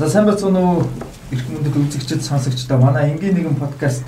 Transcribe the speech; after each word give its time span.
За 0.00 0.08
сайн 0.08 0.24
бацхан 0.24 0.56
уу 0.56 0.88
эрх 1.28 1.44
мөндөд 1.52 1.76
үзэгчд 1.76 2.24
сонсогчдоо 2.24 2.80
манай 2.80 3.12
энгийн 3.12 3.36
нэгэн 3.36 3.60
подкаст 3.60 4.00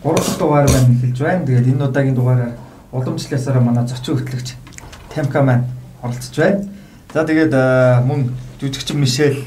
3 0.00 0.16
дахь 0.16 0.38
дугаар 0.40 0.64
маань 0.72 0.96
эхэлж 0.96 1.18
байна. 1.20 1.44
Тэгээд 1.44 1.68
энэ 1.68 1.84
удаагийн 1.84 2.16
дугаараар 2.16 2.56
уламжлалсараа 2.96 3.60
манай 3.60 3.84
зочин 3.84 4.16
хөтлөгч 4.16 4.56
Темка 5.12 5.42
маань 5.42 5.68
оролцож 6.00 6.36
байна. 6.40 6.64
За 7.12 7.28
тэгээд 7.28 7.52
мөн 8.08 8.32
жүжигчин 8.56 8.96
Мишель 8.96 9.44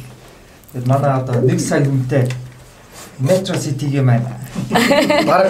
тэгээд 0.70 0.86
манай 0.86 1.18
одоо 1.18 1.42
1 1.42 1.58
сая 1.58 1.82
хүнтэй 1.82 2.30
Metro 3.18 3.58
City-гийн 3.58 4.06
маань 4.06 4.30
баг 5.26 5.50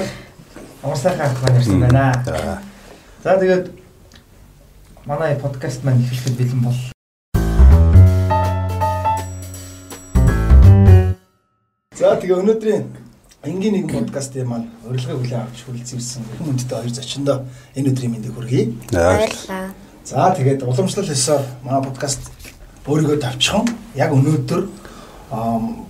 Орсайхан 0.81 1.27
ах 1.27 1.43
маань 1.43 1.59
ирсэн 1.59 1.75
байна. 1.75 2.63
За 3.19 3.35
тэгээд 3.35 3.67
манай 5.03 5.35
подкаст 5.35 5.83
маань 5.83 6.07
эхлэхэд 6.07 6.39
бэлэн 6.39 6.63
бол 6.63 6.79
За 11.99 12.15
тэгээ 12.15 12.39
өнөөдрийн 12.39 12.85
энгийн 13.43 13.75
нэгэн 13.75 14.07
подкастын 14.07 14.47
маань 14.47 14.71
урилгыг 14.87 15.19
хүлээн 15.19 15.43
авч 15.43 15.67
хүрэлцсэн 15.67 16.23
хүмүүстээ 16.39 16.79
хоёр 16.79 16.95
зочиндоо 16.95 17.37
энэ 17.75 17.91
өдрийн 17.91 18.11
мэндийг 18.15 18.39
хүргэе. 18.39 18.71
Баярлалаа. 18.87 19.75
За 20.07 20.31
тэгээд 20.31 20.63
уламжлал 20.63 21.11
ёсоор 21.11 21.43
манай 21.59 21.83
подкаст 21.83 22.31
өөрийгөө 22.87 23.19
тавьчихсан. 23.19 23.67
Яг 23.99 24.15
өнөөдөр 24.15 24.61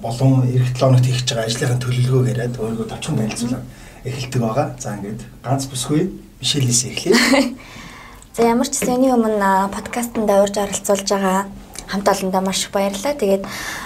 болон 0.01 0.49
эх 0.49 0.73
7 0.73 0.81
хоногт 0.81 1.05
хийж 1.05 1.29
байгаа 1.29 1.45
ажлынхаа 1.45 1.77
төлөвлөгөөг 1.77 2.25
яриад 2.33 2.57
өөрийгөө 2.57 2.89
тавьчихсан 2.89 3.17
танилцуулаад 3.21 3.65
эхэлдэг 4.09 4.41
байгаа. 4.41 4.67
За 4.81 4.97
ингээд 4.97 5.21
ганц 5.45 5.69
бүсгүй 5.69 6.09
Мишелис 6.41 6.89
эхлэе. 6.89 7.53
За 8.33 8.49
ямар 8.49 8.65
ч 8.65 8.81
сэний 8.81 9.13
өмнө 9.13 9.69
подкастт 9.69 10.17
даварж 10.17 10.57
оролцуулж 10.57 11.05
байгаа 11.05 11.45
хамт 11.89 12.07
олондоо 12.07 12.41
маш 12.41 12.63
их 12.65 12.71
баярлалаа. 12.71 13.17
Тэгээд 13.17 13.43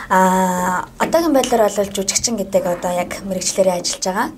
а 0.10 0.86
одоогийн 1.00 1.34
байдлаар 1.34 1.72
бол 1.72 1.96
жүжигчин 1.96 2.36
гэдэг 2.38 2.64
одоо 2.68 2.92
яг 2.92 3.24
мэрэгчлэрээ 3.24 3.80
ажиллаж 3.80 4.04
байгаа. 4.04 4.30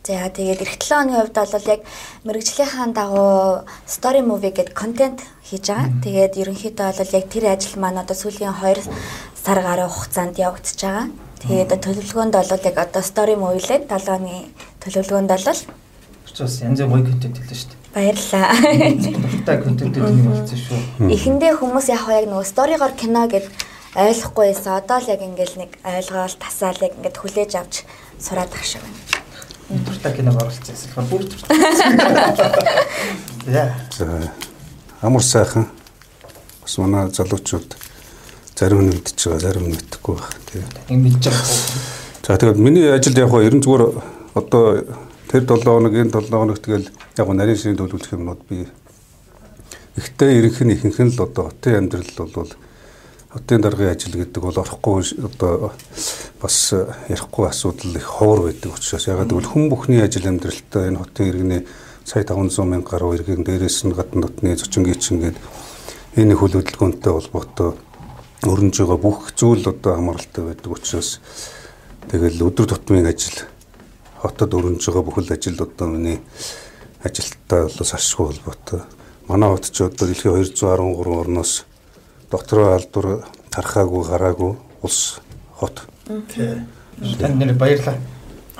За 0.00 0.32
тэгээд 0.32 0.64
эх 0.64 0.80
7 0.80 0.96
оны 0.96 1.12
хувьд 1.12 1.36
бол 1.36 1.68
яг 1.68 1.80
мэрэгжлийнхаа 2.24 2.88
дагуу 2.96 3.68
story 3.84 4.24
movie 4.24 4.48
гэдэг 4.48 4.72
контент 4.72 5.20
хийж 5.44 5.68
байгаа. 5.68 5.92
Тэгээд 6.00 6.40
ерөнхийдөө 6.40 6.88
бол 6.96 7.16
яг 7.20 7.26
тэр 7.28 7.44
ажил 7.52 7.76
маань 7.76 8.00
одоо 8.00 8.16
сүүлийн 8.16 8.56
2 8.56 8.88
сар 9.36 9.58
гаруй 9.60 9.88
хугацаанд 9.92 10.40
явагдаж 10.40 10.80
байгаа. 10.80 11.06
Тэгээд 11.44 11.84
төлөвлөгөөнд 11.84 12.32
бол 12.32 12.64
яг 12.64 12.76
одоо 12.80 13.02
story 13.04 13.36
movie 13.36 13.60
лээ 13.60 13.84
7 13.84 14.16
оны 14.16 14.48
төлөвлөгөөнд 14.80 15.30
бол 15.30 15.44
бас 15.44 15.60
янз 16.64 16.80
бүрийн 16.80 17.04
контент 17.04 17.36
хэлсэн 17.36 17.56
шүү 17.60 17.68
дээ. 17.68 17.79
Баярлалаа. 17.94 18.54
Дуртай 18.54 19.56
контентууд 19.62 20.14
нэг 20.14 20.26
болсон 20.30 20.58
шүү. 20.62 21.10
Эхэндээ 21.10 21.58
хүмүүс 21.58 21.90
яг 21.90 22.06
яг 22.06 22.26
нөгөө 22.30 22.46
сторигоор 22.46 22.94
кино 22.94 23.26
гэд 23.26 23.50
ойлгохгүй 23.98 24.46
байсан. 24.54 24.78
Одоо 24.78 25.02
л 25.02 25.10
яг 25.10 25.20
ингээл 25.26 25.56
нэг 25.58 25.74
ойлгоол 25.82 26.36
тасаал 26.38 26.78
яг 26.78 26.94
ингээд 26.94 27.18
хүлээж 27.18 27.52
авч 27.58 27.82
сураад 28.22 28.54
ах 28.54 28.62
шиг 28.62 28.86
байна. 28.86 29.82
Дуртай 29.90 30.12
киног 30.14 30.38
оруулсан 30.38 30.70
эсвэл 30.70 31.10
бүр 31.10 31.26
дуртай. 31.26 31.58
Яа. 33.58 33.74
Амар 35.02 35.22
сайхан 35.26 35.66
бас 36.62 36.78
манай 36.78 37.10
залуучууд 37.10 37.74
зарим 38.54 38.86
нь 38.86 38.94
мэдчихэж 38.94 39.26
байгаа, 39.26 39.40
зарим 39.40 39.64
нь 39.66 39.74
мэдэхгүй 39.74 40.14
байна. 40.14 40.38
Тэгээ. 40.46 40.94
Ийм 40.94 41.00
мэдж 41.10 41.24
байгаа. 41.26 41.98
За 42.22 42.36
тэгээд 42.38 42.58
миний 42.62 42.86
ажил 42.86 43.18
яг 43.18 43.30
хаа 43.34 43.42
ерэн 43.42 43.64
зүгээр 43.64 43.82
одоо 44.38 44.86
Тэр 45.30 45.46
7 45.46 45.62
хоног 45.62 45.94
энэ 45.94 46.10
7 46.10 46.26
хоног 46.26 46.58
тэгэл 46.58 46.90
яг 46.90 47.28
нарийн 47.30 47.54
ширийн 47.54 47.78
төлөвлөх 47.78 48.18
юмнууд 48.18 48.42
би 48.50 48.66
ихтэй 49.94 50.42
ирэх 50.42 50.58
нь 50.66 50.74
ихэнх 50.74 50.98
нь 51.06 51.14
л 51.14 51.22
одоо 51.22 51.54
хотын 51.54 51.86
амьдрал 51.86 52.34
бол 52.34 52.50
хотын 53.30 53.62
даргын 53.62 53.94
ажил 53.94 54.18
гэдэг 54.18 54.42
бол 54.42 54.58
орохгүй 54.58 55.06
одоо 55.22 55.70
бас 56.42 56.74
ярихгүй 57.06 57.46
асуудал 57.46 57.94
их 57.94 58.10
ховор 58.10 58.50
байдаг 58.50 58.74
учраас 58.74 59.06
ягаад 59.06 59.30
гэвэл 59.30 59.46
хүн 59.54 59.70
бүхний 59.70 60.02
ажил 60.02 60.26
амьдралтай 60.26 60.90
энэ 60.90 60.98
хотын 60.98 61.30
иргэний 61.30 61.62
сая 62.02 62.26
500 62.26 62.66
мянга 62.66 62.90
гаруй 62.98 63.14
иргэн 63.14 63.46
дээрээс 63.46 63.86
нь 63.86 63.94
гадна 63.94 64.26
дотны 64.26 64.58
зочингийн 64.58 64.98
чинь 64.98 65.22
гээд 65.22 65.38
энэ 66.18 66.34
хөл 66.34 66.58
хөдөлгөөнтэй 66.58 67.12
холбоотой 67.14 67.78
өрнөж 68.50 68.76
байгаа 68.82 68.98
бүх 68.98 69.30
зүйл 69.38 69.62
одоо 69.62 69.94
хамааралтай 69.94 70.42
байдаг 70.42 70.74
учраас 70.74 71.22
тэгэл 72.10 72.50
өдөр 72.50 72.66
тутмын 72.66 73.06
ажил 73.06 73.46
хотод 74.20 74.54
өрнөж 74.54 74.84
байгаа 74.84 75.04
бүхэл 75.08 75.32
ажил 75.32 75.62
одоо 75.64 75.88
миний 75.88 76.20
ажилттай 77.02 77.64
бол 77.64 77.92
ашгүй 77.96 78.26
холбоотой. 78.26 78.80
Манай 79.28 79.48
хот 79.50 79.70
ч 79.72 79.80
одоо 79.80 80.08
дэлхийн 80.08 80.36
213 80.36 81.20
орноос 81.24 81.64
доктороо 82.30 82.74
албар 82.76 83.24
тархаагүй 83.50 84.04
гараагүй 84.04 84.56
улс 84.82 85.20
хот. 85.56 85.86
Танд 86.06 87.36
нэр 87.40 87.54
баярлаа. 87.56 87.96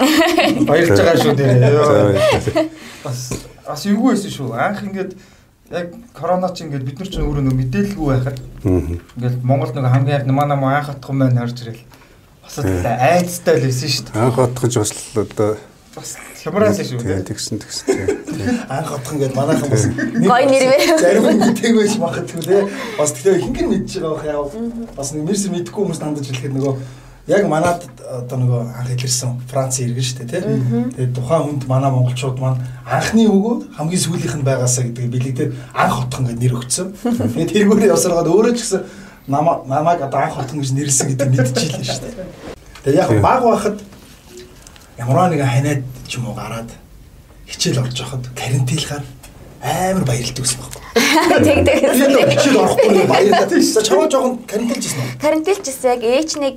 Баярлж 0.70 0.96
байгаа 0.96 1.16
шүү 1.20 1.36
дээ. 1.36 2.68
Бас 3.04 3.28
бас 3.66 3.84
эвгүй 3.84 4.14
байсан 4.14 4.32
шүү. 4.32 4.54
Анх 4.56 4.80
ингээд 4.86 5.12
яг 5.70 5.92
корона 6.16 6.48
ч 6.56 6.64
ингээд 6.64 6.88
бид 6.88 6.98
нар 6.98 7.10
ч 7.12 7.20
өөрөө 7.20 7.44
нөө 7.44 7.56
мэдээлэлгүй 7.60 8.08
байхад 8.08 8.38
ингээд 8.64 9.44
Монголд 9.44 9.76
нэг 9.76 9.92
хамгийн 9.92 10.24
анх 10.24 10.32
манай 10.32 10.56
маа 10.56 10.80
анх 10.80 10.88
атхан 10.94 11.20
маань 11.20 11.36
харж 11.36 11.62
ирэл 11.62 11.82
Бас 12.50 12.66
айцтай 12.66 13.60
л 13.60 13.66
байсан 13.68 13.90
шүү 13.94 14.04
дээ. 14.10 14.22
Анх 14.26 14.38
отгож 14.42 14.74
бас 14.82 14.90
л 14.90 15.22
одоо 15.22 15.50
бас 15.94 16.16
хямраасан 16.42 16.86
шүү. 16.88 16.98
Тийм 16.98 17.22
тэгсэн 17.22 17.60
тэгсэн. 17.62 17.86
Анх 18.66 18.90
отхон 18.90 19.22
гэдэг 19.22 19.36
манайхан 19.38 19.70
бас 19.70 19.86
гой 19.86 20.44
нэрвэ. 20.50 20.98
Зарим 20.98 21.30
мэдээгүй 21.38 21.86
ч 21.86 21.94
магадгүй 22.02 22.42
те. 22.42 22.66
Бас 22.98 23.14
тэгэхээр 23.14 23.42
хингэр 23.46 23.68
мэдж 23.70 24.02
байгаа 24.02 24.14
бах 24.18 24.26
яа. 24.26 24.42
Бас 24.98 25.14
нэг 25.14 25.22
мэрс 25.30 25.46
мэдгүй 25.46 25.78
хүмүүс 25.78 26.02
дандаж 26.02 26.26
хэлэхэд 26.26 26.56
нөгөө 26.58 26.74
яг 27.30 27.46
манад 27.46 27.86
одоо 28.02 28.38
нөгөө 28.42 28.60
анх 28.82 28.90
илэрсэн 28.98 29.38
Франц 29.46 29.78
иргэн 29.78 30.02
шүү 30.02 30.18
дээ 30.26 30.42
тий. 30.42 30.58
Тэгээд 30.98 31.14
тухайн 31.14 31.42
хүнд 31.46 31.64
манай 31.70 31.90
монголчууд 31.94 32.38
маань 32.42 32.58
анхны 32.82 33.30
өгөө 33.30 33.78
хамгийн 33.78 34.02
сүүлийнх 34.02 34.36
нь 34.42 34.46
байгаасаа 34.48 34.90
гэдэг 34.90 35.06
билэгдээд 35.06 35.52
анх 35.70 35.94
отхон 36.02 36.26
гэдэг 36.26 36.42
нэр 36.42 36.58
өгсөн. 36.58 36.88
Тэгээд 37.38 37.54
тэргүүрээ 37.54 37.92
явсараад 37.94 38.26
өөрөө 38.26 38.54
ч 38.58 38.66
гэсэн 38.66 38.82
намаа 39.30 39.62
намайг 39.66 40.02
одоо 40.02 40.20
анх 40.20 40.34
хотон 40.34 40.58
гэж 40.60 40.70
нэрлсэн 40.74 41.14
гэдэг 41.14 41.28
мэдчихлээ 41.30 41.86
шүү 41.86 42.02
дээ. 42.02 42.14
Тэгээ 42.82 43.00
яг 43.00 43.10
баг 43.22 43.42
байхад 43.46 43.78
ямар 44.98 45.30
нэг 45.30 45.46
ханиад 45.46 45.82
ч 46.10 46.18
юм 46.18 46.26
уу 46.28 46.34
гараад 46.34 46.70
хичээл 47.46 47.80
орж 47.86 47.94
явахад 47.94 48.26
карантинлахаар 48.34 49.04
амар 49.62 50.04
баярлдаг 50.04 50.42
гэсэн 50.42 50.58
баг. 50.58 50.74
Тэг 51.46 51.58
тэг. 51.62 51.78
Хичээл 52.34 52.58
орохгүй 52.58 53.06
баярлаад. 53.06 53.50
Чамаа 53.86 54.08
жоохон 54.10 54.34
карантинлжсэн 54.50 54.98
үү? 54.98 55.10
Карантинлжсэн 55.22 55.90
яг 55.94 56.02
ээч 56.02 56.30
нэг 56.42 56.56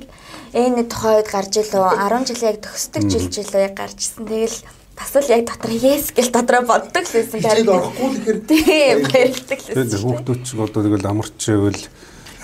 энэ 0.54 0.82
тухайд 0.90 1.28
гарч 1.30 1.54
илөө 1.62 1.88
10 1.94 2.26
жил 2.32 2.42
яг 2.48 2.58
төгсдөг 2.64 3.02
жил 3.06 3.26
жил 3.30 3.52
яг 3.54 3.74
гарчсан. 3.78 4.26
Тэгэл 4.26 4.58
бас 4.98 5.12
л 5.14 5.30
яг 5.30 5.42
дотор 5.46 5.72
yes 5.74 6.10
гэл 6.16 6.32
дотроо 6.32 6.62
боддог 6.66 7.04
л 7.06 7.14
байсан. 7.14 7.38
Хичээл 7.38 7.70
орохгүй 7.70 8.08
л 8.08 8.18
ихээр 8.18 8.38
тийм 8.48 8.98
баярлдаг 9.06 9.58
л 9.60 9.66
байсан. 9.68 9.76
Тэгээд 9.78 10.02
хүүхдүүд 10.02 10.40
ч 10.42 10.48
одоо 10.56 10.80
тэгэл 10.82 11.10
амарч 11.10 11.40
ивэл 11.52 11.82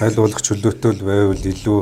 аль 0.00 0.16
болох 0.16 0.41
чөлөөтэй 0.41 0.97
байвал 1.05 1.44
илүү 1.44 1.81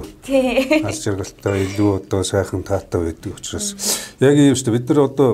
аз 0.83 1.03
жаргалтай 1.05 1.63
илүү 1.69 1.91
одоо 2.03 2.23
сайхан 2.27 2.67
таатай 2.67 3.07
байдаг 3.07 3.39
учраас. 3.39 3.75
Яг 4.19 4.35
ийм 4.35 4.59
шүү 4.59 4.67
дээ. 4.69 4.77
Бид 4.79 4.89
нар 4.91 5.01
одоо 5.07 5.31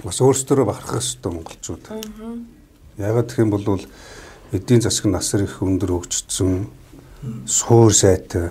бас 0.00 0.20
өөрсдөө 0.24 0.64
бахархах 0.64 1.04
хэрэгтэй 1.04 1.32
монголчууд. 1.32 1.84
Ягаад 2.96 3.28
гэх 3.28 3.44
юм 3.44 3.52
бол 3.52 3.84
эдийн 4.52 4.80
засаг 4.80 5.12
насар 5.12 5.44
их 5.44 5.60
өндөр 5.60 5.92
хөгжсөн 6.00 6.64
суур 7.44 7.92
сайтай 7.92 8.48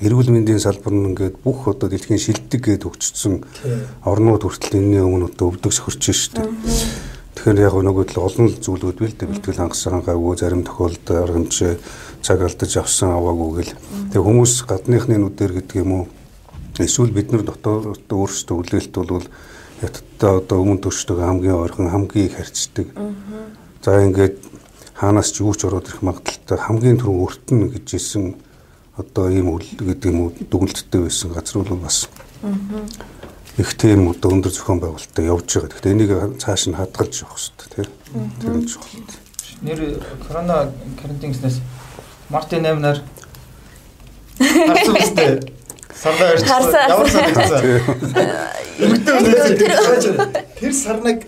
эрүүл 0.00 0.32
мэндийн 0.32 0.62
салбар 0.62 0.94
нь 0.96 1.12
ингээд 1.12 1.42
бүх 1.44 1.68
одоо 1.68 1.92
дэлхийн 1.92 2.16
шилдэг 2.16 2.60
гээд 2.64 2.88
хөгжсөн 2.88 3.44
орнууд 4.08 4.46
хүртэл 4.46 4.80
энэний 4.80 5.04
өмнө 5.04 5.28
одоо 5.28 5.52
өвдөг 5.52 5.72
сөхөрч 5.74 6.02
шүү 6.08 6.32
дээ. 6.40 6.48
Тэгэхээр 7.40 7.64
яг 7.66 7.74
нөгөө 7.76 8.04
л 8.14 8.24
олон 8.24 8.48
зүйлүүд 8.60 8.98
бил 9.00 9.16
дээ 9.16 9.28
бэлтгэл 9.28 9.60
хангасан 9.64 10.04
гайгүй 10.04 10.36
зарим 10.36 10.62
тохиолдолд 10.64 11.08
аргамжаа 11.08 11.76
цаг 12.22 12.42
алдаж 12.44 12.72
авсан 12.76 13.16
аваагүй 13.16 13.50
гэл. 13.60 13.74
Тэгээ 14.12 14.26
хүмүүс 14.26 14.52
гадныхны 14.68 15.16
нүдээр 15.18 15.52
гэдэг 15.60 15.76
юм 15.82 15.92
уу 15.92 16.04
эсвэл 16.80 17.12
бид 17.12 17.32
нар 17.32 17.44
дотоод 17.44 18.08
өөрсдөө 18.08 18.56
хүлээлт 18.56 18.94
бол 18.96 19.26
яттай 19.82 20.30
одоо 20.40 20.58
өмнө 20.60 20.84
төршдөг 20.84 21.18
хамгийн 21.20 21.60
ойрхон 21.60 21.88
хамгийн 21.92 22.26
их 22.28 22.36
харьцдаг. 22.36 22.86
За 23.84 24.00
ингээд 24.04 24.36
хаанаас 24.96 25.32
ч 25.32 25.40
юу 25.40 25.52
ч 25.56 25.64
ороод 25.64 25.88
ирэх 25.88 26.04
магадaltaй 26.04 26.58
хамгийн 26.60 27.00
түрүү 27.00 27.16
өртөн 27.24 27.72
гэж 27.72 27.86
хэлсэн 27.96 28.24
одоо 28.96 29.32
ийм 29.32 29.48
үл 29.52 29.64
гэдэг 29.64 30.12
юм 30.12 30.20
уу 30.20 30.30
дүгнэлттэй 30.36 31.00
байсан 31.00 31.32
газар 31.32 31.64
бол 31.64 31.80
бас 31.84 32.08
их 33.56 33.70
тийм 33.76 34.08
одоо 34.12 34.36
өндөр 34.36 34.52
зохион 34.52 34.80
байгуулалттай 34.80 35.24
явж 35.28 35.48
байгаа. 35.48 35.68
Гэхдээ 35.72 35.92
энийг 35.92 36.12
цааш 36.40 36.68
нь 36.68 36.76
хадгалж 36.76 37.14
явах 37.24 37.40
хэрэгтэй 37.40 37.68
тийм. 37.72 38.60
Нь 38.60 38.68
чухал. 38.68 39.04
Нэр 39.60 39.80
корона 40.24 40.72
карантин 41.00 41.32
гэснээс 41.32 41.60
Мартин 42.30 42.62
8-аар 42.62 42.98
харсан 44.38 44.96
үстэй. 44.96 45.40
Сарда 45.98 46.24
ярьсан. 46.30 46.46
Ямар 46.88 47.08
санагдсан? 47.10 47.62
Тэр 50.60 50.72
сарнаг 50.72 51.26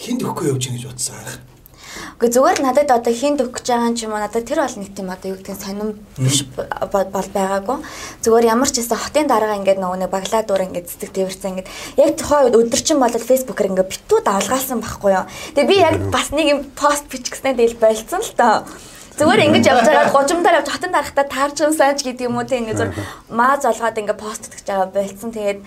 хинд 0.00 0.24
өгөхгүй 0.24 0.48
явж 0.48 0.64
гин 0.64 0.80
гэж 0.80 0.88
бодсон 0.88 1.20
анх. 1.20 1.36
Гэхдээ 2.18 2.34
зүгээр 2.34 2.58
надад 2.64 2.90
одоо 2.90 3.14
хин 3.14 3.38
төгөж 3.38 3.62
байгаа 3.62 3.86
юм 3.86 3.94
ч 3.94 4.02
юм 4.08 4.16
уу 4.16 4.18
надад 4.18 4.42
тэр 4.42 4.58
бол 4.58 4.74
нэг 4.80 4.90
тийм 4.90 5.06
одоо 5.12 5.28
юу 5.30 5.38
гэдэг 5.38 5.54
нь 5.54 5.62
сонирм 5.62 5.94
биш 6.18 6.42
бол 6.50 7.30
байгаагүй. 7.30 7.78
Зүгээр 8.24 8.50
ямар 8.50 8.66
ч 8.72 8.82
гэсэн 8.82 8.98
хотын 8.98 9.30
дараагаа 9.30 9.60
ингээд 9.62 9.78
нөгөө 9.78 9.98
нэг 10.02 10.10
баглаа 10.10 10.42
дуур 10.42 10.66
ингээд 10.66 10.90
цэцэг 10.90 11.14
тэрсэн 11.14 11.62
ингээд 11.62 11.70
яг 12.00 12.18
тухайн 12.18 12.50
үед 12.50 12.58
өдөрчин 12.58 12.98
болол 12.98 13.22
фэйсбүүкээр 13.22 13.70
ингээд 13.70 13.92
битүү 13.94 14.18
давлгаалсан 14.26 14.82
байхгүй 14.82 15.12
юу. 15.14 15.30
Тэгээ 15.54 15.70
би 15.70 15.76
яг 15.78 15.94
бас 16.10 16.34
нэг 16.34 16.46
юм 16.50 16.60
пост 16.74 17.06
бичихснээр 17.06 17.54
дээл 17.54 17.78
болцсон 17.78 18.26
л 18.26 18.34
тоо. 18.34 18.66
Зүгээр 19.18 19.44
ингэж 19.50 19.64
явж 19.66 19.86
байгаа 19.90 20.14
гожимдаар 20.14 20.58
явж 20.62 20.68
хатан 20.70 20.92
дарахтаа 20.94 21.26
таарч 21.26 21.56
юм 21.66 21.74
сайж 21.74 22.06
гэдэг 22.06 22.30
юм 22.30 22.38
уу 22.38 22.46
те 22.46 22.62
ингэ 22.62 22.78
зүгээр 22.78 22.94
маа 23.34 23.58
золгоод 23.58 23.98
ингэ 23.98 24.14
пост 24.14 24.46
гэж 24.46 24.64
байгаа 24.70 24.88
болцсон. 24.94 25.34
Тэгээд 25.34 25.60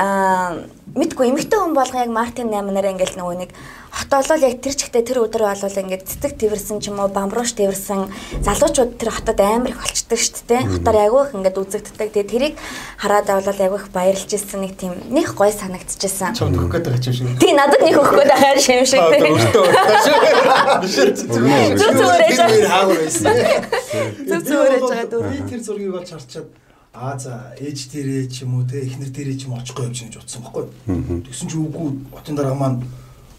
аа 0.00 0.64
мэдгүй 0.96 1.28
эмэгтэй 1.28 1.60
хүн 1.60 1.76
болгоо 1.76 2.00
яг 2.00 2.10
Мартин 2.10 2.48
8 2.48 2.72
нараа 2.72 2.96
ингээл 2.96 3.20
нөгөө 3.20 3.36
нэг 3.36 3.50
хотоолол 3.96 4.44
яг 4.44 4.60
тэр 4.60 4.74
чигтээ 4.76 5.02
тэр 5.08 5.24
өдөр 5.24 5.48
болвол 5.48 5.80
ингээд 5.80 6.04
цэцэг 6.04 6.36
тэрсэн 6.36 6.84
ч 6.84 6.92
юм 6.92 7.00
уу 7.00 7.08
бамбрууш 7.08 7.56
тэрсэн 7.56 8.12
залуучууд 8.44 9.00
тэр 9.00 9.08
хотод 9.08 9.40
амар 9.40 9.72
их 9.72 9.80
болчдөг 9.80 10.20
шүү 10.20 10.44
дээ. 10.52 10.68
Хотоор 10.68 10.96
агиох 11.00 11.32
ингээд 11.32 11.56
үзэгддэг. 11.56 12.08
Тэгээ 12.12 12.28
тэрийг 12.28 12.54
хараад 13.00 13.32
авлал 13.32 13.56
агиох 13.56 13.88
баярлж 13.96 14.28
ирсэн 14.28 14.60
нэг 14.68 14.76
тийм 14.76 14.92
нэг 15.08 15.32
гой 15.32 15.48
санагдчихсан. 15.48 16.36
Чамд 16.36 16.60
өгөх 16.60 16.76
гээд 16.76 16.92
байгаа 16.92 17.08
юм 17.08 17.16
шиг. 17.16 17.40
Тий 17.40 17.52
надад 17.56 17.80
нэг 17.80 17.96
өгөх 17.96 18.20
гээд 18.20 18.30
байгаа 18.36 18.52
юм 18.60 18.84
шиг. 18.84 19.00
Зүг 21.80 21.92
зүгээр 21.96 22.22
ээж 22.28 22.36
байгаа. 22.36 22.68
хаагаар 22.68 23.00
байсан. 23.00 23.32
Зүг 24.28 24.42
зүгээр 24.44 24.72
ээж 24.76 24.84
байгаа 24.92 25.08
дүү. 25.08 25.22
Би 25.24 25.40
тэр 25.48 25.60
зургийг 25.64 25.92
бол 25.96 26.04
харчаад 26.04 26.48
Аа 26.96 27.18
за 27.20 27.52
ээж 27.60 27.92
дээрээ 27.92 28.24
ч 28.32 28.48
юм 28.48 28.56
уу 28.56 28.64
те 28.64 28.80
эхнэр 28.80 29.12
дээрээ 29.12 29.36
ч 29.36 29.44
юм 29.44 29.60
очихгүй 29.60 29.84
явж 29.84 30.00
гэж 30.00 30.16
утсан 30.16 30.40
байхгүй. 30.40 30.64
Тэгсэн 31.28 31.48
чи 31.52 31.56
үгүй 31.60 31.92
хотын 32.08 32.36
дарга 32.40 32.56
маань 32.56 32.80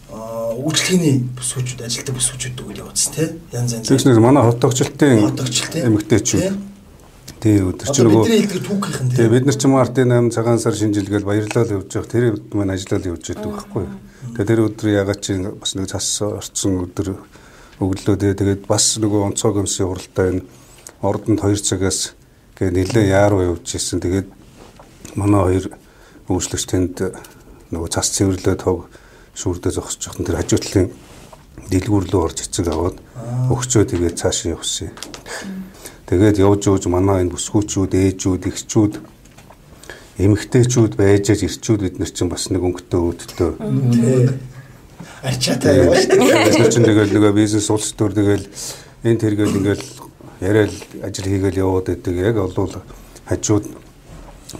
үйлчлэгээний 0.08 1.16
бүсгүүчүүд 1.36 1.84
ажилтдаг 1.84 2.16
бүсгүүчүүд 2.16 2.60
үйл 2.64 2.80
явуулсан 2.80 3.12
тий. 3.12 3.28
Янз 3.52 3.76
янз. 3.76 3.88
Тэгснээр 3.92 4.20
манай 4.24 4.42
хотогчлтын 4.48 5.20
эмэгтэйчүүд 5.84 6.56
тий. 7.44 7.60
өдөр 7.60 7.92
чи 7.92 8.02
нөгөө 8.02 8.24
бидний 8.24 8.40
хэлдэг 8.48 8.64
түүхийнхэн 8.64 9.08
тий 9.12 9.28
бид 9.28 9.44
нар 9.44 9.58
ч 9.60 9.68
мартын 9.68 10.14
8 10.16 10.32
цагаан 10.32 10.58
сар 10.58 10.72
шинжилгээл 10.72 11.28
баярлал 11.28 11.76
явж 11.76 11.92
байгаа. 11.92 12.08
Тэр 12.08 12.24
маань 12.56 12.72
ажиллаад 12.72 13.04
явж 13.04 13.24
байдаг 13.28 13.52
байхгүй. 13.52 13.84
Тэгээ 14.32 14.48
тэр 14.48 14.64
өдөр 14.64 14.88
ягаад 14.96 15.20
чи 15.20 15.32
бас 15.36 15.72
нэг 15.76 15.86
цас 15.92 16.08
орцсон 16.24 16.88
өдөр 16.88 17.08
өглөө 17.84 18.16
тэгээд 18.16 18.64
бас 18.64 18.96
нөгөө 18.96 19.28
онцгой 19.28 19.52
гомсын 19.60 19.92
уралтай 19.92 20.26
энэ 20.32 20.42
ордонд 21.04 21.44
2 21.44 21.68
цагаас 21.68 22.16
гээ 22.56 22.72
нэлээ 22.72 23.12
яаруу 23.12 23.44
явж 23.54 23.76
ирсэн. 23.76 24.00
Тэгээд 24.00 24.28
манай 25.20 25.42
хоёр 25.44 25.64
үйлчлэгч 26.32 26.64
тэнд 26.64 26.96
нөгөө 27.70 27.88
цас 27.92 28.08
цэвэрлээ 28.16 28.56
тог 28.56 28.88
шүүрдээ 29.38 29.72
зогсож 29.78 30.02
байгаа 30.10 30.26
тэр 30.26 30.38
хажуутлын 30.42 30.86
дэлгүүр 31.70 32.04
рүү 32.10 32.22
орж 32.26 32.38
эцэг 32.42 32.66
аваад 32.74 32.96
өгчөө 33.54 33.84
тэгээд 33.86 34.18
цаашаа 34.18 34.58
явсан. 34.58 34.90
Тэгээд 36.10 36.42
явж 36.42 36.62
явж 36.66 36.84
манай 36.90 37.22
энэ 37.22 37.32
бүсгүүчүүд, 37.36 37.92
ээжүүд, 37.94 38.42
эгчүүд 38.50 38.94
эмэгтэйчүүд 40.18 40.92
байж 40.98 41.30
аж 41.30 41.40
ирчүүд 41.46 41.80
бид 41.86 41.96
нар 42.02 42.10
чинь 42.10 42.32
бас 42.32 42.50
нэг 42.50 42.62
өнгөтэй 42.66 42.98
өөдөлтөө 42.98 43.50
арчаатай 45.22 45.78
яваа 45.78 45.94
шүү 45.94 46.18
дээ. 46.18 46.58
Тэр 46.58 46.70
чинь 46.74 46.88
тэгэл 46.88 47.14
нөгөө 47.14 47.32
бизнес 47.38 47.70
улс 47.70 47.92
төр 47.94 48.12
тэгэл 48.18 48.46
энэ 49.06 49.20
тэргээл 49.22 49.58
ингээл 49.58 49.86
яриад 50.42 50.74
ажил 51.06 51.30
хийгээл 51.30 51.62
яваад 51.62 51.86
байдаг 51.90 52.14
яг 52.18 52.36
олвол 52.42 52.74
хажууд 53.30 53.66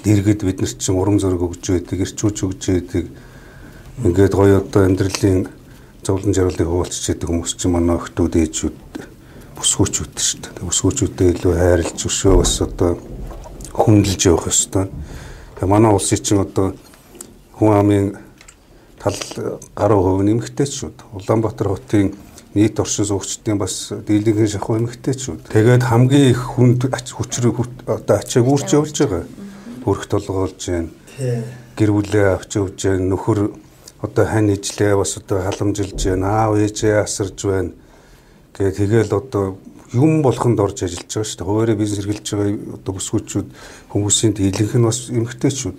дэргэд 0.05 0.43
бид 0.47 0.59
нар 0.63 0.73
чинь 0.75 0.99
урам 0.99 1.19
зориг 1.19 1.43
өгч 1.43 1.65
байдаг, 1.75 1.99
ирчүүч 2.07 2.39
өгч 2.47 2.63
байдаг. 2.71 3.05
Ингээд 3.99 4.35
гоё 4.39 4.63
одоо 4.63 4.87
амьдралын 4.87 5.49
зовлон 6.07 6.31
жаргалыг 6.31 6.71
хуваалцж 6.71 7.03
байдаг 7.03 7.29
хүмүүс 7.35 7.53
чинь 7.59 7.75
манай 7.75 7.99
охтууд 7.99 8.39
ээжүүд 8.39 8.79
бүсгүүчүүд 9.59 10.15
шүү 10.23 10.39
дээ. 10.39 10.67
Бүсгүүчүүдэд 10.71 11.31
илүү 11.35 11.55
хайрлж 11.59 11.99
өшөө 12.07 12.35
бас 12.39 12.55
одоо 12.63 12.95
хүндэлж 13.75 14.23
явах 14.31 14.47
ёстой. 14.55 14.87
Тэгээ 15.59 15.67
манай 15.75 15.91
улсын 15.91 16.23
чинь 16.23 16.39
одоо 16.47 16.79
хүн 17.59 17.75
амын 17.75 18.07
тал 19.03 19.19
гаруй 19.75 20.01
хувь 20.07 20.23
нэмэгтэйчүүд. 20.31 20.97
Улаанбаатар 21.19 21.75
хотын 21.75 22.15
нийт 22.55 22.79
оршин 22.79 23.03
суугчдын 23.11 23.59
бас 23.59 23.91
дийлэнхэн 23.91 24.47
шахуу 24.47 24.79
эмэгтэйчүүд. 24.79 25.51
Тэгээд 25.51 25.91
хамгийн 25.91 26.31
их 26.39 26.55
хүнд 26.55 26.87
хүчрэг 26.87 27.67
одоо 27.91 28.15
ачааг 28.15 28.47
үрч 28.47 28.79
явуулж 28.79 28.95
байгаа. 28.95 29.27
Бүрх 29.83 30.07
толгоолж 30.07 30.63
байна. 30.71 30.91
Гэр 31.75 31.91
бүлээ 31.99 32.27
авч 32.39 32.63
явж 32.63 32.79
байна. 32.79 33.11
Нөхөр 33.11 33.67
одоо 34.01 34.25
хань 34.27 34.55
ижлээ 34.55 34.95
бас 34.95 35.17
одоо 35.19 35.43
халамжилж 35.43 35.99
байна. 35.99 36.47
Аав 36.47 36.55
ээжээ 36.55 37.03
асарж 37.03 37.39
байна. 37.43 37.73
Тэгээ 38.55 38.79
тэгэл 38.79 39.11
одоо 39.19 39.59
юм 39.93 40.23
болохонд 40.23 40.61
орж 40.61 40.87
ажиллаж 40.87 41.11
байгаа 41.11 41.27
шүү 41.27 41.39
дээ. 41.39 41.49
Хуваараа 41.51 41.75
бизнес 41.75 41.99
эргэлж 42.07 42.27
байгаа 42.31 42.79
одоо 42.79 42.93
бүсгүүчүүд 42.95 43.49
хүмүүсийн 43.91 44.33
дийлэнх 44.39 44.75
нь 44.79 44.87
бас 44.87 44.99
эмэгтэйчүүд. 45.11 45.77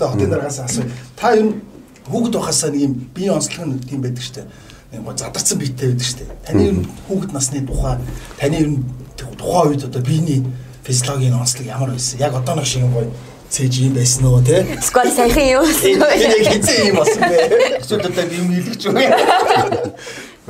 Одоо 0.00 0.08
хотын 0.08 0.30
дараагаас 0.32 0.60
асуу. 0.64 0.88
Та 1.20 1.36
ер 1.36 1.52
нь 1.52 1.60
хүүхэд 2.08 2.32
байхасаа 2.32 2.72
нэг 2.72 2.80
юм 2.80 2.94
биеийн 3.12 3.36
онцлог 3.36 3.68
нь 3.68 3.84
тийм 3.84 4.00
байдаг 4.00 4.24
шүү 4.24 4.40
дээ. 4.40 4.48
Нэг 4.96 5.20
задарсан 5.20 5.58
биетэй 5.60 5.92
байдаг 5.92 6.06
шүү 6.08 6.18
дээ. 6.24 6.32
Таны 6.48 6.60
ер 6.64 6.74
нь 6.80 6.88
хүүхэд 7.12 7.32
насны 7.36 7.60
тухай 7.60 8.00
таны 8.40 8.56
ер 8.56 8.68
нь 8.72 8.80
тухайн 9.20 9.68
үед 9.68 9.84
одоо 9.84 10.00
биений 10.00 10.40
физиологийн 10.84 11.34
онцлог 11.34 11.66
ямар 11.66 11.90
байсан? 11.90 12.20
Яг 12.20 12.34
одооно 12.34 12.64
шиг 12.64 12.84
гоё 12.88 13.10
цээж 13.50 13.74
юм 13.82 13.94
байсан 13.94 14.24
уу 14.26 14.42
те? 14.42 14.62
Сквад 14.82 15.10
сайхан 15.12 15.46
юм. 15.60 15.64
Яг 15.66 16.46
хэзээ 16.46 16.88
юм 16.88 16.96
болсон 17.02 17.22
бэ? 17.26 17.38
Эсвэл 17.82 18.06
одоо 18.06 18.24
юм 18.30 18.48
хэлэгч 18.54 18.82
үү? 18.86 18.94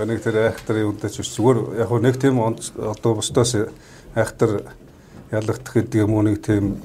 Нэг 0.01 0.23
тэр 0.23 0.37
айхтар 0.49 0.77
юундаач 0.85 1.17
биш 1.17 1.33
зүгээр 1.35 1.59
яг 1.81 1.91
нэг 1.91 2.17
тийм 2.21 2.41
одоо 2.41 3.17
бусдаас 3.17 3.57
айхтар 4.15 4.69
ялгах 5.33 5.65
гэдэг 5.65 6.05
юм 6.05 6.15
уу 6.15 6.25
нэг 6.29 6.45
тийм 6.45 6.77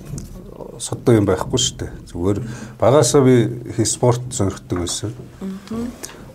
соддоо 0.80 1.16
юм 1.16 1.28
байхгүй 1.28 1.60
шүү 1.60 1.78
дээ. 1.84 1.92
Зүгээр 2.12 2.40
багасаа 2.80 3.22
би 3.24 3.86
спорт 3.86 4.24
сонирхдаг 4.32 4.84
байсан. 4.84 5.12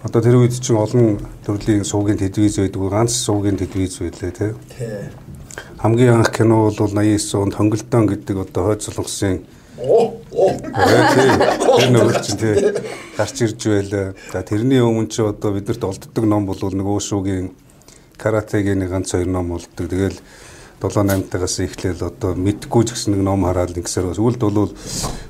Одоо 0.03 0.21
тэр 0.25 0.41
үед 0.41 0.57
чинь 0.57 0.81
олон 0.81 1.21
төрлийн 1.45 1.85
суугийн 1.85 2.21
телевиз 2.21 2.57
байдаг. 2.57 2.81
Ганц 2.81 3.17
суугийн 3.17 3.61
телевиз 3.61 4.01
байлаа 4.01 4.33
тий. 4.33 4.53
Хамгийн 5.81 6.21
анх 6.21 6.31
кино 6.37 6.69
бол 6.69 6.77
89 6.77 7.35
онд 7.41 7.55
Хонголдон 7.57 8.07
гэдэг 8.07 8.37
одоо 8.37 8.77
оо. 9.81 10.13
Тэр 11.81 11.89
нөгөө 11.97 12.21
чинь 12.21 12.37
тий 12.37 12.53
гарч 13.17 13.37
ирж 13.49 13.65
байлаа. 13.65 14.13
За 14.33 14.43
тэрний 14.45 14.85
өмнө 14.85 15.09
чи 15.09 15.25
одоо 15.25 15.57
бидэрт 15.57 15.85
олддог 15.89 16.25
ном 16.29 16.45
бол 16.45 16.61
нөгөө 16.61 17.01
шуугийн 17.01 17.51
каратегийн 18.21 18.85
ганц 18.93 19.17
хоёр 19.17 19.33
ном 19.33 19.57
болдог. 19.57 19.89
Тэгэл 19.89 20.21
7 20.85 21.01
8 21.01 21.33
тагаас 21.33 21.57
эхлээл 21.65 22.13
одоо 22.13 22.37
мэдгүй 22.37 22.85
ч 22.85 22.93
гэсэн 22.93 23.17
нэг 23.17 23.25
ном 23.25 23.49
хараад 23.49 23.73
ингэсээр 23.73 24.13
сүлд 24.13 24.41
бол 24.41 24.77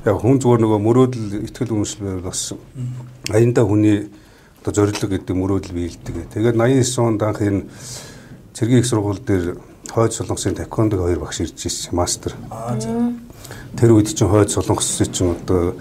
яг 0.02 0.16
хүн 0.18 0.42
зүгээр 0.42 0.62
нөгөө 0.66 0.80
мөрөөдөл 0.82 1.46
ихтгэл 1.46 1.74
үнэмшил 1.78 2.26
бас 2.26 2.54
аяндаа 3.30 3.66
хүний 3.70 4.10
одоо 4.62 4.72
зорилго 4.74 5.06
гэдэг 5.06 5.34
мөрөөдөл 5.34 5.78
биелдэг. 5.78 6.26
Тэгээд 6.34 6.58
89 6.58 7.06
онд 7.06 7.22
анх 7.22 7.38
энэ 7.38 7.66
цэргийн 8.54 8.82
их 8.82 8.86
сургууль 8.86 9.22
дээр 9.22 9.69
хойд 9.90 10.12
солонгосын 10.14 10.54
таквондог 10.54 11.00
хоёр 11.00 11.20
багш 11.20 11.40
ирж 11.44 11.66
ирсэн 11.66 11.94
мастер. 11.94 12.34
Тэр 13.76 13.92
үед 13.92 14.14
чинь 14.14 14.30
хойд 14.30 14.50
солонгос 14.50 15.02
чинь 15.10 15.34
одоо 15.34 15.74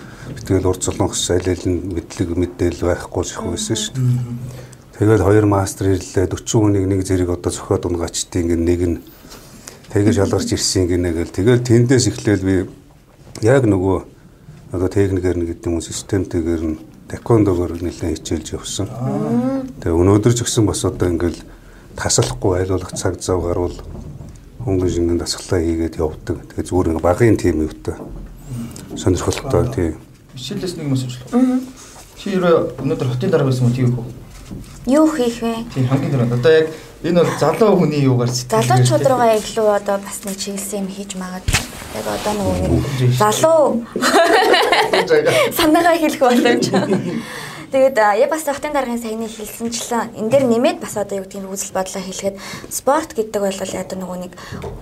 тэгэл 0.45 0.69
урд 0.69 0.83
солонгос 0.83 1.29
аль 1.31 1.49
аль 1.49 1.65
нь 1.65 1.93
мэдлэг 1.93 2.33
мэдээлэл 2.33 2.89
байхгүй 2.89 3.23
ших 3.23 3.43
байсан 3.45 3.77
шүү 3.77 3.93
дээ. 3.95 4.69
Тэгээд 4.99 5.23
хоёр 5.23 5.45
мастер 5.45 5.95
ирлээ 5.95 6.27
40 6.27 6.43
хүнийг 6.43 6.85
нэг 6.89 7.01
зэрэг 7.07 7.29
одоо 7.31 7.51
зөхиод 7.53 7.87
унгачтын 7.87 8.51
ингээ 8.51 8.59
нэг 8.59 8.81
нь 8.83 8.97
тэгэж 9.95 10.15
шалгарч 10.19 10.49
ирсэн 10.53 10.91
гинэ 10.91 11.15
гэл 11.15 11.31
тэгэл 11.31 11.63
тэндээс 11.63 12.11
эхлээл 12.11 12.43
би 12.43 12.55
яг 13.41 13.63
нөгөө 13.63 13.97
одоо 14.75 14.89
техникээр 14.91 15.37
нэг 15.39 15.47
гэдэг 15.55 15.71
юм 15.71 15.79
системтэйгээр 15.79 16.63
нь 16.67 16.77
таквондогоор 17.09 17.79
нэлээд 17.81 18.21
хичээлж 18.21 18.47
явсан. 18.59 18.87
Тэгээ 19.81 19.97
өнөөдөр 19.97 20.33
ч 20.35 20.45
гэсэн 20.45 20.67
бас 20.69 20.85
одоо 20.85 21.09
ингээл 21.09 21.41
тасалахгүй 21.99 22.63
айлуулах 22.63 22.95
цаг 22.95 23.19
зав 23.21 23.43
гарвал 23.43 23.75
хөнгөн 24.63 24.89
шингэн 24.89 25.19
дасгалаа 25.19 25.59
хийгээд 25.59 25.99
явдаг. 25.99 26.37
Тэгээ 26.55 26.67
зүгээр 26.67 26.89
ингээ 26.95 27.03
багын 27.03 27.37
тим 27.37 27.67
юутай 27.67 27.95
сонирхолтой 28.95 29.67
тийм. 29.75 29.95
Жишээлээс 30.35 30.75
нэг 30.79 30.85
юм 30.87 30.95
асуучлаа. 30.95 31.59
Чи 32.19 32.35
юу 32.35 32.71
өнөөдөр 32.79 33.07
хотын 33.15 33.31
дараа 33.31 33.47
байсан 33.47 33.67
уу 33.67 33.75
тийм 33.75 33.95
үү? 33.95 34.07
Юу 34.87 35.07
хийх 35.11 35.39
вэ? 35.43 35.63
Тийм 35.73 35.87
хамгийн 35.87 36.11
түрүүнд 36.11 36.35
одоо 36.39 36.51
яг 36.51 36.67
энэ 37.03 37.23
бол 37.23 37.39
залуу 37.39 37.71
хүний 37.79 38.03
юугаар 38.03 38.31
залуучууд 38.31 39.05
руугаа 39.07 39.37
илүү 39.39 39.67
одоо 39.71 39.97
бас 40.03 40.19
нэг 40.25 40.35
чиглэсэн 40.35 40.83
юм 40.83 40.87
хийж 40.91 41.15
магадгүй. 41.15 41.63
Яг 41.95 42.05
одоо 42.15 42.33
нөгөө 42.39 42.55
нэг 42.67 43.13
залуу 43.15 43.85
санаагаа 45.57 45.95
хэлэх 45.95 46.19
боломж. 46.19 46.65
Тэгээд 47.69 47.97
яг 47.97 48.29
бас 48.33 48.49
хотын 48.49 48.73
даргын 48.73 48.97
саяны 48.97 49.29
хэлсэнчлэн 49.29 50.17
энэ 50.17 50.29
дээр 50.33 50.45
нэмээд 50.49 50.81
бас 50.81 50.97
одоо 50.97 51.21
юу 51.21 51.25
гэдгийг 51.29 51.45
үзэл 51.53 51.77
бодлоо 51.77 52.01
хэлэхэд 52.01 52.41
спорт 52.73 53.13
гэдэг 53.13 53.41
бол 53.45 53.53
яг 53.53 53.89
нөгөө 53.93 54.17
нэг 54.25 54.33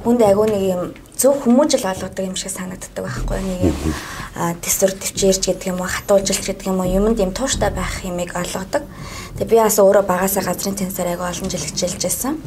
хүнд 0.07 0.21
агуу 0.23 0.47
нэг 0.47 0.63
юм 0.63 0.81
зөв 1.17 1.35
хүмүүжил 1.43 1.83
олгодог 1.83 2.23
юм 2.23 2.39
шиг 2.39 2.55
санагддаг 2.55 3.03
байхгүй 3.03 3.43
нэг 3.43 3.59
юм 3.73 3.75
төсвөр 4.63 4.91
төвчээрч 4.95 5.43
гэдэг 5.51 5.67
юм 5.73 5.83
уу 5.83 5.89
хатуулжилт 5.91 6.47
гэдэг 6.47 6.71
юм 6.71 6.79
уу 6.79 6.87
юмд 6.87 7.19
юм 7.19 7.35
тууштай 7.35 7.75
байх 7.75 8.05
юмыг 8.07 8.31
олгодог. 8.37 8.87
Тэгээ 9.35 9.51
би 9.51 9.57
бас 9.57 9.77
өөрөө 9.81 10.05
багасаа 10.05 10.45
газрын 10.45 10.77
тэнцээр 10.77 11.17
аяга 11.17 11.27
олон 11.27 11.49
жил 11.49 11.65
хичээлж 11.65 12.01
байсан. 12.05 12.37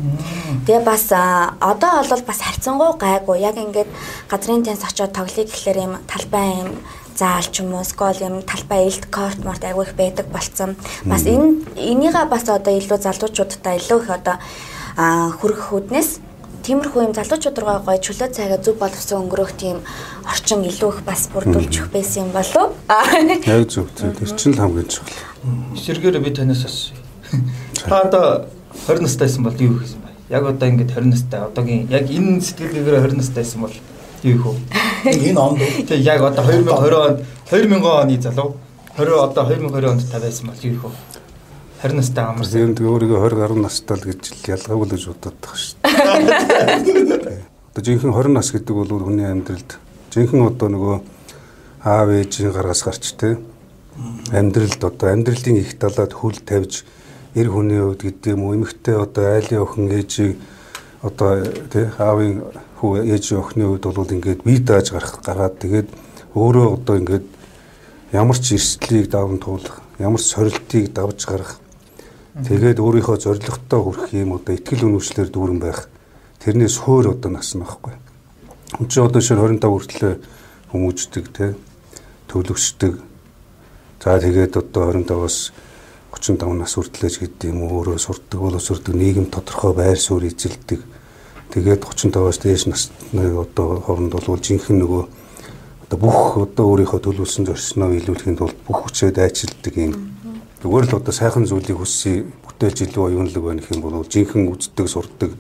Тэгээ 0.65 0.87
бас 0.87 1.11
одоо 1.11 2.01
бол 2.07 2.25
бас 2.25 2.41
харьцангуй 2.41 2.97
гайгүй 2.97 3.43
яг 3.43 3.59
ингээд 3.59 3.91
газрын 4.31 4.65
тэнц 4.65 4.87
очиод 4.87 5.13
тоглоё 5.13 5.45
гэхлээр 5.45 5.79
юм 5.85 5.93
талбай 6.07 6.63
юм 6.63 6.71
заал 7.17 7.47
ч 7.47 7.63
юм 7.63 7.75
уу 7.75 7.85
скол 7.85 8.17
юм 8.21 8.43
талбай 8.43 8.87
илт 8.87 9.07
корт 9.11 9.45
морт 9.45 9.65
айгүй 9.65 9.85
их 9.87 9.95
байдаг 9.95 10.27
болцсон. 10.29 10.77
Бас 11.05 11.27
энэ 11.27 11.65
энийгээ 11.77 12.27
бас 12.31 12.45
одоо 12.49 12.75
илүү 12.75 12.99
залуучуудтай 13.01 13.79
илүү 13.79 13.99
их 14.03 14.11
одоо 14.11 14.37
хүрэх 15.41 15.61
хүднээс 15.71 16.21
тиймэрхүү 16.65 17.03
юм 17.09 17.15
залуучууд 17.17 17.59
руу 17.59 17.79
гоё 17.85 17.99
чөлөө 17.99 18.29
цайгаа 18.37 18.61
зөв 18.61 18.77
боловсон 18.77 19.25
өнгөрөх 19.25 19.53
тийм 19.57 19.81
орчин 20.29 20.65
илүү 20.65 20.91
их 20.93 21.01
бас 21.09 21.29
бүрдүүлж 21.33 21.75
өгөх 21.81 21.93
байсан 21.93 22.29
юм 22.29 22.31
болов. 22.37 22.77
Яг 23.49 23.65
зөв 23.73 23.89
зөв. 23.97 24.13
Тэр 24.17 24.31
чинь 24.37 24.55
л 24.55 24.61
хамгийн 24.61 24.89
чухал. 24.89 25.17
Эсэргээр 25.75 26.21
би 26.21 26.31
танаас 26.37 26.65
асууя. 26.69 27.01
Та 27.89 28.01
одоо 28.05 28.27
20 28.87 29.09
настайсан 29.09 29.45
бол 29.45 29.57
юу 29.57 29.81
хийсэн 29.81 30.05
бэ? 30.05 30.37
Яг 30.37 30.45
одоо 30.45 30.69
ингэж 30.69 30.93
20 30.93 31.11
настай 31.11 31.41
одоогийн 31.41 31.89
яг 31.89 32.07
энэ 32.11 32.45
сэтгэлгээгээр 32.45 33.09
20 33.09 33.17
настайсан 33.17 33.61
бол 33.65 33.75
их 34.23 34.45
вэ? 34.45 34.55
Энэ 35.29 35.41
онд. 35.41 35.59
Тэг 35.89 36.01
яг 36.01 36.23
одоо 36.23 36.45
2020 36.45 36.95
онд 36.95 37.21
2000 37.51 37.85
оны 37.85 38.21
залуу 38.21 38.57
20 38.97 39.19
одоо 39.19 39.45
2020 39.45 39.91
онд 39.91 40.11
та 40.11 40.19
байсан 40.21 40.47
бол 40.49 40.63
юу 40.63 40.81
вэ? 40.85 40.91
20 41.83 41.97
настай 41.97 42.25
амар. 42.25 42.47
Тийм 42.47 42.75
тэгээ 42.77 42.93
өөрийгөө 42.93 43.19
20 43.25 43.41
гаруй 43.41 43.59
настай 43.61 43.97
л 43.97 44.05
гэж 44.05 44.23
ялгаагүй 44.45 44.87
л 44.87 44.93
гэж 44.93 45.05
бодоод 45.09 45.37
байгаа 45.41 45.57
шүү 45.57 45.77
дээ. 45.81 47.41
Одоо 47.71 47.83
жинхэнэ 47.87 48.13
20 48.13 48.35
нас 48.35 48.51
гэдэг 48.53 48.75
бол 48.75 48.91
хүний 49.01 49.25
амьдралд 49.31 49.71
жинхэнэ 50.11 50.43
одоо 50.51 50.69
нөгөө 50.75 50.97
аав 51.87 52.09
ээжийн 52.11 52.53
гаргаас 52.53 52.83
гарч 52.83 53.15
те 53.15 53.39
амьдралд 54.35 54.83
одоо 54.85 55.09
амьдралын 55.15 55.63
их 55.63 55.79
талаад 55.79 56.13
хүл 56.13 56.35
тавьж 56.35 56.85
эр 57.39 57.49
хүний 57.49 57.79
хувьд 57.79 58.03
гэдэг 58.03 58.35
юм 58.35 58.43
уу 58.45 58.59
эмэгтэй 58.59 58.97
одоо 58.99 59.25
айлын 59.39 59.63
охин 59.63 59.87
ээжийг 59.87 60.37
одоо 61.07 61.47
тий 61.71 61.87
аавын 61.97 62.43
хүү 62.81 63.05
ээжийн 63.05 63.41
охины 63.45 63.65
хувьд 63.69 63.85
бол 63.93 64.15
ингээд 64.17 64.41
бие 64.43 64.61
дааж 64.65 64.91
гарах 64.91 65.21
гараад 65.21 65.61
тэгээд 65.61 65.89
өөрөө 66.35 66.67
одоо 66.81 66.97
ингээд 66.97 67.27
ямар 68.17 68.39
ч 68.41 68.57
эрсдлийг 68.57 69.13
даван 69.13 69.39
туулах 69.39 69.85
ямар 70.01 70.21
ч 70.21 70.33
сорилтыг 70.33 70.91
давж 70.97 71.29
гарах 71.29 71.61
Тэгээд 72.31 72.79
өөрийнхөө 72.79 73.19
зорилготой 73.19 73.81
хүрэх 73.83 74.15
юм 74.15 74.39
одоо 74.39 74.55
ихтгэл 74.55 74.87
үнэмшлэр 74.87 75.29
дүүрэн 75.35 75.59
байх. 75.59 75.91
Тэрнээс 76.39 76.79
хөөр 76.87 77.19
одоо 77.19 77.31
нас 77.35 77.51
нь 77.53 77.61
байхгүй. 77.61 77.95
Хүн 78.79 78.87
чинь 78.87 79.03
одоо 79.03 79.19
шир 79.21 79.43
25 79.43 79.67
хүртлээ 79.67 80.15
хүмүүждэг 80.71 81.27
те 81.35 81.47
төвлөгчдөг. 82.31 82.95
За 83.99 84.15
тэгээд 84.23 84.57
одоо 84.63 84.95
25-аас 84.95 85.51
35 86.15 86.55
нас 86.55 86.73
хүртлээч 86.79 87.15
гэдэг 87.19 87.51
юм 87.51 87.67
өөрөө 87.67 87.99
сурдаг 87.99 88.39
болоо 88.39 88.63
сурдаг 88.63 88.95
нийгэм 88.95 89.27
тодорхой 89.27 89.75
байр 89.75 89.99
суурь 89.99 90.31
эзэлдэг. 90.31 90.81
Тэгээд 91.51 91.83
35-аас 91.83 92.39
дээш 92.43 92.67
насны 92.71 93.25
одоо 93.35 93.83
хооронд 93.83 94.15
бол 94.15 94.39
жинхэнэ 94.39 94.81
нөгөө 94.83 95.03
одоо 95.89 95.99
бүх 95.99 96.39
одоо 96.39 96.67
өөрийнхөө 96.71 97.01
төлөвлөсөн 97.03 97.49
зорилсноо 97.51 97.91
илүүхийн 97.99 98.39
тулд 98.39 98.57
бүх 98.67 98.87
хүчээ 98.87 99.11
дайчилдаг 99.11 99.75
юм 99.75 99.95
Зүгээр 100.61 100.93
л 100.93 100.97
одоо 101.01 101.15
сайхан 101.17 101.49
зүйлийг 101.49 101.81
хүссэн 101.81 102.29
бүтээж 102.45 102.93
илүү 102.93 103.05
оюунлаг 103.09 103.41
байх 103.41 103.73
юм 103.73 103.81
бол 103.81 104.05
жинхэнэ 104.05 104.53
үздэг, 104.53 104.93
сурдаг, 104.93 105.33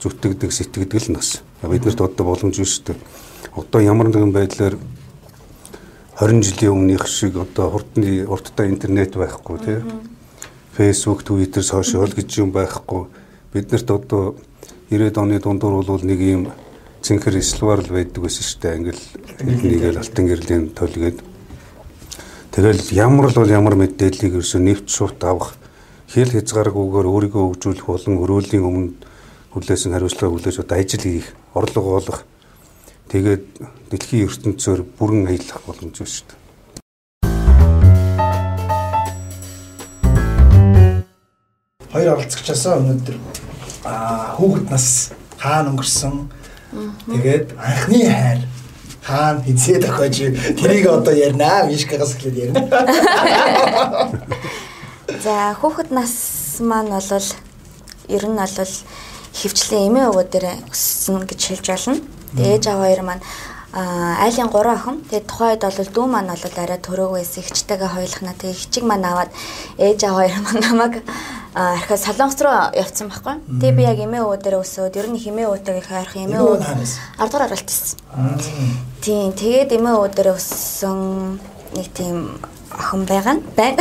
зүтгэдэг, 0.00 0.48
сэтгэдэг 0.48 1.12
л 1.12 1.20
нас. 1.20 1.44
Биднэрт 1.60 2.00
одоо 2.00 2.24
боломж 2.24 2.56
биш 2.56 2.80
үү? 2.80 2.96
Одоо 3.52 3.84
ямар 3.84 4.08
нэгэн 4.08 4.32
байдлаар 4.32 4.80
20 6.16 6.40
жилийн 6.40 6.72
өмнөх 6.72 7.04
шиг 7.04 7.36
одоо 7.36 7.68
хурдны 7.68 8.24
хурдтай 8.24 8.72
интернет 8.72 9.12
байхгүй 9.12 9.58
тий. 9.60 9.78
Facebook, 10.72 11.20
Twitter, 11.28 11.60
social 11.60 12.08
гэж 12.08 12.40
юм 12.40 12.56
байхгүй. 12.56 13.12
Биднэрт 13.52 13.92
одоо 13.92 14.40
90-ад 14.92 15.16
оны 15.16 15.40
дундуур 15.40 15.80
бол 15.80 16.04
нэг 16.04 16.20
юм 16.20 16.52
цэнхэр 17.00 17.40
слвар 17.40 17.80
л 17.80 17.88
байдаг 17.96 18.20
байсан 18.20 18.44
шүү 18.44 18.60
дээ. 18.60 18.76
Англи 18.76 18.94
нэгэл 19.72 19.96
алтан 19.96 20.28
гэрлийн 20.28 20.64
толгээд 20.76 21.18
Тэгэл 22.52 22.92
ямар 22.92 23.32
л 23.32 23.40
бол 23.40 23.48
ямар 23.48 23.80
мэдээллийг 23.80 24.36
ерөөсөө 24.36 24.60
нэвч 24.60 24.84
шууд 24.92 25.24
авах 25.24 25.56
хэл 26.12 26.36
хязгааргүйгээр 26.36 27.08
өөрийгөө 27.08 27.44
хөгжүүлэх 27.48 27.88
болон 27.88 28.20
өрөөлийн 28.20 28.68
өмнө 28.68 28.92
хүлээсэн 29.56 29.96
хариуцлага 29.96 30.36
хүлээж 30.36 30.60
одоо 30.60 30.76
ажил 30.76 31.00
хийх, 31.00 31.32
орлого 31.56 31.96
олох 31.96 32.28
тэгээд 33.08 33.44
дэлхийн 33.88 34.28
ертөнцөөр 34.28 34.84
бүрэн 35.00 35.32
аялах 35.32 35.64
боломж 35.64 35.96
байна 35.96 36.12
шүү 36.12 36.28
дээ. 36.28 36.36
Хоёр 41.88 42.20
оролцогчоосоо 42.20 42.84
өнөөдөр 42.84 43.16
хүүхэд 43.82 44.66
нас 44.70 45.10
хаана 45.38 45.70
өнгөрсөн 45.74 46.14
тэгээд 47.10 47.46
анхны 47.58 48.00
хайр 48.06 48.40
хаана 49.02 49.42
хизээ 49.42 49.78
тохиож 49.82 50.16
тэрийг 50.60 50.86
одоо 50.86 51.14
ярина 51.14 51.66
мишкагаас 51.66 52.14
эхлээд 52.14 52.36
ярина. 52.38 52.62
За 55.24 55.54
хүүхэд 55.60 55.90
нас 55.90 56.12
маань 56.60 56.88
бол 56.88 57.28
ер 58.08 58.24
нь 58.26 58.38
бол 58.38 58.74
хөвчлэн 59.34 59.86
эмээ 59.90 60.06
өвөө 60.10 60.24
дээр 60.30 60.46
өссөн 60.70 61.26
гэж 61.26 61.40
хэлж 61.42 61.66
болно. 61.66 61.98
Ээж 62.38 62.64
аваа 62.70 62.86
хоёр 62.86 63.02
маань 63.02 63.22
айлын 63.74 64.50
3 64.52 64.74
охин. 64.76 64.96
Тэгээд 65.10 65.26
тухайд 65.26 65.62
бол 65.66 65.90
дүү 65.94 66.06
маань 66.06 66.30
бол 66.30 66.56
арай 66.62 66.78
төрөөг 66.78 67.12
байсан. 67.18 67.42
Ихчтэйгээ 67.42 67.90
хойлохна. 67.90 68.38
Тэгээд 68.38 68.56
ихчиг 68.56 68.84
маань 68.86 69.08
аваад 69.08 69.30
ээж 69.78 70.00
аваа 70.04 70.28
хоёр 70.28 70.38
маань 70.46 70.62
намайг 70.62 70.94
архиа 71.54 71.96
солонгос 72.00 72.40
руу 72.40 72.72
явцсан 72.72 73.12
байхгүй. 73.12 73.36
Тэгээ 73.60 73.76
би 73.76 73.82
яг 73.84 73.98
эмээ 74.00 74.24
өвөө 74.24 74.40
дээр 74.40 74.56
өсөөд 74.64 74.96
ер 74.96 75.08
нь 75.12 75.20
хэмээ 75.20 75.46
өвөөтэйг 75.52 75.84
хайрах 75.84 76.16
эмээ 76.16 76.40
өвөө 76.40 76.64
10 76.64 77.28
дугаар 77.28 77.44
оролт 77.52 77.68
хийсэн. 77.68 78.00
Тийм 79.04 79.36
тэгээд 79.36 79.76
эмээ 79.76 79.92
өвөө 79.92 80.10
дээр 80.16 80.32
өссөн 80.32 81.36
нэг 81.76 81.88
тийм 81.92 82.40
охин 82.72 83.04
байгаа 83.04 83.36
нь 83.36 83.44
бай. 83.52 83.76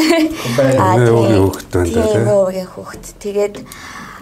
Аа 0.75 0.99
эмээ 0.99 1.15
өвгийн 1.15 1.43
хүүхэд 1.47 1.71
байна 1.71 1.87
тийм 1.95 2.11
эмээ 2.19 2.37
өвгийн 2.43 2.69
хүүхэд. 2.75 3.05
Тэгээд 3.23 3.55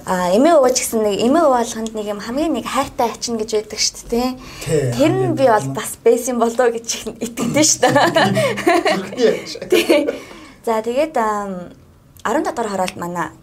а 0.05 0.29
эмээ 0.33 0.53
өвөө 0.57 0.71
ч 0.73 0.77
гэсэн 0.85 1.01
нэг 1.05 1.17
эмээ 1.17 1.43
өвөө 1.45 1.57
болгонд 1.57 1.93
нэг 1.97 2.05
юм 2.05 2.21
хамгийн 2.21 2.53
нэг 2.53 2.65
хайртай 2.69 3.09
ачин 3.09 3.41
гэж 3.41 3.49
байдаг 3.65 3.79
шүү 3.81 4.09
дээ 4.13 4.29
тий. 4.61 4.93
Тэр 4.93 5.09
нь 5.09 5.33
би 5.33 5.45
бол 5.49 5.67
бас 5.73 5.97
бэйсэн 6.05 6.37
болоо 6.37 6.69
гэж 6.69 7.17
итгэдэж 7.17 7.65
шүү 7.65 7.81
дээ. 9.73 10.05
За 10.65 10.81
тэгээд 10.85 11.17
17 12.29 12.53
дахь 12.53 12.69
хороолт 12.69 12.95
манай 13.01 13.33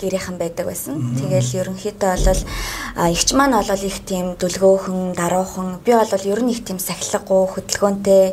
гэрийнхэн 0.00 0.38
байдаг 0.38 0.64
байсан. 0.64 0.96
Тэгэл 1.18 1.60
ерөнхийдөө 1.60 2.12
бол 2.24 2.42
эгч 3.12 3.28
маань 3.36 3.52
бол 3.52 3.84
их 3.84 3.98
тийм 4.08 4.38
дүлгөөхөн, 4.40 5.12
даруухан. 5.12 5.82
Би 5.84 5.92
бол 5.92 6.24
ер 6.32 6.40
нь 6.40 6.52
их 6.54 6.64
тийм 6.64 6.78
сахилгагүй, 6.78 7.42
хөдөлгөөнтэй 7.52 8.24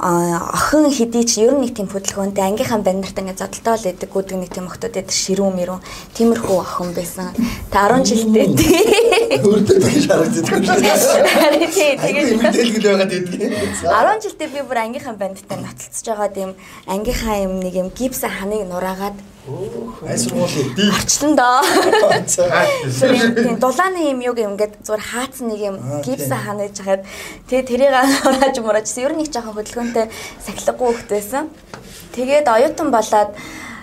охин 0.00 0.88
хэдий 0.88 1.24
ч 1.28 1.44
ер 1.44 1.52
нь 1.52 1.60
нэг 1.60 1.76
тийм 1.76 1.84
хөдөлгөөнтэй 1.92 2.40
ангийнхаа 2.40 2.80
баннертай 2.80 3.20
ингээд 3.20 3.36
зодтолтой 3.44 3.76
л 3.76 3.84
байдаг 3.84 4.08
гүдэг 4.08 4.38
нэг 4.40 4.48
тийм 4.48 4.66
охтууд 4.72 4.96
байдаг 4.96 5.12
ширүүн 5.12 5.52
мэрүүн 5.60 5.84
тиймэрхүү 6.16 6.56
охин 6.56 6.90
байсан. 6.96 7.28
Та 7.68 7.84
10 7.92 8.08
жилдээ 8.08 8.48
өөртөө 9.44 9.76
тэгж 9.76 10.04
харагддаг. 10.08 10.56
Тэгээд 11.76 12.40
мэдээлгэл 12.40 12.86
байгаад 12.88 13.12
байдгийг. 13.12 13.52
10 13.84 14.24
жилдээ 14.24 14.48
би 14.48 14.60
бүр 14.64 14.78
ангийнхаа 14.88 15.20
бандтай 15.20 15.58
нотлцож 15.60 16.06
байгаа 16.08 16.32
тийм 16.32 16.50
ангийнхаа 16.88 17.36
юм 17.44 17.60
нэг 17.60 17.74
юм 17.76 17.92
гипс 17.92 18.24
ханыг 18.24 18.64
нураагаад 18.64 19.16
Айс 20.06 20.24
сургуулийн 20.28 20.92
арчлан 20.92 21.32
доо. 21.36 21.62
Тийм 22.28 23.56
дулааны 23.56 24.12
юм 24.12 24.20
юу 24.20 24.36
ингээд 24.36 24.84
зүгээр 24.84 25.00
хаацсан 25.00 25.48
нэг 25.48 25.60
юм 25.64 25.76
гипс 26.04 26.28
ханаж 26.28 26.76
хахад. 26.76 27.08
Тэгээ 27.48 27.64
тэрийг 27.64 27.92
урааж 28.28 28.56
мураажсэн. 28.60 29.04
Ер 29.08 29.16
нь 29.16 29.24
их 29.24 29.32
жоохон 29.32 29.56
хөдөлгөөнтэй 29.56 30.12
сахилгагүй 30.44 30.88
хөхт 30.92 31.08
байсан. 31.08 31.48
Тэгээд 32.12 32.52
оюутан 32.52 32.92
болоод 32.92 33.32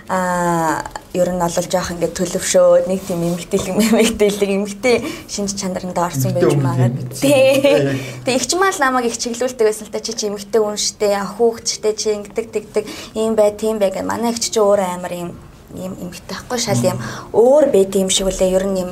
а 0.08 0.86
ер 1.18 1.30
нь 1.34 1.42
олж 1.42 1.66
жоох 1.74 1.90
ингээд 1.90 2.14
төлөвшөөд 2.16 2.86
нэг 2.86 3.02
тийм 3.02 3.26
эмгтээлэг 3.26 3.76
эмгтээлэг 3.82 4.52
эмгтээ 4.62 4.98
шинж 5.26 5.58
чанарнд 5.58 5.98
орсон 5.98 6.38
байж 6.38 6.54
магад. 6.54 6.96
Тэг. 7.18 7.98
Тэг 8.24 8.34
ихч 8.38 8.54
мал 8.56 8.78
намайг 8.78 9.10
их 9.10 9.18
чиглүүлдэг 9.18 9.66
байсан 9.66 9.90
л 9.90 9.92
та 9.92 10.06
чи 10.06 10.14
чи 10.14 10.30
эмгтээ 10.30 10.62
үнштэй 10.62 11.18
ахуугчтэй 11.18 11.94
чи 11.98 12.14
ингэдэг 12.14 12.46
тэгдэг. 12.54 12.86
Ийм 13.18 13.34
бай 13.34 13.52
тийм 13.58 13.82
бай 13.82 13.90
гэх. 13.90 14.06
Манай 14.06 14.32
ихч 14.32 14.54
чи 14.54 14.62
өөр 14.62 14.86
амар 14.86 15.12
юм 15.18 15.32
юм 15.76 15.94
эмгтэй 16.00 16.36
байхгүй 16.36 16.60
шал 16.60 16.84
юм 16.84 17.00
өөр 17.34 17.72
байд 17.74 17.96
юм 17.96 18.10
шиг 18.10 18.32
үлээ. 18.32 18.56
Ер 18.56 18.66
нь 18.68 18.80
юм 18.80 18.92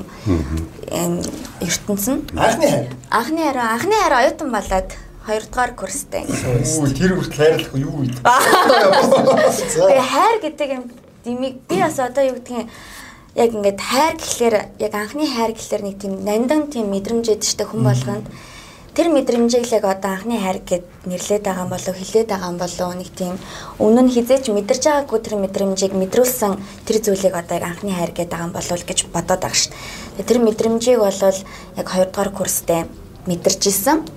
ертөнц 1.62 2.05
нь 2.12 2.22
анхны 2.36 2.67
хайр 2.67 2.88
анхны 3.10 3.41
хайр 3.41 3.58
анхны 3.58 3.96
хайр 3.96 4.13
оюутан 4.20 4.50
болоод 4.51 4.89
хоёрдугаар 5.25 5.72
курстэй 5.74 6.24
Үу 6.29 6.86
тэр 6.94 7.17
хүртэл 7.17 7.41
хайрлах 7.41 7.74
юу 7.74 8.05
вэ? 8.05 8.13
Тэгээ 8.22 10.05
хайр 10.05 10.38
гэдэг 10.44 10.70
юм 10.70 10.84
димиг 11.25 11.55
би 11.65 11.82
бас 11.82 11.98
одоо 11.98 12.24
юу 12.29 12.38
гэдгийг 12.38 12.70
яг 13.36 13.50
ингээд 13.50 13.79
хайр 13.82 14.15
гэхлээр 14.22 14.55
яг 14.79 14.94
анхны 14.94 15.25
хайр 15.25 15.51
гэхлээр 15.58 15.84
нэг 15.84 15.96
тийм 15.98 16.13
нандан 16.22 16.70
тийм 16.70 16.94
мэдрэмж 16.94 17.34
штэ 17.41 17.65
хүн 17.65 17.82
болгонд 17.84 18.25
тэр 18.96 19.12
мэдрэмжийг 19.12 19.68
л 19.68 19.75
яг 19.75 19.84
одоо 19.84 20.12
анхны 20.16 20.40
хайр 20.40 20.64
гэд 20.64 20.84
нэрлээд 21.04 21.44
байгаа 21.44 21.68
юм 21.68 21.72
болов 21.75 21.96
хилээд 22.00 22.32
байгаа 22.32 22.52
юм 22.56 22.60
болов 22.64 22.96
нэг 22.96 23.10
тийм 23.12 23.36
өмнө 23.75 24.08
нь 24.08 24.14
хизээч 24.16 24.48
мэдэрч 24.56 24.84
байгаагүй 24.88 25.20
тэр 25.20 25.36
мэдрэмжийг 25.44 25.94
мэдрүүлсэн 26.00 26.56
тэр 26.88 26.98
зүйлийг 27.04 27.36
одоо 27.36 27.60
яг 27.60 27.66
анхны 27.68 27.92
хайр 27.92 28.16
гэдэг 28.16 28.32
байгаа 28.32 28.48
юм 28.48 28.56
болов 28.56 28.80
гэж 28.88 29.00
бодоод 29.12 29.42
байгаа 29.44 29.60
штэ 29.60 30.24
тэр 30.24 30.40
мэдрэмжийг 30.40 31.00
бол 31.04 31.12
яг 31.20 31.88
2 31.92 32.08
дугаар 32.08 32.32
курстэй 32.32 32.88
мэдэрч 33.28 33.62
исэн 33.68 34.08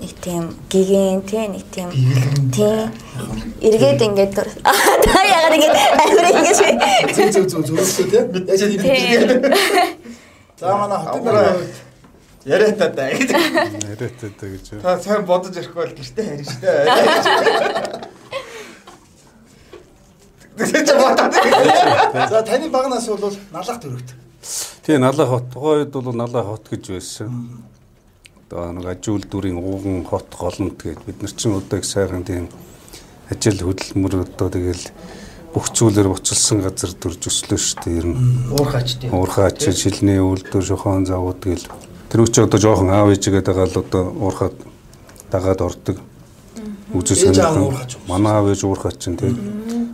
нэг 0.00 0.12
тийм 0.24 0.56
гигэн 0.72 1.20
тий 1.28 1.44
нэг 1.44 1.64
тийм 1.68 1.92
тий 2.56 2.88
эргээд 3.60 4.00
ингээд 4.00 4.32
та 4.32 5.18
ягаад 5.28 5.54
ингээд 5.60 5.76
амар 5.92 6.26
ингэж 6.40 6.58
Зүг 7.12 7.28
зүг 7.36 7.46
зүг 7.52 7.64
зүрхсээ 7.68 8.06
тий. 8.08 8.88
За 10.56 10.72
манай 10.76 10.98
хотын 11.04 11.24
дараа 11.24 11.52
Яриа 12.44 12.72
та 12.72 12.88
да. 12.88 13.08
Яриатай 13.10 14.32
даа 14.40 14.48
гэж. 14.48 14.80
Та 14.80 14.98
сайн 15.00 15.26
бодож 15.28 15.56
ирэхгүй 15.60 15.76
бол 15.76 15.92
гэртээ 15.92 16.24
харин 16.24 16.48
штэ. 16.48 18.00
Тэгэж 20.56 20.88
бодоод. 20.96 21.34
За 22.32 22.40
таны 22.42 22.70
багнаас 22.72 23.08
бол 23.12 23.36
налах 23.52 23.80
төрөгт. 23.84 24.16
Тий 24.86 24.96
налаа 24.96 25.26
хот 25.28 25.52
тухайн 25.52 25.84
үед 25.84 25.92
бол 25.92 26.16
налаа 26.16 26.44
хот 26.48 26.64
гэж 26.72 26.88
байсан. 26.96 27.60
Одоо 28.48 28.72
нэг 28.72 28.88
ажил 28.88 29.20
дүрийн 29.20 29.60
ууган 29.60 30.08
хот 30.08 30.32
голомт 30.32 30.80
гэдэг 30.80 31.04
бид 31.04 31.20
нар 31.20 31.36
чинь 31.36 31.60
одоо 31.60 31.76
их 31.76 31.84
сайхан 31.84 32.24
тийм 32.24 32.48
ажил 33.28 33.60
хөдөлмөр 33.68 34.24
одоо 34.24 34.48
тэгэл 34.48 34.88
бүх 35.52 35.68
зүйлээр 35.76 36.08
буцалсан 36.08 36.64
газар 36.64 36.96
дүрж 36.96 37.28
өслөө 37.28 37.60
шүү 37.60 37.84
дээ 37.84 37.98
ер 38.00 38.06
нь. 38.08 38.16
Уурхаач 38.48 38.96
тийм. 38.96 39.12
Уурхаач 39.12 39.60
шилний 39.76 40.24
үйлдвэр 40.24 40.64
шохон 40.64 41.04
завууд 41.04 41.44
гэл 41.44 41.68
тэр 42.10 42.20
үчи 42.26 42.42
одоо 42.42 42.58
жоохон 42.60 42.90
аав 42.90 43.14
ээжигээ 43.14 43.42
дагаад 43.46 43.76
одоо 43.76 44.02
уурхаад 44.10 44.56
дагаад 45.30 45.60
ордог. 45.62 45.96
Үзэл 46.92 47.30
сонирхон 47.30 47.70
манай 48.10 48.34
аав 48.34 48.50
ээж 48.50 48.66
уурхаач 48.66 48.98
чинь 48.98 49.16
тийм 49.16 49.38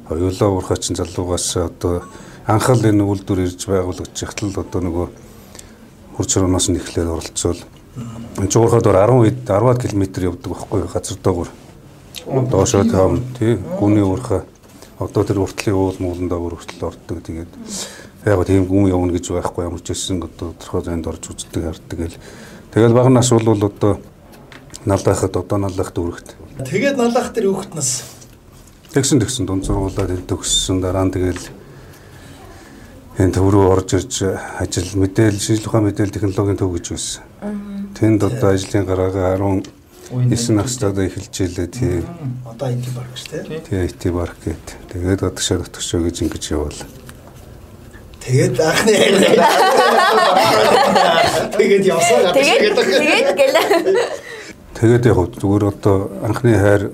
хоёулаа 0.09 0.49
уурхаач 0.51 0.81
чинь 0.81 0.97
залуугаас 0.97 1.57
одоо 1.57 2.03
анхаал 2.49 2.81
энэ 2.81 3.05
үйлдвэр 3.05 3.45
ирж 3.45 3.69
байгуулагч 3.69 4.17
ихтэл 4.17 4.57
одоо 4.57 4.81
нөгөө 4.81 5.07
хурц 6.17 6.31
хөрөөноос 6.33 6.67
нь 6.73 6.81
эхлээд 6.81 7.13
оролцвол 7.13 7.61
энэ 8.41 8.49
ч 8.49 8.55
уурхаад 8.57 8.89
10 8.89 9.45
10-аад 9.45 9.85
км 9.85 10.05
явдаг 10.25 10.51
байхгүй 10.57 10.81
газар 10.89 11.21
доогор 11.21 11.49
доошоо 12.25 12.85
таам 12.85 13.23
тий. 13.39 13.59
Гүний 13.79 14.03
уурхаа. 14.03 14.45
Одоо 14.99 15.25
тэр 15.25 15.41
уртлын 15.45 15.75
уул 15.77 15.97
муулан 15.99 16.29
доогор 16.29 16.57
хүртэл 16.57 16.89
ордог. 16.89 17.23
Тэгээд 17.23 17.49
яг 18.26 18.42
тийм 18.47 18.66
гүн 18.66 18.90
явна 18.90 19.14
гэж 19.14 19.30
байхгүй 19.30 19.64
ямар 19.64 19.80
ч 19.80 19.95
байсан 19.95 20.23
одоо 20.23 20.52
тодорхой 20.59 20.83
зайд 20.83 21.06
орж 21.06 21.25
үздэг 21.30 21.62
хардаг 21.62 21.99
гэл 21.99 22.18
тэгэл 22.75 22.99
баг 22.99 23.09
нас 23.14 23.30
бол 23.30 23.47
одоо 23.54 24.00
налдахад 24.85 25.37
одоо 25.37 25.59
налдах 25.59 25.95
дүүрэгт 25.95 26.37
Тэгээд 26.56 26.97
налах 26.97 27.37
тэр 27.37 27.52
хүүхэд 27.52 27.76
нас 27.76 28.16
Тэгсэн 28.97 29.21
тэгсэн 29.21 29.45
дунд 29.45 29.68
сургуулаад 29.68 30.09
энэ 30.09 30.25
төгссөн 30.25 30.80
дараа 30.80 31.04
нь 31.04 31.12
тэгэл 31.12 31.45
энэ 33.21 33.35
төв 33.37 33.52
рүү 33.52 33.68
орж 33.76 33.92
ирж 33.92 34.25
ажил 34.56 34.88
мэдээл 34.97 35.37
шинжлэх 35.37 35.68
ухааны 35.68 35.92
мэдээлэл 35.92 36.16
технологийн 36.16 36.56
төв 36.56 36.73
гэж 36.73 36.87
байсан. 36.97 37.21
Тэнд 37.92 38.25
одоо 38.25 38.56
ажлын 38.56 38.88
гараагаа 38.88 39.37
19 39.37 40.56
настайдаа 40.56 41.04
эхэлж 41.04 41.35
илээ 41.45 41.68
тий. 41.68 42.00
одоо 42.49 42.73
IT 42.73 42.88
баг 42.97 43.12
ш 43.12 43.28
тий. 43.28 43.61
Тий 43.68 43.85
IT 43.85 44.02
парк 44.16 44.40
гэд. 44.40 44.64
Тэгээд 44.97 45.28
одогшоо 45.28 45.61
дотгошоо 45.61 46.00
гэж 46.00 46.16
ингэж 46.25 46.45
явал. 46.56 46.80
Тэгээд 48.26 48.59
анхны 48.59 48.92
Тэгээд 51.54 51.85
явсаа 51.87 52.18
гадаг 52.26 52.42
Тэгээд 52.42 52.75
тэгээд 52.75 53.30
гэл. 53.38 53.54
Тэгээд 54.75 55.04
яг 55.06 55.18
зүгээр 55.38 55.64
одоо 55.71 56.11
анхны 56.26 56.59
хайр 56.59 56.90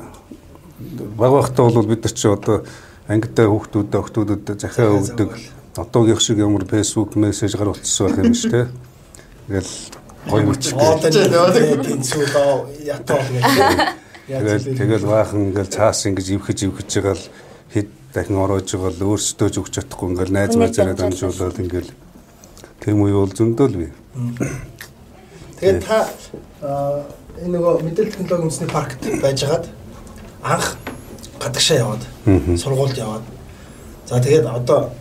баг 1.16 1.32
багтаа 1.32 1.72
бол 1.72 1.88
бид 1.88 2.04
нар 2.04 2.12
чи 2.12 2.28
одоо 2.28 2.68
ангитай 3.08 3.48
хүүхдүүдэд 3.48 3.96
охтуудад 3.96 4.60
захиа 4.60 4.92
өгдөг. 4.92 5.32
Одоогийн 5.80 6.20
шиг 6.20 6.36
ямар 6.36 6.68
фэйсбુક 6.68 7.16
мессеж 7.16 7.56
гаруулсан 7.56 8.12
байх 8.12 8.20
юм 8.20 8.36
шүү 8.36 8.52
дээ. 8.52 8.66
Тэгэл 9.48 9.72
гоё 10.28 10.44
мөч. 10.52 10.68
Тэгэл 14.28 14.64
тэгэл 14.76 15.08
баахан 15.08 15.48
ингээл 15.48 15.72
цаас 15.72 16.04
ингэж 16.06 16.28
ивхэж 16.36 16.58
ивхэж 16.68 16.90
байгаа 17.00 17.16
л 17.16 17.24
хэд 17.72 17.88
дахин 18.12 18.36
ороож 18.36 18.68
байгаа 18.68 18.92
л 18.92 19.06
өөрсдөө 19.16 19.48
ч 19.48 19.56
өгч 19.60 19.72
чадахгүй. 19.72 20.12
Ингээл 20.12 20.36
найз 20.36 20.54
найзаараа 20.56 20.96
дамжуулаад 20.96 21.58
ингээл 21.64 21.90
тийм 22.84 23.00
үе 23.00 23.16
бол 23.16 23.32
зөндөө 23.32 23.66
л 23.72 23.80
бий. 23.80 23.90
Тэгээд 25.60 25.80
та 25.80 26.08
аа, 26.60 27.08
энэ 27.40 27.56
нөгөө 27.56 27.74
мэдээлэл 27.88 28.12
технологийн 28.12 28.46
үндэсний 28.52 28.68
паркт 28.68 29.00
байжгаад 29.24 29.64
анх 30.44 30.76
гадагшаа 31.40 31.76
яваад 31.80 32.02
сургуульд 32.60 32.98
яваад. 33.00 33.24
За 34.04 34.20
тэгээд 34.20 34.44
одоо 34.44 34.92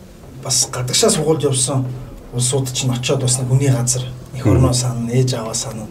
бас 0.43 0.69
гадагшаа 0.71 1.09
сургуульд 1.11 1.43
явсан 1.43 1.85
улсууд 2.31 2.71
чинь 2.71 2.95
очиод 2.95 3.21
бас 3.21 3.39
нэг 3.39 3.47
хүний 3.51 3.67
газар 3.67 4.07
их 4.33 4.45
орноо 4.47 4.73
сан 4.73 5.09
ээж 5.11 5.35
аваа 5.35 5.53
сан 5.53 5.87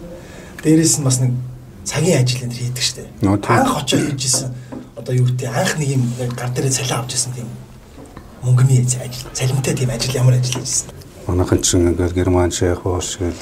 дээрээс 0.64 0.98
нь 0.98 1.04
бас 1.04 1.20
нэг 1.20 1.36
цагийн 1.84 2.24
ажил 2.24 2.48
энэ 2.48 2.54
хийдэг 2.54 2.82
штеп. 2.82 3.08
Анх 3.22 3.76
очиод 3.76 4.08
хийжсэн 4.08 4.54
одоо 5.00 5.14
юу 5.16 5.26
гэдэг 5.26 5.48
анх 5.48 5.72
нэг 5.80 5.88
юм 5.96 6.04
гар 6.36 6.50
дээрээ 6.52 6.76
цалин 6.76 7.00
авч 7.00 7.16
ирсэн 7.16 7.32
тийм 7.34 7.48
мөнгөний 8.44 8.84
ажил 8.84 9.32
цалинтай 9.32 9.74
тийм 9.74 9.90
ажил 9.90 10.14
ямар 10.14 10.36
ажил 10.36 10.60
хийжсэн 10.60 10.92
Манайхан 11.26 11.62
ч 11.62 11.74
ингээл 11.76 12.12
герман 12.14 12.50
шейх 12.50 12.82
боош 12.82 13.18
гэл 13.20 13.40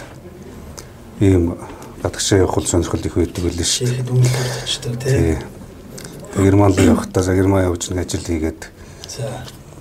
ийм 1.20 1.58
гадагшаа 2.02 2.38
явах 2.38 2.66
сонирхол 2.66 3.00
их 3.00 3.14
байдаг 3.14 3.42
байлээ 3.44 3.64
шүү 3.64 3.86
дээ. 3.86 4.12
үнэлж 4.12 4.36
очдог 4.64 4.94
Тий. 5.02 5.18
тий 5.18 6.42
Герман 6.44 6.74
руу 6.76 6.86
явахдаа 6.94 7.34
герман 7.34 7.64
явж 7.64 7.90
нэг 7.90 8.06
ажил 8.06 8.22
хийгээд 8.22 8.60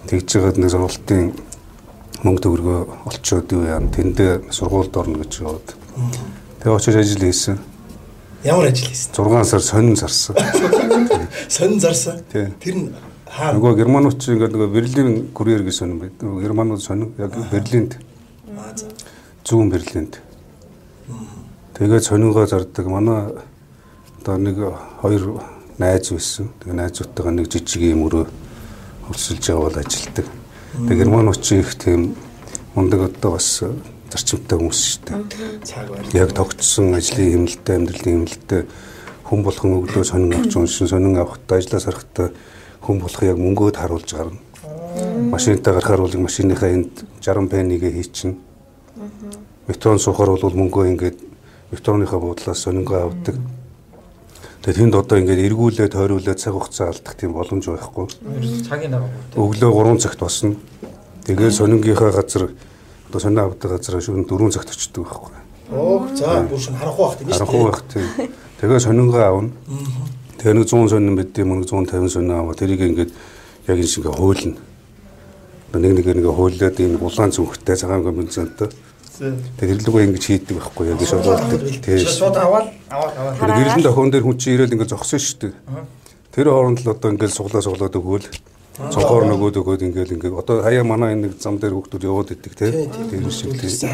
тэгж 0.10 0.26
жагаад 0.32 0.58
нэг 0.58 0.72
сургалтын 0.72 1.34
мөнгө 2.24 2.42
төгрөгөө 2.42 2.80
олцоод 3.06 3.52
юу 3.54 3.64
яа 3.68 3.82
тэндээ 3.84 4.50
сургуульд 4.50 4.98
орно 4.98 5.22
гэж 5.22 5.34
яваад. 5.44 5.68
Тэгээ 6.64 6.74
очиж 6.74 6.96
ажил 6.96 7.22
хийсэн. 7.22 7.60
Ямар 8.48 8.72
ажил 8.72 8.88
хийсэн 8.88 9.12
6 9.14 9.44
сар 9.44 9.62
сонин 9.62 9.96
зарсан. 9.96 10.36
сонин 11.50 11.80
зарсан 11.80 12.24
тэр 12.32 12.76
нь 12.76 12.96
хаа 13.28 13.54
Нөгөө 13.54 13.76
германууд 13.76 14.18
ч 14.18 14.32
ингээд 14.32 14.56
нөгөө 14.56 14.72
Берлин 14.72 15.10
курьер 15.36 15.64
гэж 15.68 15.76
сонин 15.84 16.00
байд. 16.00 16.16
Нөгөө 16.24 16.42
германууд 16.48 16.82
сонин 16.82 17.12
яг 17.20 17.36
Берлинд 17.52 18.00
зүүн 19.44 19.70
Берлинд. 19.70 20.20
Тэгээд 21.76 22.04
сонингоо 22.04 22.48
зардаг. 22.48 22.88
Манай 22.88 23.36
одоо 24.22 24.38
нэг 24.38 24.58
хоёр 25.02 25.44
найз 25.78 26.12
байсан. 26.12 26.50
Тэгээ 26.64 26.80
найзуудтайгаа 26.80 27.34
нэг 27.36 27.52
жижиг 27.52 27.84
юм 27.84 28.08
өрөө 28.08 28.26
хөрсөлж 29.08 29.44
явал 29.52 29.76
ажилдаг. 29.76 30.26
Тэгээ 30.74 31.04
германууд 31.04 31.42
ч 31.44 31.60
их 31.60 31.76
тийм 31.76 32.16
мундаг 32.76 33.12
одоо 33.12 33.38
бас 33.38 33.62
зарчимтай 34.12 34.58
хүмүүс 34.58 34.80
шүү 34.88 35.02
дээ. 35.06 35.18
цаг 35.64 35.86
байна 35.92 36.10
Яг 36.16 36.32
тогтсон 36.34 36.96
ажлын 36.96 37.32
хэмнэлтэд 37.34 37.76
амьдралын 37.76 38.14
хэмнэлтэд 38.16 38.68
хүн 39.28 39.42
болгон 39.44 39.72
өглөө 39.84 40.04
сонин 40.08 40.34
авч 40.40 40.56
уншин 40.56 40.88
сонин 40.88 41.20
авахтаа 41.20 41.60
ажиллаа 41.60 41.82
сарахтаа 41.84 42.28
хүн 42.82 43.00
болох 43.04 43.24
яг 43.24 43.38
мөнгөөд 43.38 43.76
харуулж 43.76 44.10
гарна. 44.16 44.40
Машинтай 45.32 45.74
гарахаар 45.74 46.02
бол 46.02 46.18
машиныхаа 46.24 46.70
энд 46.72 47.04
60 47.20 47.52
пеннигээ 47.52 47.92
хийчин. 47.92 48.38
Метрон 49.68 50.00
суухаар 50.00 50.40
бол 50.40 50.56
мөнгөө 50.56 50.88
ингээд 50.96 51.20
метроныхаа 51.72 52.20
буудлаас 52.20 52.64
сонингоо 52.64 53.12
авдаг. 53.12 53.36
Тэгээд 54.64 54.80
тэнд 54.80 54.96
одоо 54.96 55.20
ингээд 55.20 55.46
эргүүлээд 55.52 55.92
тойруулаад 55.92 56.40
цаг 56.40 56.54
хугацаа 56.56 56.88
алдах 56.92 57.16
тийм 57.16 57.36
боломж 57.36 57.68
байхгүй. 57.68 58.08
Цагийн 58.68 58.92
дараа. 58.96 59.12
Өглөө 59.36 59.72
3 59.76 60.00
цагт 60.00 60.20
босно. 60.20 60.56
Тэгээд 61.28 61.54
сонингийнхаа 61.60 62.12
газар 62.16 62.52
одоо 63.08 63.20
сонин 63.20 63.40
авдаг 63.40 63.72
газар 63.72 64.02
шөнө 64.02 64.28
4 64.28 64.52
цагт 64.52 64.70
очдөг 64.76 65.04
байхгүй. 65.08 65.36
оо 65.72 66.08
за 66.16 66.44
бүр 66.48 66.60
шин 66.60 66.76
харахгүй 66.76 67.06
байх 67.08 67.18
тийм 67.18 67.28
шүү 67.28 67.38
Харахгүй 67.40 67.64
байх 67.64 67.82
тийм. 67.92 68.08
Тэгээ 68.60 68.80
сонингоо 68.80 69.22
аавна. 69.24 69.52
Тэгээ 70.38 70.54
нэг 70.54 70.68
100 70.68 70.92
сонин 70.92 71.14
мэдээ 71.16 71.46
мөн 71.46 71.64
150 71.64 72.10
сонин 72.10 72.32
аваа. 72.32 72.56
Тэрийг 72.56 72.82
ингээд 72.82 73.12
яг 73.68 73.78
энэ 73.78 73.88
шиг 73.88 74.06
ингээд 74.06 74.20
хуулна. 74.20 74.58
Одоо 75.68 75.80
Нэг 75.82 75.94
нэгээр 76.00 76.18
нэг 76.24 76.32
хуулиад 76.32 76.80
энэ 76.80 76.98
улаан 77.04 77.32
цүнхтэй 77.36 77.76
цагаан 77.76 78.04
комбинацтай. 78.04 78.72
Тэгээ 79.18 79.82
хэрлэгөө 79.84 80.02
ингэж 80.08 80.24
хийдэг 80.24 80.56
байхгүй 80.62 80.88
яг 80.88 81.00
гэж 81.02 81.12
бодлоо. 81.20 81.60
Тийм. 81.84 82.08
Шууд 82.08 82.38
аваад 82.38 82.68
аваад 82.88 83.14
аваад. 83.18 83.40
Тэр 83.42 83.52
гэрэлэн 83.52 83.84
тохион 83.84 84.12
дээр 84.14 84.24
хүн 84.24 84.38
чинь 84.38 84.56
ирээл 84.56 84.74
ингээд 84.78 84.94
зогсон 84.94 85.20
шүү 85.20 85.38
дээ. 85.42 85.54
Тэр 86.32 86.48
хооронд 86.54 86.80
л 86.86 86.94
одоо 86.94 87.10
ингээд 87.12 87.34
суглаа 87.34 87.66
суглаад 87.66 87.98
өгөөл. 87.98 88.30
Цонхоор 88.78 89.26
нөгөөд 89.26 89.58
өгөөд 89.58 89.82
ингээд 89.90 90.14
ингээд 90.14 90.38
одоо 90.38 90.62
хаяа 90.62 90.86
манай 90.86 91.18
энэ 91.18 91.34
нэг 91.34 91.42
зам 91.42 91.58
дээр 91.58 91.74
хүүхдүүд 91.74 92.04
яваад 92.06 92.30
идэг 92.38 92.54
тийм. 92.54 92.94
Тэр 93.10 93.32
шиг 93.34 93.58
тийм. 93.58 93.90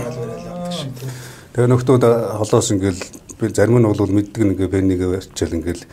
Тэгээ 1.55 1.71
нөхдүүд 1.71 2.03
холоос 2.43 2.67
ингээл 2.75 3.01
би 3.39 3.45
зарим 3.55 3.79
нь 3.79 3.87
бол 3.87 4.11
мэддэг 4.11 4.43
нэг 4.43 4.59
пеннигээ 4.67 5.07
барьчаал 5.07 5.55
ингээл 5.55 5.83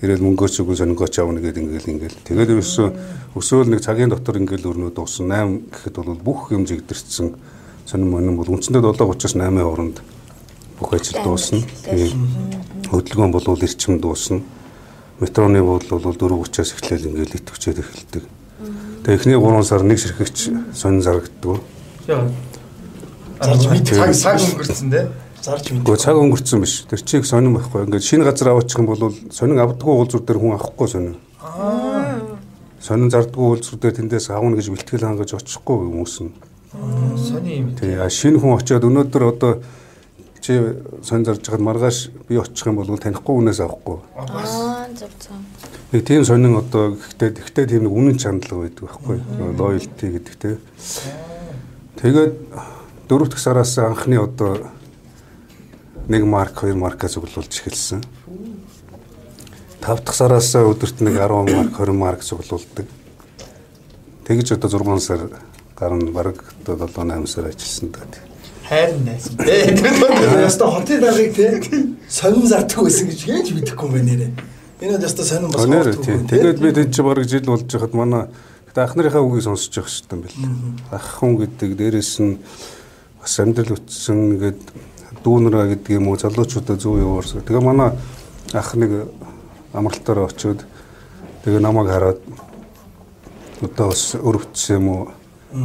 Ирээл 0.00 0.24
мөнгөөч 0.24 0.64
үгүй 0.64 0.80
сонингооч 0.80 1.14
авна 1.20 1.44
гэдэг 1.44 1.60
ингээл 1.60 1.92
ингээл. 1.92 2.24
Тэгээд 2.24 2.52
ерөөсөө 2.56 2.88
өсөөл 3.36 3.68
нэг 3.68 3.84
цагийн 3.84 4.08
дотор 4.08 4.40
ингээл 4.40 4.72
өрнөө 4.72 4.96
дууссан 4.96 5.28
8 5.28 5.68
гэхэд 5.68 5.94
бол 6.00 6.16
бүх 6.24 6.40
юм 6.56 6.64
жигдэрсэн 6.64 7.36
сонин 7.84 8.08
монин 8.08 8.40
бол 8.40 8.48
үндсэндээ 8.48 8.80
7:30-аас 8.80 9.36
8-ын 9.36 9.60
хооронд 9.60 10.00
бүх 10.80 10.90
ажил 10.96 11.20
дуусна. 11.20 11.60
Тэгээд 11.84 12.16
хөдөлгөөн 12.88 13.28
бол 13.28 13.44
эрчим 13.60 14.00
дуусна. 14.00 14.40
Метроны 15.20 15.60
бол 15.60 15.84
4:30-аас 15.84 16.80
эхлээл 16.80 17.12
ингээл 17.12 17.36
итгэвчээд 17.36 17.84
эхэлдэг. 17.84 18.39
Тэгээ 19.04 19.16
эхний 19.16 19.38
3 19.40 19.64
сар 19.64 19.82
нэг 19.82 19.98
ширхэгч 19.98 20.52
сонин 20.74 21.00
зарагддаг. 21.00 21.60
Зарж 23.40 23.64
мэд 23.72 23.88
цаг 23.88 24.12
цаг 24.12 24.36
өнгөрцөн 24.36 24.88
дээ. 24.92 25.06
Зарж 25.40 25.64
мэд. 25.72 25.80
Гэхдээ 25.80 26.04
цаг 26.04 26.16
өнгөрцөн 26.20 26.60
биш. 26.60 26.74
Тэр 26.84 27.00
чиг 27.00 27.24
сонин 27.24 27.56
байхгүй. 27.56 27.88
Ингээд 27.88 28.04
шинэ 28.04 28.28
газар 28.28 28.52
аваачих 28.52 28.76
юм 28.76 28.92
бол 28.92 29.16
сонин 29.32 29.56
авдаггүй 29.56 29.94
уулзуур 29.96 30.24
дээр 30.28 30.36
хүн 30.36 30.54
авахгүй 30.60 30.88
сонин. 30.92 31.16
Аа. 31.40 32.20
Сонин 32.76 33.08
зардаггүй 33.08 33.56
уулзуур 33.56 33.80
дээр 33.80 33.96
тэндээс 33.96 34.28
авна 34.36 34.60
гэж 34.60 34.68
бэлтгэл 34.68 35.08
хангаж 35.08 35.32
очихгүй 35.32 35.76
хүмүүс 35.80 36.14
нь. 36.20 36.32
Сони 37.16 37.64
юм. 37.64 37.72
А 37.80 38.08
шинэ 38.12 38.36
хүн 38.36 38.60
очиод 38.60 38.84
өнөөдөр 38.84 39.24
одоо 39.24 39.52
чи 40.40 40.56
сонин 41.02 41.24
зарж 41.24 41.44
байгаад 41.44 41.60
маргааш 41.60 41.98
би 42.28 42.38
очих 42.40 42.66
юм 42.66 42.76
бол 42.80 42.88
танихгүй 42.98 43.34
хүнээс 43.36 43.60
авахгүй. 43.60 43.98
Аа 44.16 44.88
зөв 44.96 45.12
зөв. 45.20 45.36
Нэг 45.92 46.04
тийм 46.06 46.24
сонин 46.24 46.56
одоо 46.56 46.96
гэхдээ 46.96 47.30
гэхдээ 47.36 47.66
тийм 47.66 47.84
нэг 47.84 47.92
үнэн 47.92 48.18
чандлага 48.18 48.64
байдаг 48.64 48.84
байхгүй. 48.88 49.16
Loyalty 49.58 50.06
гэдэг 50.16 50.34
те. 50.40 50.58
Тэгээд 52.00 52.32
дөрөв 53.10 53.28
дэх 53.28 53.42
сараас 53.42 53.76
анхны 53.78 54.16
одоо 54.16 54.70
нэг 56.08 56.24
марк, 56.24 56.62
хоёр 56.62 56.76
маркаа 56.76 57.10
цуглуулж 57.10 57.50
эхэлсэн. 57.50 58.04
Тав 59.80 60.00
дахь 60.04 60.16
сараас 60.16 60.54
өдөрт 60.54 61.04
нэг 61.04 61.20
10 61.20 61.52
марк, 61.52 61.76
20 61.76 61.94
марк 61.94 62.24
цуглуулдаг. 62.24 62.86
Тэгж 64.24 64.52
одоо 64.56 64.70
6 64.70 65.00
сар 65.04 65.28
гарна 65.76 66.10
баг 66.10 66.44
одоо 66.64 66.86
7 66.86 67.12
8 67.12 67.26
сар 67.26 67.46
ажилласан 67.50 67.90
да. 67.90 68.29
Хайрын 68.70 69.02
найсан. 69.04 69.34
Дээ. 69.34 70.44
Яста 70.46 70.70
хотын 70.70 71.00
дарыг 71.02 71.34
те 71.34 71.58
сонин 72.06 72.46
зардаг 72.46 72.86
байсан 72.86 73.08
гэж 73.10 73.20
яаж 73.26 73.48
мэдэхгүй 73.50 73.86
юм 73.88 73.94
бэ 73.98 74.02
нэрээ. 74.06 74.30
Энэ 74.86 74.92
бол 74.94 75.06
яста 75.10 75.24
сонин 75.26 75.50
бас 75.50 75.66
тий. 75.98 76.14
Тэгээд 76.30 76.62
би 76.62 76.70
тэнд 76.70 76.94
чи 76.94 77.02
баг 77.02 77.18
жил 77.26 77.42
болж 77.50 77.66
байхад 77.66 77.94
манай 77.98 78.30
ах 78.78 78.94
нарынхаа 78.94 79.26
үгийг 79.26 79.42
сонсож 79.42 79.74
явах 79.74 79.90
дээ 79.90 80.14
юм 80.14 80.22
бэл. 80.22 80.38
Ах 80.94 81.18
хүн 81.18 81.34
гэдэг 81.42 81.70
дээрэс 81.74 82.14
нь 82.22 82.38
бас 83.18 83.34
амьдрал 83.42 83.74
үтсэн 83.74 84.18
нэгэд 84.38 84.62
дүүнраа 85.26 85.66
гэдэг 85.74 85.90
юм 85.98 86.06
уу 86.06 86.22
залуучуудаа 86.22 86.78
зөв 86.78 86.94
яваарсан. 86.94 87.42
Тэгээ 87.42 87.66
манай 87.66 87.98
ах 88.54 88.70
нэг 88.78 89.10
амралтаараа 89.74 90.30
очиод 90.30 90.62
тэгээ 91.42 91.58
намайг 91.58 91.90
хараад 91.90 92.22
одоо 93.66 93.90
бас 93.90 94.14
өрөвчсөн 94.14 94.78
юм 94.78 94.86
уу 94.94 95.02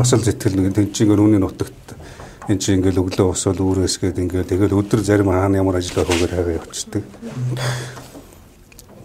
бас 0.02 0.10
л 0.10 0.26
зэтгэл 0.26 0.58
нэг 0.58 0.74
тэнцингээр 0.74 1.22
үүний 1.22 1.38
нутагт 1.38 1.86
энэ 2.50 2.60
чинь 2.60 2.78
ингээл 2.80 3.02
өглөө 3.02 3.28
босоод 3.34 3.60
үүрээс 3.60 3.98
гээд 4.02 4.22
ингээл 4.22 4.52
тэгэл 4.52 4.78
өдөр 4.78 5.02
зарим 5.02 5.34
хаана 5.34 5.62
ямар 5.62 5.82
ажил 5.82 5.98
байх 5.98 6.10
вэгээр 6.14 6.34
хайгаа 6.34 6.60
явчихдаг. 6.62 7.04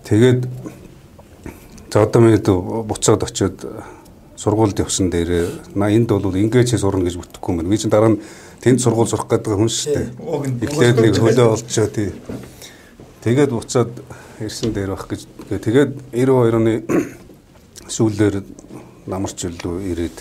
Тэгээд 0.04 0.40
За 1.92 2.02
одоо 2.02 2.22
минь 2.22 2.38
буцаад 2.38 3.24
очиод 3.24 3.66
сургуульд 4.36 4.78
явсан 4.78 5.10
дээр 5.10 5.50
на 5.74 5.90
энд 5.90 6.08
бол 6.08 6.36
ингэж 6.36 6.78
сурна 6.78 7.02
гэж 7.02 7.18
бүтэхгүй 7.18 7.58
юм. 7.58 7.66
Би 7.66 7.78
чинь 7.78 7.90
дараа 7.90 8.14
нь 8.14 8.22
тэнд 8.62 8.78
сургууль 8.78 9.10
сурах 9.10 9.26
гэдэг 9.26 9.58
хүн 9.58 9.66
шүү 9.66 9.94
дээ. 9.98 10.06
Эхлээд 10.70 11.00
нэг 11.02 11.18
хөлөө 11.18 11.50
олчоо 11.50 11.86
тий. 11.90 12.14
Тэгээд 13.26 13.50
буцаад 13.50 13.90
ирсэн 14.38 14.70
дээр 14.70 14.94
байх 14.94 15.10
гэж 15.10 15.26
тэгээд 15.50 15.90
92 16.14 16.54
оны 16.54 16.74
сүүлээр 17.90 18.38
намарч 19.10 19.50
өлөө 19.50 19.82
ирээд 19.90 20.18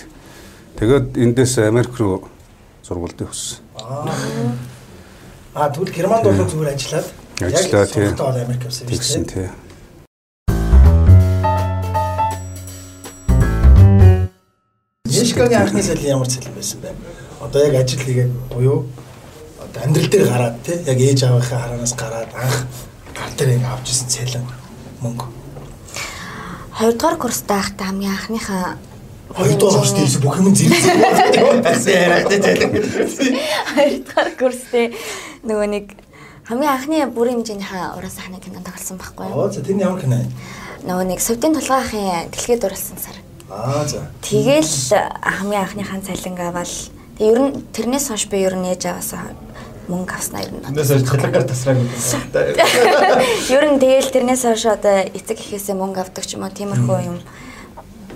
тэгээд 0.81 1.21
эндээс 1.21 1.69
Америк 1.69 1.93
руу 2.01 2.25
сургуульд 2.89 3.21
явсан. 3.21 3.61
Аа 5.53 5.69
тэгвэл 5.69 5.93
Германд 5.93 6.25
бол 6.25 6.41
зүгээр 6.41 6.73
ажиллаад 6.73 7.07
ажиллаа 7.37 7.85
тий. 7.85 8.09
Америк 8.09 8.65
явсан 8.65 8.89
шүү 8.89 9.25
дээ. 9.29 9.49
Мишкагийн 15.05 15.61
анхны 15.61 15.81
цалин 15.85 16.09
ямар 16.17 16.27
цалин 16.33 16.53
байсан 16.57 16.81
бэ? 16.81 16.89
Одоо 17.45 17.61
яг 17.69 17.75
ажил 17.77 18.01
хийгээд 18.01 18.33
буюу 18.49 18.89
одоо 19.61 19.79
амьдрал 19.85 20.09
дээр 20.09 20.25
гараад 20.25 20.57
тий 20.65 20.77
яг 20.81 20.97
ээж 20.97 21.19
аавынхаа 21.29 21.59
хараанаас 21.61 21.93
гараад 21.93 22.31
анх 22.33 22.57
гар 23.13 23.31
дээр 23.37 23.53
ингэ 23.53 23.69
авч 23.69 23.85
ирсэн 23.93 24.09
цалин 24.09 24.45
мөнгө. 25.05 25.25
Хоёрдугаар 26.73 27.17
курст 27.21 27.45
байхдаа 27.45 27.93
хамгийн 27.93 28.17
анхныхаа 28.17 28.81
Хоёрдугаар 29.29 29.77
курст 29.85 29.97
ирсэн 29.97 30.21
бүх 30.25 30.37
юм 30.41 30.55
зэрэг 30.55 31.61
байсан 31.61 31.93
яриатай 31.93 32.39
цалин. 32.41 32.71
Хоёрдугаар 33.75 34.31
курстээ 34.39 34.85
нөгөө 35.45 35.67
нэг 35.69 35.85
хамгийн 36.49 36.73
анхны 36.73 36.97
бүрийн 37.13 37.45
хэмжээнийхээ 37.45 37.93
ураа 37.93 38.09
сахны 38.09 38.41
кинонд 38.41 38.65
тоглосон 38.65 38.97
байхгүй 38.97 39.25
юу? 39.29 39.37
Оо 39.37 39.53
за 39.53 39.61
тэр 39.61 39.77
нь 39.77 39.85
ямар 39.85 40.01
кино? 40.01 40.17
Нөгөө 40.81 41.05
нэг 41.13 41.19
Совдын 41.21 41.53
тулгаахын 41.53 42.33
дэлхийд 42.33 42.61
дурлсан 42.65 42.97
сар. 42.97 43.17
Аа 43.53 43.85
за. 43.85 44.09
Тэгэл 44.25 44.97
хамгийн 45.21 45.61
анхныхаа 45.61 46.01
цалинг 46.01 46.39
аваад 46.41 46.73
тэг 47.21 47.29
ер 47.29 47.39
нь 47.39 47.53
тэрнээс 47.69 48.09
хойш 48.09 48.25
би 48.33 48.41
ер 48.41 48.57
нь 48.57 48.65
ээж 48.65 48.89
аваасаа 48.89 49.29
мөнгө 49.85 50.13
авснаа 50.17 50.41
ер 50.41 50.57
нь. 50.57 50.65
Тэрнээс 50.65 51.05
цалингаар 51.05 51.45
тасраг. 51.45 51.77
Ер 53.53 53.63
нь 53.69 53.77
тэгэл 53.77 54.09
тэрнээс 54.09 54.41
хойш 54.49 54.65
одоо 54.73 55.05
эцэг 55.05 55.37
ихээсээ 55.37 55.77
мөнгө 55.77 56.01
авдаг 56.01 56.25
ч 56.25 56.33
юм 56.33 56.49
уу 56.49 56.53
тиймэрхүү 56.53 56.97
юм 57.13 57.21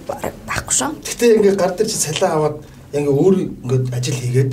байхгүй 0.07 0.75
шүү. 0.75 0.91
Гэтэ 1.03 1.25
ингээ 1.37 1.55
гар 1.55 1.73
дээр 1.75 1.89
чи 1.89 1.97
цалин 1.97 2.31
аваад 2.31 2.55
ингээ 2.93 3.13
өөр 3.13 3.35
ингээ 3.63 3.81
ажил 3.97 4.19
хийгээд 4.19 4.51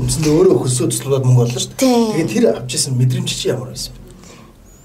үндсэндээ 0.00 0.32
өөрөө 0.32 0.56
хөлсөө 0.62 0.86
туслуулаад 0.88 1.26
мөнгө 1.26 1.42
олно 1.44 1.60
шүү 1.60 1.74
дээ. 1.76 2.06
Тэгээд 2.12 2.32
тэр 2.32 2.44
авч 2.56 2.70
исэн 2.76 2.94
мэдрэмж 2.96 3.30
чи 3.30 3.48
ямар 3.50 3.70
байсан 3.74 3.92
бэ? 3.92 4.02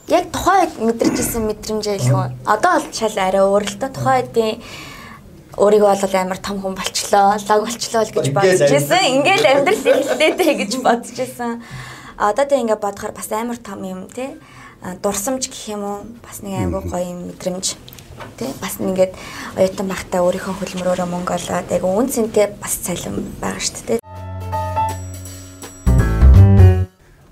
Яг 0.07 0.25
тухайн 0.31 0.71
мэдэрчсэн 0.87 1.43
мэдрэмжээ 1.51 1.99
илүү. 1.99 2.47
Одоо 2.47 2.71
бол 2.79 2.87
шал 2.95 3.17
арай 3.19 3.43
өөр 3.43 3.63
л 3.67 3.75
та 3.75 3.91
тухайн 3.91 4.31
үеийн 4.31 4.63
өөрийгөө 5.57 5.95
бол 5.99 6.15
амар 6.15 6.39
том 6.39 6.57
хүн 6.63 6.79
болчлоо, 6.79 7.35
лог 7.35 7.61
болчлоо 7.67 8.03
гэж 8.07 8.31
бодож 8.31 8.61
байсан. 8.71 9.03
Ингээл 9.03 9.51
амьдрал 9.51 9.83
хэллээтэй 9.83 10.53
гэж 10.63 10.71
бодож 10.79 11.11
байсан. 11.11 11.59
Одоо 12.15 12.45
тэг 12.47 12.61
ингээ 12.63 12.79
бодохоор 12.79 13.13
бас 13.17 13.27
амар 13.35 13.59
том 13.59 13.83
юм 13.83 14.07
тий. 14.07 14.37
Дурсамж 15.03 15.49
гэх 15.49 15.75
юм 15.75 15.83
уу? 15.83 15.99
Бас 16.21 16.39
нэг 16.39 16.55
амар 16.55 16.87
гоё 16.87 17.03
юм 17.03 17.33
мэдрэмж. 17.33 17.75
Тий 18.37 18.49
бас 18.61 18.77
нэгээд 18.81 19.13
оюутан 19.57 19.87
байхдаа 19.89 20.21
өөрийнхөө 20.25 20.55
хөлмөрөөрөө 20.61 21.07
мөнгө 21.09 21.33
олоод 21.37 21.71
яг 21.73 21.83
үн 21.85 22.07
цэнтэй 22.09 22.53
бас 22.61 22.73
цалин 22.85 23.33
байгаа 23.41 23.61
шүү 23.61 23.97
дээ. 23.97 23.99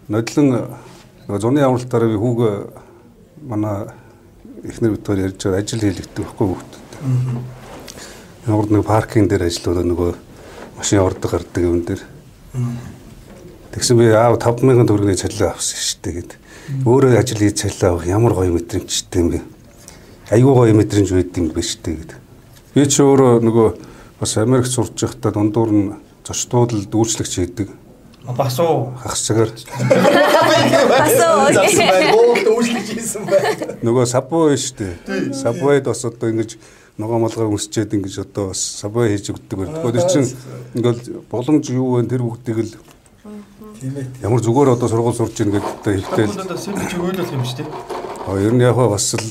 Нодлон 0.09 0.47
нөгөө 1.25 1.41
зуны 1.41 1.61
амралтаараа 1.65 2.09
би 2.09 2.17
хүүг 2.21 2.39
манай 3.45 3.89
эхнэр 4.65 4.93
битгаар 4.97 5.25
ярьж 5.29 5.41
байгаа 5.41 5.61
ажил 5.61 5.81
хийлэгдэх 5.81 6.25
байхгүй 6.25 6.47
хүүхдүүд. 6.49 6.85
Ямар 8.45 8.67
нэг 8.69 8.85
паркинг 8.85 9.29
дээр 9.29 9.49
ажиллаад 9.49 9.89
нөгөө 9.89 10.11
машин 10.77 11.01
ордог 11.01 11.31
гардаг 11.31 11.63
юм 11.65 11.81
дээр. 11.81 12.01
Тэгсэн 13.73 13.97
би 13.97 14.13
аав 14.13 14.37
5000 14.37 14.85
төгрөгийн 14.85 15.21
цалин 15.21 15.49
авсан 15.49 15.81
шүү 15.81 15.99
дээ 16.05 16.13
гэд. 16.21 16.31
Өөрөө 16.85 17.17
ажил 17.17 17.41
хийж 17.41 17.65
цалин 17.65 17.89
авах 17.89 18.05
ямар 18.05 18.33
гоё 18.33 18.53
мэдрэмжтэй 18.53 19.21
юм 19.21 19.29
бэ? 19.33 19.54
Айгуу 20.31 20.55
гоё 20.55 20.73
мэдрэмж 20.73 21.09
байдаг 21.13 21.37
юм 21.37 21.49
биш 21.53 21.77
үү 21.81 21.95
гэд. 22.01 22.11
Би 22.73 22.85
ч 22.89 23.01
өөрөө 23.01 23.45
нөгөө 23.45 23.67
бас 24.19 24.37
Америк 24.41 24.65
сурч 24.65 24.97
байхдаа 24.97 25.31
дундуур 25.31 25.71
нь 25.71 25.93
зочдууд 26.25 26.71
л 26.73 26.89
дүүрчлэгч 26.89 27.33
хийдэг 27.37 27.69
Бас 28.25 28.59
уу 28.59 28.89
хагас 28.97 29.21
цагаар 29.21 29.49
Бас 29.53 31.13
уу. 32.09 32.33
Үйлчлэж 32.57 32.87
хийсэн 32.89 33.21
бай. 33.29 33.53
нөгөө 33.85 34.05
сабвей 34.09 34.57
шүү 34.57 34.73
дээ. 34.81 34.93
Сабвейд 35.37 35.85
бас 35.85 36.01
одоо 36.09 36.33
ингэж 36.33 36.57
ногоо 36.97 37.21
молгоо 37.21 37.53
үсчээд 37.53 37.93
ингэж 37.93 38.25
одоо 38.25 38.49
бас 38.49 38.57
сабвей 38.81 39.13
хийж 39.13 39.29
өгдөг 39.29 39.57
байх. 39.61 39.77
Тэгэхээр 39.77 40.09
чинь 40.09 40.33
ингээл 40.73 41.21
боломж 41.29 41.69
юу 41.69 42.01
вэ 42.01 42.09
тэр 42.09 42.25
бүгдийг 42.25 42.65
л 42.65 42.73
ямар 44.25 44.41
зүгээр 44.41 44.73
одоо 44.73 44.89
сургууль 44.89 45.13
сурч 45.13 45.45
ийн 45.45 45.53
гэдэг 45.53 45.69
одоо 45.85 45.93
хэлтэл. 45.93 46.33
одоо 46.33 46.57
сэргэж 46.57 46.91
өгөөлөх 46.97 47.29
юм 47.29 47.45
шүү 47.45 47.61
дээ. 47.61 47.69
Аа 48.25 48.41
ер 48.41 48.53
нь 48.57 48.65
яг 48.65 48.73
бас 48.73 49.13
л 49.13 49.21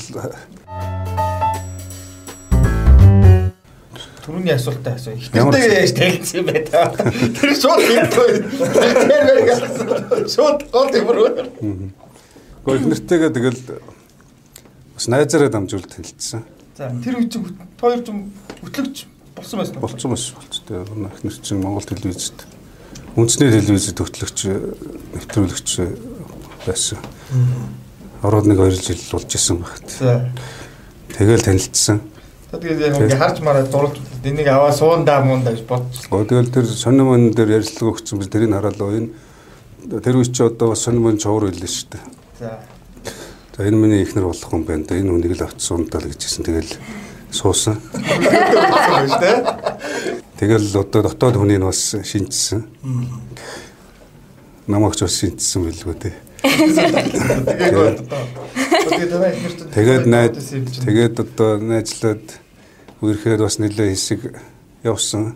Төрөний 4.25 4.55
асуултаа 4.57 4.97
асуу. 4.97 5.13
Ихтэй 5.21 5.45
яаж 5.45 5.93
тайлцсан 5.93 6.41
юм 6.41 6.47
бэ 6.49 6.65
та? 6.65 6.89
Тэр 6.97 7.51
шууд 7.53 7.83
хэлдэг. 7.85 8.49
Тэр 8.57 9.23
мэрэг 9.29 9.49
асуусан. 9.53 10.25
Шууд 10.33 10.61
гол 10.73 10.89
юмруу. 10.97 11.29
Гэхдээ 12.65 12.89
нэртэйгээ 12.89 13.31
тэгэл 13.37 13.61
бас 14.97 15.07
найзаараа 15.13 15.53
дамжуулт 15.53 15.93
хэлсэн. 15.93 16.41
За 16.73 16.89
тэр 17.05 17.21
үе 17.21 17.29
чинь 17.29 17.45
хоёр 17.77 18.01
ч 18.01 18.09
хөтлөгч 18.65 18.97
болсон 19.37 19.61
байсан 19.61 19.77
уу? 19.77 19.85
Болцсон 19.85 20.11
маш 20.17 20.33
болцтой. 20.33 20.89
Манай 20.89 21.13
их 21.13 21.21
нэр 21.21 21.37
чинь 21.45 21.61
Монгол 21.61 21.85
телевизэд 21.85 22.49
үндэсний 23.21 23.53
телевизэд 23.53 24.01
хөтлөгч 24.01 24.39
нэвтрүүлэгч 25.21 25.71
байсан. 26.65 26.99
ороод 28.25 28.49
нэг 28.49 28.57
2 28.57 28.73
жил 28.81 29.05
болж 29.13 29.29
исэн 29.37 29.61
багт. 29.61 29.85
Тэгэл 31.13 31.45
танилцсан. 31.45 32.01
Тэгээд 32.61 32.81
яг 32.81 32.95
ингээ 32.99 33.19
харж 33.19 33.39
мараа 33.43 33.67
дурлж 33.67 33.99
энийг 34.23 34.49
аваа 34.49 34.73
суундаа 34.73 35.25
мундаа 35.25 35.55
гэж 35.55 35.65
бодчихсон. 35.67 36.13
Оо 36.15 36.25
тэгэл 36.25 36.55
тэр 36.55 36.67
сонин 36.67 37.07
мөн 37.09 37.35
дээр 37.35 37.59
ярилцлага 37.59 37.99
өгсөн 37.99 38.19
biz 38.21 38.29
тэрийг 38.31 38.55
хараалаа 38.55 38.95
энэ 38.95 39.11
тэр 40.01 40.17
үе 40.21 40.29
чи 40.31 40.43
одоо 40.45 40.75
мөн 40.75 41.19
човор 41.19 41.51
хэлсэн 41.51 41.69
шүү 41.69 41.89
дээ. 41.91 42.05
За. 42.39 42.59
За 43.57 43.63
энэ 43.67 43.77
миний 43.77 44.03
ихнэр 44.03 44.31
болох 44.31 44.53
юм 44.53 44.65
байна 44.65 44.85
да. 44.87 44.95
Энэ 44.97 45.11
хүнийг 45.11 45.35
л 45.35 45.45
авцсан 45.45 45.89
даа 45.91 46.01
л 46.01 46.09
гэжсэн. 46.09 46.45
Тэгэл 46.47 46.73
суусан. 47.35 47.77
Тэгэл 50.39 50.79
одоо 50.79 51.03
дотоод 51.03 51.37
хүнийг 51.37 51.59
нь 51.59 51.67
бас 51.67 51.95
шинжсэн. 52.01 52.65
Намагч 54.67 55.03
бас 55.03 55.19
шинжсэн 55.19 55.67
билгүй 55.67 55.97
дээ. 55.99 56.17
Тэгээд 56.45 57.99
одоо 59.01 59.25
тэгээд 59.73 60.05
найз 60.07 60.33
тэгээд 60.85 61.15
одоо 61.25 61.57
найзлаад 61.59 62.44
үерхэд 63.01 63.41
бас 63.41 63.59
нэлээ 63.59 63.95
хэсэг 63.95 64.21
явсан. 64.85 65.35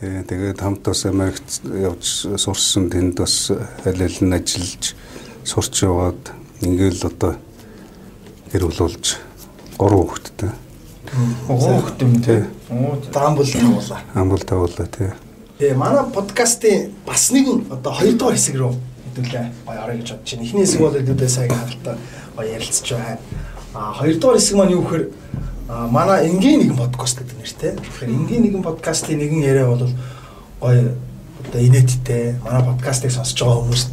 Тэгээ 0.00 0.24
тэгээд 0.26 0.60
хамт 0.60 0.82
бас 0.82 1.06
Америкт 1.06 1.60
явж 1.66 2.26
сурсан 2.40 2.90
тэнд 2.90 3.20
бас 3.20 3.52
аль 3.84 4.02
аль 4.02 4.20
нь 4.24 4.34
ажиллаж 4.34 4.94
сурч 5.44 5.84
яваад 5.84 6.32
ингээл 6.60 7.06
одоо 7.06 7.36
гэр 8.52 8.64
болж 8.66 9.20
гурван 9.78 10.06
хүүхэдтэй. 10.08 10.50
гоохт 11.48 12.02
юм 12.02 12.22
тий. 12.22 12.44
Даамбул 13.12 13.46
тавуулаа. 13.46 14.00
Амбал 14.14 14.42
тавуулаа 14.42 14.86
тий. 14.86 15.12
Тэгээ 15.58 15.76
манай 15.76 16.04
подкастын 16.12 16.92
бас 17.06 17.30
нэгэн 17.30 17.70
одоо 17.70 17.92
хоёрдугаар 17.92 18.36
хэсэг 18.36 18.56
рүү 18.56 18.74
хэдүүлээ 19.16 19.44
гоё 19.66 19.80
орё 19.84 19.94
гэж 19.96 20.08
бодож 20.12 20.30
байна. 20.32 20.44
Эхний 20.44 20.64
хэсэг 20.64 20.80
бол 20.80 20.96
хэдүүлээ 20.96 21.28
сайн 21.28 21.50
хаалтаа 21.50 21.96
гоё 22.36 22.48
ярилцж 22.52 22.86
байна. 22.92 23.18
А 23.72 23.92
хоёрдугаар 23.96 24.36
хэсэг 24.36 24.56
маань 24.56 24.74
юу 24.76 24.82
гэхээр 24.84 25.04
а, 25.68 25.86
манай 25.88 26.28
энгийн 26.30 26.60
нэгэн 26.62 26.76
подкаст 26.78 27.18
гэдэг 27.18 27.36
нэртэй. 27.38 27.72
Тэгэхээр 27.76 28.10
энгийн 28.10 28.42
нэгэн 28.46 28.62
подкастын 28.62 29.18
нэгэн 29.18 29.42
яриа 29.42 29.66
бол 29.66 29.90
гоё 30.60 30.94
одоо 31.46 31.60
инээдтэй 31.60 32.38
манай 32.44 32.62
подкастыг 32.62 33.10
сонсож 33.10 33.38
байгаа 33.40 33.60
хүмүүст 33.66 33.90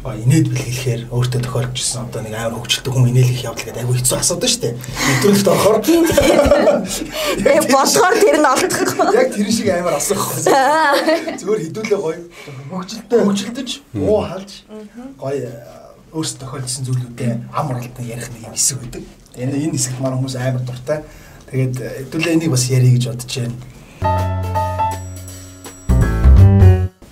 гоё 0.00 0.16
инээд 0.16 0.48
бэлгэлэхээр 0.48 1.02
өөртөө 1.12 1.40
тохиолж 1.44 1.76
ирсэн 1.76 2.08
одоо 2.08 2.24
нэг 2.24 2.32
амар 2.32 2.56
хөвгчлөлтөй 2.56 2.92
хүн 2.92 3.10
инээлэх 3.12 3.44
явдал 3.44 3.66
гэдэг 3.68 3.82
айгүй 3.84 3.96
хэцүү 4.00 4.16
асуудаг 4.16 4.48
шүү 4.48 4.62
дээ. 4.64 4.74
Нэвтрүүлэгт 4.80 5.48
орохоор 5.52 5.78
Тэгээ 5.84 7.60
болохоор 7.68 8.14
тэр 8.16 8.36
нь 8.40 8.48
олдохгүй. 8.48 9.08
яг 9.12 9.28
тэр 9.36 9.48
шиг 9.52 9.68
амар 9.76 9.94
асуух 10.00 10.24
байхгүй. 10.40 11.36
Зүгээр 11.36 11.60
хідүүлээ 11.68 12.00
гоё 12.00 12.20
хөгжилтэй 12.72 13.20
хөгжилдөж 13.20 13.70
уу 14.00 14.20
халж 14.24 14.50
гоё 15.20 15.52
өөрсдөө 16.16 16.40
тохиолдсон 16.48 16.84
зүйлүүдээ 16.88 17.32
ам 17.52 17.66
уралтан 17.70 18.06
ярих 18.08 18.28
нэг 18.32 18.48
юм 18.48 18.56
хэсэг 18.56 18.80
байдаг. 18.80 19.04
Энэ 19.38 19.70
энэ 19.70 19.74
хэсэгт 19.78 20.00
манай 20.02 20.18
хүмүүс 20.18 20.36
амар 20.40 20.62
дуртай. 20.66 21.04
Тэгээд 21.50 21.74
хэдүүлээ 22.10 22.34
энийг 22.34 22.50
бас 22.50 22.66
ярих 22.70 22.98
гэж 22.98 23.04
бодож 23.10 23.32
байна. 23.38 23.56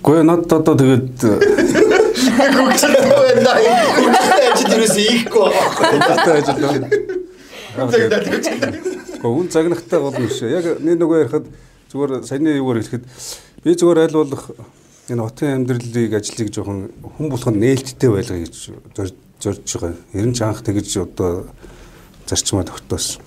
Гэхдээ 0.03 0.23
надад 0.27 0.51
одоо 0.51 0.75
тэгээд 0.75 1.07
Хөгжилтэй 2.39 3.03
байна. 3.07 3.51
Хөгжилтэй 3.95 4.47
ажил 4.51 4.73
юус 4.79 4.95
ийхгүй 4.99 5.45
байгаа. 5.47 5.75
хөлтэй 5.79 6.35
ажиллаа. 6.39 6.73
Загнаад 7.79 8.25
хөгжилтэй. 8.27 8.71
Гэхдээ 9.19 9.31
үн 9.39 9.47
загнахтай 9.51 9.99
болно 9.99 10.27
шүү. 10.27 10.49
Яг 10.49 10.65
нэг 10.79 10.95
нөгөө 10.99 11.17
ярихад 11.23 11.45
зүгээр 11.91 12.11
саяны 12.27 12.55
юугаар 12.59 12.79
хэлэхэд 12.79 13.05
би 13.63 13.75
зүгээр 13.75 14.03
аль 14.07 14.17
болох 14.19 14.43
энэ 15.09 15.23
хотын 15.25 15.55
амьдралыг 15.59 16.13
ажлыг 16.15 16.49
жоохон 16.53 16.79
хүн 17.17 17.27
болгонд 17.29 17.59
нээлттэй 17.59 18.09
байлгая 18.09 18.43
гэж 18.45 18.55
зорж 18.95 19.13
зорж 19.39 19.67
байгаа. 19.67 19.93
Ер 20.13 20.25
нь 20.29 20.35
ч 20.35 20.39
анх 20.43 20.63
тэгэж 20.63 20.89
одоо 21.03 21.49
зарчмаа 22.29 22.63
тогтоосон. 22.63 23.21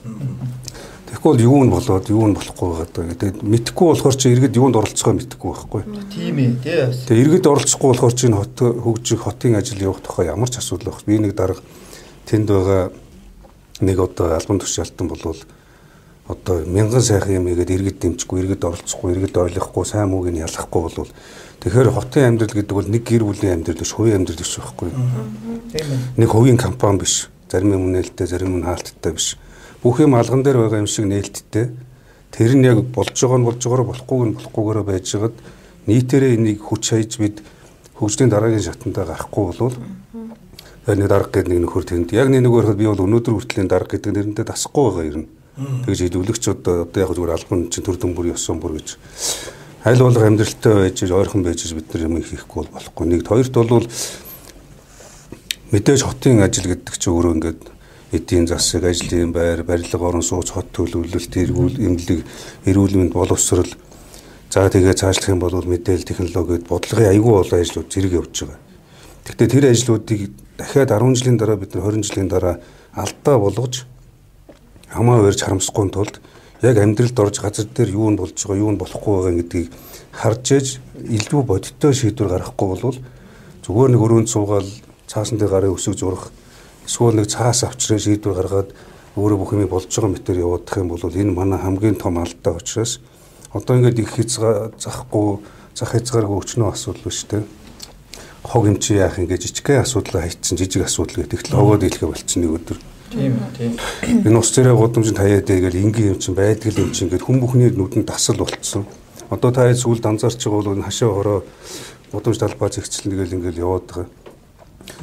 Тэгэхгүй 1.12 1.28
бол 1.34 1.42
юу 1.44 1.60
нь 1.66 1.70
болоод 1.74 2.08
юу 2.08 2.24
нь 2.30 2.36
болохгүй 2.38 2.68
байгаа 2.72 2.88
даа. 2.88 3.12
Тэгээд 3.12 3.42
мэдхгүй 3.44 3.86
болохоор 3.92 4.16
чи 4.16 4.32
иргэд 4.32 4.56
юунд 4.56 4.80
оролцохоо 4.80 5.12
мэдхгүй 5.12 5.50
байхгүй. 5.52 5.82
Тийм 6.08 6.38
ээ 6.40 6.50
тий. 6.64 6.80
Тэгээ 7.04 7.22
иргэд 7.26 7.46
оролцохгүй 7.52 7.88
болохоор 7.92 8.14
чи 8.16 8.32
хот 8.32 8.56
хөгжих 8.56 9.20
хотын 9.28 9.60
ажил 9.60 9.82
явах 9.82 10.00
тухай 10.00 10.32
ямар 10.32 10.48
ч 10.48 10.56
асуудал 10.56 10.88
байх. 10.88 11.04
Би 11.04 11.20
нэг 11.20 11.36
дарга 11.36 11.60
тэнд 12.24 12.48
байгаа 12.48 12.96
нэг 13.84 13.98
одоо 14.00 14.32
албан 14.32 14.62
тушаалтан 14.64 15.08
болвол 15.12 15.36
одоо 16.28 16.64
мянган 16.64 17.02
сайхан 17.02 17.44
юм 17.44 17.48
игээд 17.50 17.70
иргэд 17.70 17.98
дэмжихгүй, 17.98 18.40
иргэд 18.40 18.64
оролцохгүй, 18.64 19.12
иргэд 19.12 19.36
ойлгохгүй, 19.36 19.84
сайн 19.84 20.08
мууг 20.08 20.30
нь 20.30 20.38
ялахгүй 20.38 20.80
болвол 20.80 21.10
тэгэхээр 21.60 21.90
хотын 21.90 22.38
амьдрал 22.38 22.56
гэдэг 22.56 22.72
бол 22.78 22.88
нэг 22.88 23.02
гэр 23.02 23.26
бүлийн 23.26 23.58
амьдрал 23.58 23.82
биш, 23.82 23.92
хувийн 23.92 24.22
амьдрал 24.22 24.38
биш 24.38 24.54
байхгүй. 24.54 24.90
Тийм 25.74 25.86
ээ. 25.90 25.98
Нэг 26.16 26.28
хувийн 26.30 26.56
компани 26.56 27.02
биш. 27.02 27.28
Зарим 27.52 27.76
юм 27.76 27.92
нээлттэй, 27.92 28.26
зарим 28.26 28.56
нь 28.56 28.64
хаалттай 28.64 29.12
биш. 29.12 29.36
Бүх 29.84 30.00
юм 30.00 30.16
алган 30.16 30.40
дээр 30.40 30.56
байгаа 30.64 30.80
юм 30.80 30.88
шиг 30.88 31.04
нээлттэй. 31.04 31.68
Тэр 32.32 32.52
нь 32.56 32.64
яг 32.64 32.80
болж 32.96 33.12
байгаа 33.12 33.36
нь 33.36 33.44
болж 33.44 33.60
байгаагаар 33.60 33.90
болохгүйг 33.92 34.24
нь 34.24 34.36
болохгүйгээр 34.40 34.88
байжгаад 34.88 35.36
нийтээрээ 35.84 36.32
энийг 36.40 36.64
хүч 36.64 36.96
хаяж 36.96 37.12
бид 37.20 37.44
хөгжлийн 38.00 38.32
дараагийн 38.32 38.64
шатандаа 38.64 39.04
гарахгүй 39.04 39.44
болвол 39.52 39.76
нэг 40.86 41.08
дарга 41.12 41.30
гэдэг 41.30 41.52
нэг 41.52 41.60
нөхөр 41.68 41.84
тэнд 41.86 42.16
яг 42.16 42.32
нэг 42.32 42.42
нөгөө 42.42 42.74
би 42.74 42.88
бол 42.88 43.04
өнөөдөр 43.04 43.36
хүртлийн 43.36 43.68
дарга 43.68 44.00
гэдэг 44.00 44.16
нэрнтэй 44.16 44.44
дасахгүй 44.48 44.82
байгаа 44.88 45.04
юм. 45.12 45.26
Тэгж 45.86 46.00
хэлүүлэгч 46.08 46.44
одоо 46.48 46.88
одоо 46.88 47.00
яг 47.04 47.12
зүгээр 47.12 47.36
албан 47.36 47.68
чинь 47.68 47.84
төр 47.84 48.00
дөмбөр 48.00 48.32
ёсон 48.34 48.58
бүр 48.58 48.80
гэж 48.80 48.96
аль 49.84 50.02
болох 50.02 50.24
амьдралтай 50.24 50.74
байж 50.88 50.98
ойрхон 51.04 51.42
байж 51.44 51.60
бид 51.70 51.86
нар 51.92 52.02
юм 52.02 52.18
хийхгүй 52.18 52.58
бол 52.64 52.72
болохгүй. 52.72 53.04
Нэгд 53.06 53.28
хоёрт 53.28 53.54
бол 53.54 53.86
мэдээж 55.72 56.04
хотын 56.04 56.44
ажил 56.44 56.68
гэдэг 56.68 56.94
чинь 57.00 57.12
өөрөө 57.16 57.32
ингээд 57.32 57.61
эдийн 58.12 58.46
засаг, 58.46 58.85
ажлын 58.85 59.32
байр, 59.32 59.64
барилга, 59.64 60.04
орон 60.04 60.20
сууц, 60.20 60.52
хот 60.52 60.68
төлөвлөлт, 60.76 61.32
эрүүл 61.32 61.80
эмнэлэг, 61.80 62.20
эрүүл 62.68 62.96
мэнд 63.00 63.16
боловсрол 63.16 63.72
за 64.52 64.68
тэгээ 64.68 65.00
цаашлах 65.00 65.32
юм 65.32 65.40
бол 65.40 65.56
мэдээлэл 65.56 66.04
технологид 66.04 66.68
бодлогын 66.68 67.08
аягүй 67.08 67.35
олон 67.40 67.61
ажлууд 67.64 67.88
зэрэг 67.88 68.12
явж 68.20 68.44
байгаа. 68.44 68.61
Гэхдээ 69.24 69.48
тэр 69.48 69.64
ажлуудыг 69.72 70.20
дахиад 70.61 70.92
10 70.92 71.16
жилийн 71.16 71.38
дараа 71.40 71.56
бид 71.56 71.72
нар 71.72 71.88
20 71.88 72.04
жилийн 72.04 72.28
дараа 72.28 72.61
алдаа 72.92 73.37
болгож 73.40 73.88
хамаа 74.92 75.24
барьж 75.24 75.40
харамсахгүй 75.40 75.88
тулд 75.88 76.20
яг 76.61 76.76
амьдралд 76.76 77.16
орж 77.16 77.40
газар 77.40 77.64
дээр 77.64 77.96
юу 77.96 78.12
нь 78.12 78.20
болж 78.20 78.37
байгаа, 78.37 78.61
юу 78.61 78.72
нь 78.76 78.80
болохгүй 78.82 79.12
байгаа 79.16 79.35
гэдгийг 79.40 79.68
харж 80.12 80.44
ээж 80.52 80.66
илүү 81.00 81.42
бодиттой 81.48 81.92
шийдвэр 81.96 82.37
гаргахгүй 82.37 82.68
бол 82.68 83.00
зүгээр 83.64 83.90
нэг 83.96 84.02
өрөөнд 84.04 84.28
суугаад 84.28 84.68
цаасан 85.12 85.37
дээр 85.37 85.53
гарын 85.53 85.77
өсөг 85.77 85.94
зурах 86.01 86.33
эсвэл 86.88 87.20
нэг 87.20 87.29
цаас 87.29 87.68
авчраа 87.68 88.01
шийдвэр 88.01 88.37
гаргаад 88.40 88.70
өөрөө 89.12 89.38
бүх 89.38 89.53
юм 89.53 89.68
болж 89.68 89.92
байгаа 89.92 90.09
мэтэр 90.09 90.40
явуудах 90.40 90.77
юм 90.81 90.88
бол 90.88 91.05
энэ 91.05 91.37
манай 91.37 91.61
хамгийн 91.61 92.01
том 92.01 92.16
алдаа 92.16 92.57
учраас 92.57 93.05
одоо 93.53 93.77
ингээд 93.77 94.01
их 94.01 94.16
хязгаахгүй 94.16 95.44
зах 95.77 95.92
хязгааргүй 95.92 96.38
өчнөө 96.40 96.72
асуудал 96.72 97.05
биш 97.05 97.29
үү? 97.29 97.44
Хог 98.48 98.64
юм 98.66 98.81
чи 98.81 98.96
яах 98.96 99.20
ингээд 99.20 99.44
жижигхэн 99.53 99.85
асуудал 99.85 100.25
хайцсан 100.25 100.57
жижиг 100.57 100.88
асуудал 100.88 101.20
гэдэг 101.20 101.44
л 101.44 101.57
хогоод 101.61 101.85
хэлэхэ 101.85 102.09
болчихсон 102.09 102.40
нэг 102.42 102.53
өдөр. 102.57 102.79
Тийм 103.12 103.37
тийм. 103.53 103.77
Энэ 104.25 104.38
ус 104.40 104.48
царай 104.48 104.72
гудамжинд 104.72 105.20
хаяад 105.20 105.44
байгаад 105.44 105.77
энгийн 105.77 106.16
юм 106.16 106.18
чинь 106.18 106.35
байдаг 106.35 106.72
юм 106.72 106.96
чинь 106.96 107.12
ингээд 107.12 107.29
хүн 107.29 107.38
бүхний 107.44 107.68
нүдэнд 107.68 108.09
тасал 108.09 108.40
болцсон. 108.40 108.88
Одоо 109.29 109.53
та 109.53 109.68
сүүлд 109.68 110.09
анзаарч 110.09 110.40
байгаа 110.40 110.61
бол 110.64 110.72
энэ 110.72 110.88
хашаа 110.88 111.12
хороо 111.12 111.38
гудамж 112.11 112.40
талбай 112.40 112.72
зэгцэлнэ 112.72 113.16
гэл 113.20 113.37
ингээд 113.37 113.61
яваад 113.61 113.85
байгаа. 113.92 114.21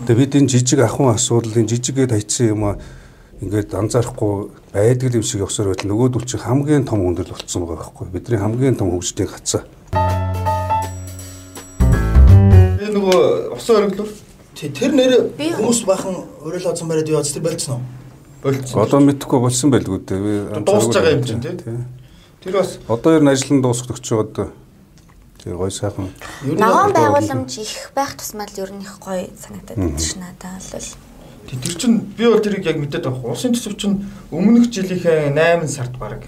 Тэгээ 0.07 0.19
бид 0.19 0.35
энэ 0.35 0.49
жижиг 0.49 0.79
ахуйн 0.83 1.13
асуудлын 1.15 1.67
жижигээд 1.69 2.11
хайцсан 2.15 2.47
юм 2.53 2.63
а 2.65 2.71
ингээд 3.41 3.73
анзаарахгүй 3.75 4.49
байдаг 4.73 5.15
юм 5.15 5.23
шиг 5.23 5.41
явсаар 5.43 5.71
байтал 5.71 5.89
нөгөөдөл 5.91 6.25
чинь 6.27 6.43
хамгийн 6.43 6.85
том 6.85 7.03
хүндрэл 7.03 7.31
болцсон 7.35 7.63
байгаа 7.67 7.77
байхгүй 7.83 8.07
бидний 8.13 8.39
хамгийн 8.39 8.75
том 8.75 8.91
хөгжлийн 8.95 9.29
хацаа. 9.31 9.63
Би 12.79 12.85
нөгөө 12.95 13.55
усан 13.55 13.91
Тэ- 14.59 14.75
Тэр 14.75 14.91
нэр 14.91 15.11
хүмүүс 15.39 15.85
бахан 15.87 16.15
уриалаа 16.43 16.75
зам 16.75 16.91
бариад 16.91 17.07
яваад 17.07 17.31
тэр 17.31 17.43
болцсон 17.47 17.79
уу? 17.79 17.83
болцсон. 18.43 18.81
Одоо 18.83 18.99
мэдхгүй 18.99 19.39
болсон 19.39 19.71
байлгүй 19.71 19.99
дээ. 20.03 20.19
Би 20.19 20.33
Дуусж 20.67 20.91
байгаа 20.91 21.15
юм 21.15 21.23
чинь, 21.23 21.39
тий? 21.39 21.55
Тэр 22.43 22.53
бас 22.59 22.75
Одоо 22.91 23.15
ер 23.15 23.23
нь 23.23 23.31
ажил 23.31 23.55
нь 23.55 23.63
дуусах 23.63 23.95
өгчөөд 23.95 24.51
тий 25.43 25.53
гой 25.53 25.71
сайхан. 25.71 26.09
Нь 26.43 26.55
Ногоон 26.59 26.93
байгууламж 26.93 27.57
их 27.57 27.91
байх 27.95 28.15
тусмал 28.15 28.49
ер 28.57 28.71
нь 28.71 28.81
их 28.83 28.99
гоё 28.99 29.27
санагдаад 29.39 29.77
байна 29.79 29.99
ш 29.99 30.15
надад 30.19 30.63
бол. 30.71 30.87
тэр 31.49 31.75
чин 31.79 31.99
би 32.17 32.25
бол 32.27 32.39
тэрийг 32.43 32.65
яг 32.65 32.77
мэдээд 32.77 33.05
байгаа. 33.07 33.31
Улсын 33.31 33.53
төсөв 33.55 33.75
чин 33.79 34.05
өмнөх 34.31 34.69
жилийнхээ 34.69 35.31
8 35.33 35.67
сард 35.67 35.97
баг. 35.97 36.21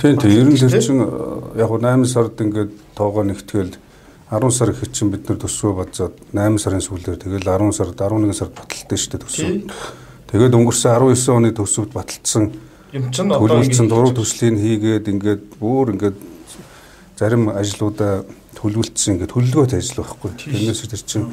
Тийм 0.00 0.16
тийм 0.18 0.30
ер 0.30 0.48
нь 0.48 0.56
тэр 0.56 0.80
чинь 0.80 1.02
э, 1.02 1.60
яг 1.60 1.68
гоо 1.68 1.78
8 1.82 2.04
сард 2.06 2.38
ингээд 2.40 2.70
тоогоо 2.94 3.24
нэгтгэл 3.24 3.76
10 4.30 4.50
сар 4.50 4.70
их 4.70 4.80
чинь 4.92 5.10
бид 5.10 5.28
нар 5.28 5.38
төсвөө 5.38 5.72
бацаад 5.84 6.14
8 6.32 6.58
сарын 6.58 6.80
сүүлээр 6.80 7.18
тэгэл 7.20 7.44
10 7.44 7.72
сард 7.72 7.96
11 8.00 8.32
сард 8.32 8.52
баталтай 8.56 8.98
шүү 8.98 9.10
дээ 9.12 9.22
төсөв. 9.24 9.48
Тэгээд 10.32 10.54
өнгөрсөн 10.56 10.90
19 10.96 11.36
оны 11.36 11.50
төсөвд 11.52 11.92
баталсан 11.92 12.52
Юм 12.94 13.10
чин 13.10 13.26
одоо 13.30 13.42
төлөвлөсөн 13.42 13.86
ингэ- 13.86 13.92
дуруу 13.92 14.12
төслийн 14.14 14.56
хийгээд 14.58 15.06
ингээд 15.10 15.42
бүр 15.60 15.94
ингээд 15.98 16.16
зарим 17.18 17.48
ажлуудаа 17.48 18.24
төлөвлөлтсөн 18.58 19.14
ингээд 19.14 19.32
төлөвлөгөөт 19.34 19.74
ажил 19.76 20.00
байхгүй. 20.00 20.30
Тэрнээс 20.40 20.82
тэр 20.88 21.02
чинь 21.04 21.26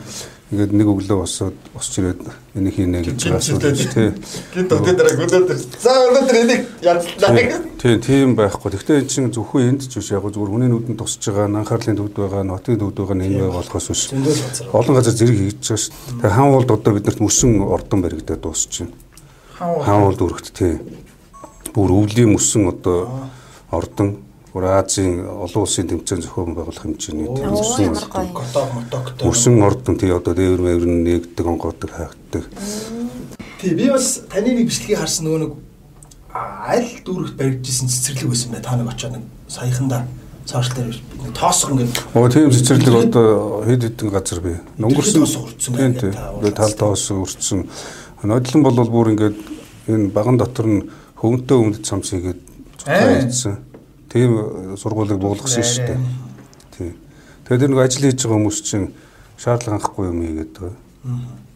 ингээд 0.52 0.74
нэг 0.76 0.88
өглөө 0.91 1.17
босоод 1.22 1.58
босч 1.74 1.98
ирээд 2.02 2.22
энийг 2.60 2.76
хийнэ 2.76 3.02
гэж 3.08 3.22
асуудал 3.32 3.72
тий. 3.72 4.12
Гинт 4.52 4.74
өдөр 4.74 4.96
дараа 5.00 5.15
өнөөдөр 5.26 5.58
за 5.58 5.94
өнөөдөр 6.12 6.38
энийг 6.41 6.62
ядлаа. 6.84 7.62
Тийм 7.80 8.02
тийм 8.04 8.36
байхгүй. 8.36 8.76
Гэхдээ 8.76 9.00
эн 9.00 9.08
чинь 9.08 9.32
зөвхөн 9.32 9.70
энд 9.74 9.88
ч 9.88 10.02
биш 10.02 10.12
яг 10.12 10.26
зүгээр 10.28 10.52
хүний 10.52 10.70
нүдэнд 10.70 11.00
тусч 11.00 11.24
байгаа 11.30 11.50
анхаарлын 11.50 11.98
төвд 11.98 12.15
байгаа 12.20 12.44
нотын 12.44 12.78
төвд 12.78 12.98
байгаа 13.00 13.17
нэг 13.17 13.32
болохоос 13.48 13.88
биш. 13.89 14.12
Олон 14.76 14.98
газар 14.98 15.15
зэрэг 15.15 15.39
хийж 15.39 15.62
байгаа 15.62 15.82
шүү 15.82 15.94
дээ. 15.96 16.20
Тэгээ 16.20 16.36
хаан 16.36 16.52
уулд 16.52 16.72
одоо 16.74 16.91
биднэрт 17.00 17.22
мөсөн 17.24 17.52
ордон 17.63 18.00
баригдаад 18.04 18.41
дуусчихна. 18.44 18.91
Хаан 19.56 20.04
уулд 20.04 20.22
өргөт 20.22 20.52
тий. 20.52 20.78
Бүр 21.72 21.89
өвлийн 21.96 22.36
мөсөн 22.36 22.67
одоо 22.67 23.32
ордон 23.72 24.20
бүр 24.54 24.68
Азийн 24.68 25.24
олон 25.24 25.64
улсын 25.64 25.88
тэмцээн 25.88 26.22
зохион 26.28 26.56
байгуулах 26.56 26.84
хэмжээний 26.84 27.28
мотогтой 27.32 29.24
мөсөн 29.24 29.64
ордон 29.64 29.96
тий 29.96 30.12
одоо 30.12 30.36
дээвэр 30.36 30.60
мэвэр 30.60 30.86
нэгдэг 30.92 31.48
онгоодаг 31.48 31.88
хаагддаг. 31.88 32.44
Тий 33.64 33.72
би 33.72 33.88
бас 33.88 34.28
таны 34.28 34.52
нэг 34.52 34.68
бичлэгийг 34.68 35.00
харсан 35.00 35.32
нөгөө 35.32 35.40
нэг 35.40 35.52
аль 36.36 36.92
дүүрэгт 37.08 37.40
баригдажсэн 37.40 37.88
цэцэрлэг 37.88 38.28
байсан 38.28 38.52
бай 38.52 38.60
та 38.60 38.76
нэг 38.76 38.92
очоод 38.92 39.16
нэг 39.16 39.24
саяханда 39.48 40.04
цааш 40.44 40.68
дээр 40.76 41.00
нэг 41.00 41.32
тоосох 41.32 41.72
ингээд 41.72 41.96
оо 42.12 42.28
тийм 42.28 42.52
цэцэрлэг 42.52 42.96
одоо 43.08 43.64
хэд 43.64 43.88
хэдэн 43.88 44.10
газар 44.12 44.40
бий. 44.44 44.60
Өнгөрсөн 44.84 45.24
урдсан 45.24 45.72
байна. 45.80 45.96
Тийм 45.96 46.12
тийм. 46.12 46.52
Тал 46.52 46.76
тоос 46.76 47.08
урдсан. 47.08 47.72
Нодлон 48.20 48.68
бол 48.68 48.76
бүр 48.84 49.16
ингээд 49.16 49.40
энэ 49.88 50.12
баган 50.12 50.36
дотор 50.36 50.68
нь 50.68 50.92
хөвөнтэй 51.24 51.56
өмд 51.56 51.88
цамц 51.88 52.12
хийгээд 52.12 52.40
цуцгаан 52.84 53.71
Тийм 54.12 54.76
сургуулийг 54.76 55.19
буулгасан 55.24 55.63
шүү 55.63 55.88
дээ. 55.88 56.00
Тийм. 56.76 56.93
Тэгээд 57.47 57.71
нэг 57.71 57.80
ажил 57.80 58.06
хийж 58.12 58.19
байгаа 58.28 58.38
хүмүүс 58.38 58.60
чинь 58.67 58.91
шаардлага 59.39 59.80
хангахгүй 59.80 60.06
юм 60.12 60.19
ийгээд 60.21 60.52
байгаа. 60.60 60.76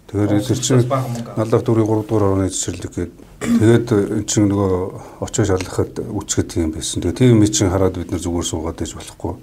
Тэгэхээр 0.08 0.48
тэр 0.48 0.60
чинь 0.64 0.88
наллах 1.36 1.64
дүүрийн 1.68 1.88
3 1.92 2.08
дугаар 2.08 2.26
орны 2.32 2.48
цэцэрлэг 2.48 2.94
гээд 2.96 3.14
тэгээд 3.44 3.88
эн 3.92 4.24
чинь 4.24 4.48
нөгөө 4.48 4.72
очоо 5.20 5.44
шалгахад 5.44 6.00
үчгэд 6.00 6.50
юм 6.64 6.72
байсан. 6.72 7.04
Тэгээд 7.04 7.20
тийм 7.20 7.36
юм 7.36 7.44
чинь 7.52 7.70
хараад 7.70 8.00
бид 8.00 8.12
нар 8.16 8.24
зүгээр 8.24 8.48
суугаад 8.48 8.80
байж 8.80 8.96
болохгүй 8.96 9.36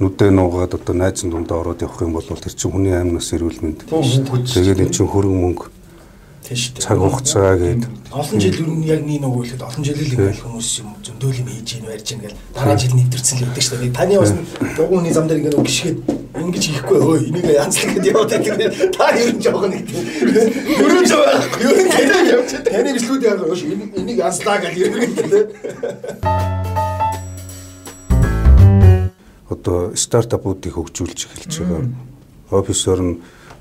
нүдэ 0.00 0.30
нуугаад 0.30 0.74
одоо 0.74 0.94
найзын 0.94 1.30
дундаа 1.30 1.62
ороод 1.62 1.82
явах 1.82 2.02
юм 2.02 2.12
бол 2.18 2.26
тэр 2.26 2.52
чинь 2.52 2.72
хүний 2.74 2.92
амнаас 2.98 3.30
эрүүл 3.30 3.62
мэнд. 3.62 3.86
Тэгээд 3.86 4.82
эн 4.82 4.90
чинь 4.90 5.06
хөрөнгө 5.06 5.40
мөнгө 5.40 5.66
тийш 6.44 6.76
цаг 6.76 7.00
хугацаа 7.00 7.56
гээд 7.56 7.88
олон 8.12 8.36
жил 8.36 8.52
ер 8.52 8.68
нь 8.68 8.84
яг 8.84 9.00
нэг 9.00 9.24
нэг 9.24 9.32
үйлхэд 9.32 9.64
олон 9.64 9.80
жил 9.80 9.96
ингээл 9.96 10.44
хүмүүс 10.44 10.68
юм 10.84 10.92
зөндөөл 11.00 11.40
юм 11.40 11.48
хийж 11.48 11.70
ийн 11.80 11.88
барьж 11.88 12.08
ийн 12.12 12.20
гэл 12.20 12.36
дараа 12.52 12.76
жил 12.76 12.92
нэвтэрсэн 12.92 13.40
л 13.40 13.48
өгдөө 13.48 13.64
шүү 13.64 13.80
дээ. 13.80 13.96
Таны 13.96 14.20
бас 14.20 14.32
дугуйны 14.76 15.08
зам 15.08 15.24
дээр 15.24 15.40
ингээд 15.40 15.64
гიშгээд 15.64 15.98
ингэж 16.36 16.64
хийхгүй 16.68 16.98
өө 17.00 17.16
энийг 17.32 17.48
янзлахад 17.48 18.04
яваад 18.04 18.30
байдаг. 18.44 18.70
Та 18.92 19.04
ер 19.16 19.32
нь 19.32 19.40
жоох 19.40 19.64
нэг 19.72 19.88
хөрөөж 19.88 21.10
байгаа. 21.16 21.40
Ер 21.64 21.78
нь 21.80 21.92
таны 21.96 22.28
явж 22.28 22.50
таны 22.60 22.90
бичлүүд 22.92 23.22
яг 23.24 23.40
энийг 23.40 23.90
энийг 23.96 24.18
янзлаа 24.20 24.56
гэл 24.60 24.84
ер 24.84 24.92
нь 25.00 25.16
гэдэг. 25.16 25.48
Одоо 29.48 29.96
стартапуудыг 29.96 30.76
хөгжүүлж 30.76 31.20
эхэлж 31.24 31.54
байгаа. 31.64 31.88
Офисоор 32.52 33.00
нь 33.00 33.12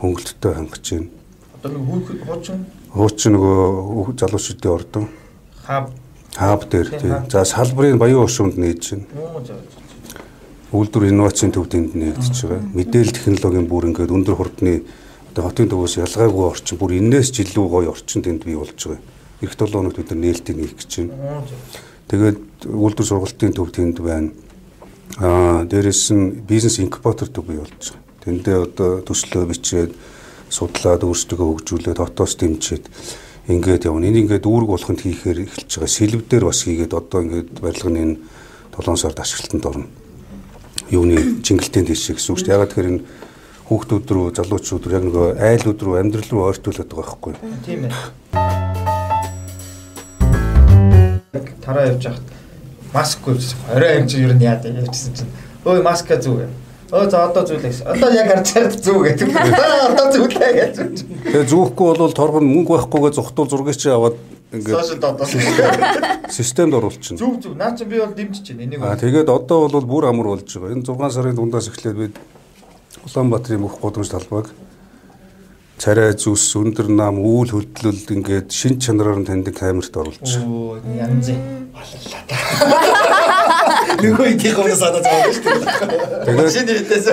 хөнгөлөлтөй 0.04 0.52
хангаж 0.52 0.84
байна 0.91 1.23
Одоо 1.63 1.80
нэг 1.80 2.23
хуучин 2.28 2.65
хуучин 2.91 3.38
нөгөө 3.38 4.15
залуучуудын 4.19 4.71
ордон 4.73 5.06
хаб 5.63 5.91
хаб 6.36 6.67
дээр 6.69 6.89
тийм. 6.99 7.15
За 7.32 7.45
салбарын 7.45 7.97
баян 7.97 8.19
уушунд 8.19 8.58
нээж 8.58 8.84
байна. 8.91 9.08
Үйлдвэр 10.73 11.08
инновацийн 11.13 11.54
төвд 11.56 11.76
энд 11.78 11.95
нэгдэж 11.95 12.36
байгаа. 12.43 12.67
Мэдээлэл 12.73 13.15
технологийн 13.15 13.67
бүр 13.69 13.88
ингээд 13.93 14.12
өндөр 14.12 14.36
хурдны 14.36 14.84
одоо 15.32 15.47
хотын 15.47 15.69
төвөөс 15.71 15.95
ялгаагүй 16.04 16.45
орчин 16.52 16.78
бүр 16.82 16.97
энээс 16.99 17.32
ч 17.32 17.47
илүү 17.47 17.65
гоё 17.69 17.93
орчин 17.95 18.26
тэнд 18.26 18.43
бий 18.43 18.60
болж 18.60 18.76
байгаа. 18.76 18.99
Эх 19.39 19.56
7 19.56 19.71
хоногт 19.71 19.97
бид 20.02 20.12
нар 20.12 20.19
нээлтийг 20.19 20.58
хийх 20.60 20.76
гэж 20.76 20.91
байна. 20.99 21.47
Тэгээд 22.12 22.39
үйлдвэр 22.67 23.08
сургалтын 23.08 23.54
төв 23.56 23.71
тэнд 23.71 23.97
байна. 24.04 24.36
Аа 25.21 25.63
дээрэс 25.63 26.12
нь 26.12 26.43
бизнес 26.43 26.82
инкубатор 26.84 27.30
төв 27.32 27.47
бий 27.47 27.62
болж 27.62 27.71
байгаа. 27.71 28.04
Тэндээ 28.26 28.58
одоо 28.67 28.99
төслөө 29.06 29.47
бичээд 29.47 29.91
судлаад 30.54 31.02
өөрсдөө 31.02 31.42
хөгжүүлээд 31.42 31.98
хотоос 31.98 32.38
дэмжиж 32.38 32.86
ингээд 33.50 33.89
явна. 33.89 34.06
Энийг 34.06 34.30
ингээд 34.30 34.46
үүрэг 34.46 34.70
болоход 34.70 35.02
хийхээр 35.02 35.50
эхэлж 35.50 35.82
байгаа. 35.82 35.89
Сэлб 35.89 36.30
дээр 36.30 36.46
бас 36.46 36.62
хийгээд 36.62 36.94
одоо 36.94 37.20
ингээд 37.26 37.58
барилгын 37.58 37.98
энэ 37.98 38.22
7 38.78 39.02
сард 39.02 39.18
ашиглалтанд 39.18 39.66
орно. 39.66 39.89
Юуны 40.94 41.42
чингэлтийн 41.42 41.89
тийш 41.89 42.13
гэсэн 42.13 42.38
үг 42.38 42.39
шүү 42.39 42.46
дээ. 42.46 42.54
Ягаад 42.54 42.70
тэгэхээр 42.70 42.92
энэ 42.94 43.02
хүүхдүүд 43.68 44.08
рүү, 44.13 44.28
залуучууд 44.38 44.84
рүү 44.86 44.94
яг 44.94 45.04
нөгөө 45.10 45.28
айлууд 45.42 45.80
руу 45.82 45.96
амьдрал 45.98 46.30
руу 46.30 46.54
ойртуулад 46.54 46.86
байгаа 46.86 47.02
байхгүй 47.02 47.34
юу? 47.34 47.42
Тийм 47.66 47.89
ээ. 47.89 47.94
Тараа 51.63 51.89
явж 51.89 52.04
хахад 52.06 52.28
маскгүй 52.94 53.39
орой 53.74 53.98
амжи 53.98 54.22
ер 54.22 54.34
нь 54.38 54.44
яад 54.46 54.68
явчихсан 54.68 55.18
чинь 55.18 55.32
өө 55.66 55.82
маска 55.82 56.20
зүг 56.22 56.46
Өө 56.94 57.10
за 57.10 57.26
одоо 57.26 57.42
зүйлээс. 57.42 57.82
Одоо 57.90 58.10
яг 58.14 58.28
харж 58.30 58.46
чад 58.54 58.76
зүү 58.78 59.00
гэдэг. 59.02 59.30
Одоо 59.34 60.06
зүйлээ 60.14 60.52
гэж. 60.54 60.74
Тэгээ 61.26 61.50
зүүхгүй 61.50 61.98
бол 61.98 62.14
торгон 62.14 62.46
мөнгө 62.46 62.78
байхгүйгээ 62.78 63.18
зүхтуул 63.18 63.50
зургийг 63.50 63.82
чи 63.82 63.90
аваад 63.90 64.14
ингээд 64.54 64.78
сошиал 64.78 65.02
додоос 65.02 65.34
системд 66.38 66.78
оруулчихна. 66.78 67.18
Зүг 67.18 67.42
зүг. 67.42 67.58
Наа 67.58 67.74
чи 67.74 67.90
би 67.90 67.98
бол 67.98 68.14
дэмжиж 68.14 68.54
байна. 68.54 68.70
Энийг. 68.70 68.86
Аа 68.86 68.94
тэгээд 68.94 69.26
одоо 69.26 69.66
бол 69.66 69.90
бүр 69.90 70.14
амар 70.14 70.38
болж 70.38 70.46
байгаа. 70.46 70.78
Энэ 70.78 70.86
6 70.86 71.18
сарын 71.18 71.34
дундаас 71.34 71.74
эхлээд 71.74 71.98
бид 71.98 72.16
Улаанбаатарын 73.10 73.66
бүх 73.66 73.82
гудамж 73.82 74.14
талбайг 74.14 74.54
царай 75.84 76.14
зүс 76.16 76.46
өндөр 76.56 76.88
нам 76.94 77.18
үүл 77.20 77.50
хөдлөлд 77.58 78.08
ингээд 78.16 78.54
шин 78.56 78.78
чанараар 78.80 79.20
нь 79.20 79.28
таньдаг 79.28 79.58
камерт 79.58 79.92
оруулж. 79.92 80.24
Оо 80.46 80.80
янз. 80.96 81.28
Нөгөө 84.02 84.28
идэх 84.34 84.58
юм 84.58 84.74
санаа 84.74 85.02
зовж 85.04 85.38
шүү 85.44 85.58
дээ. 86.26 86.50
Шинэ 86.54 86.74
хэлээс. 86.82 87.08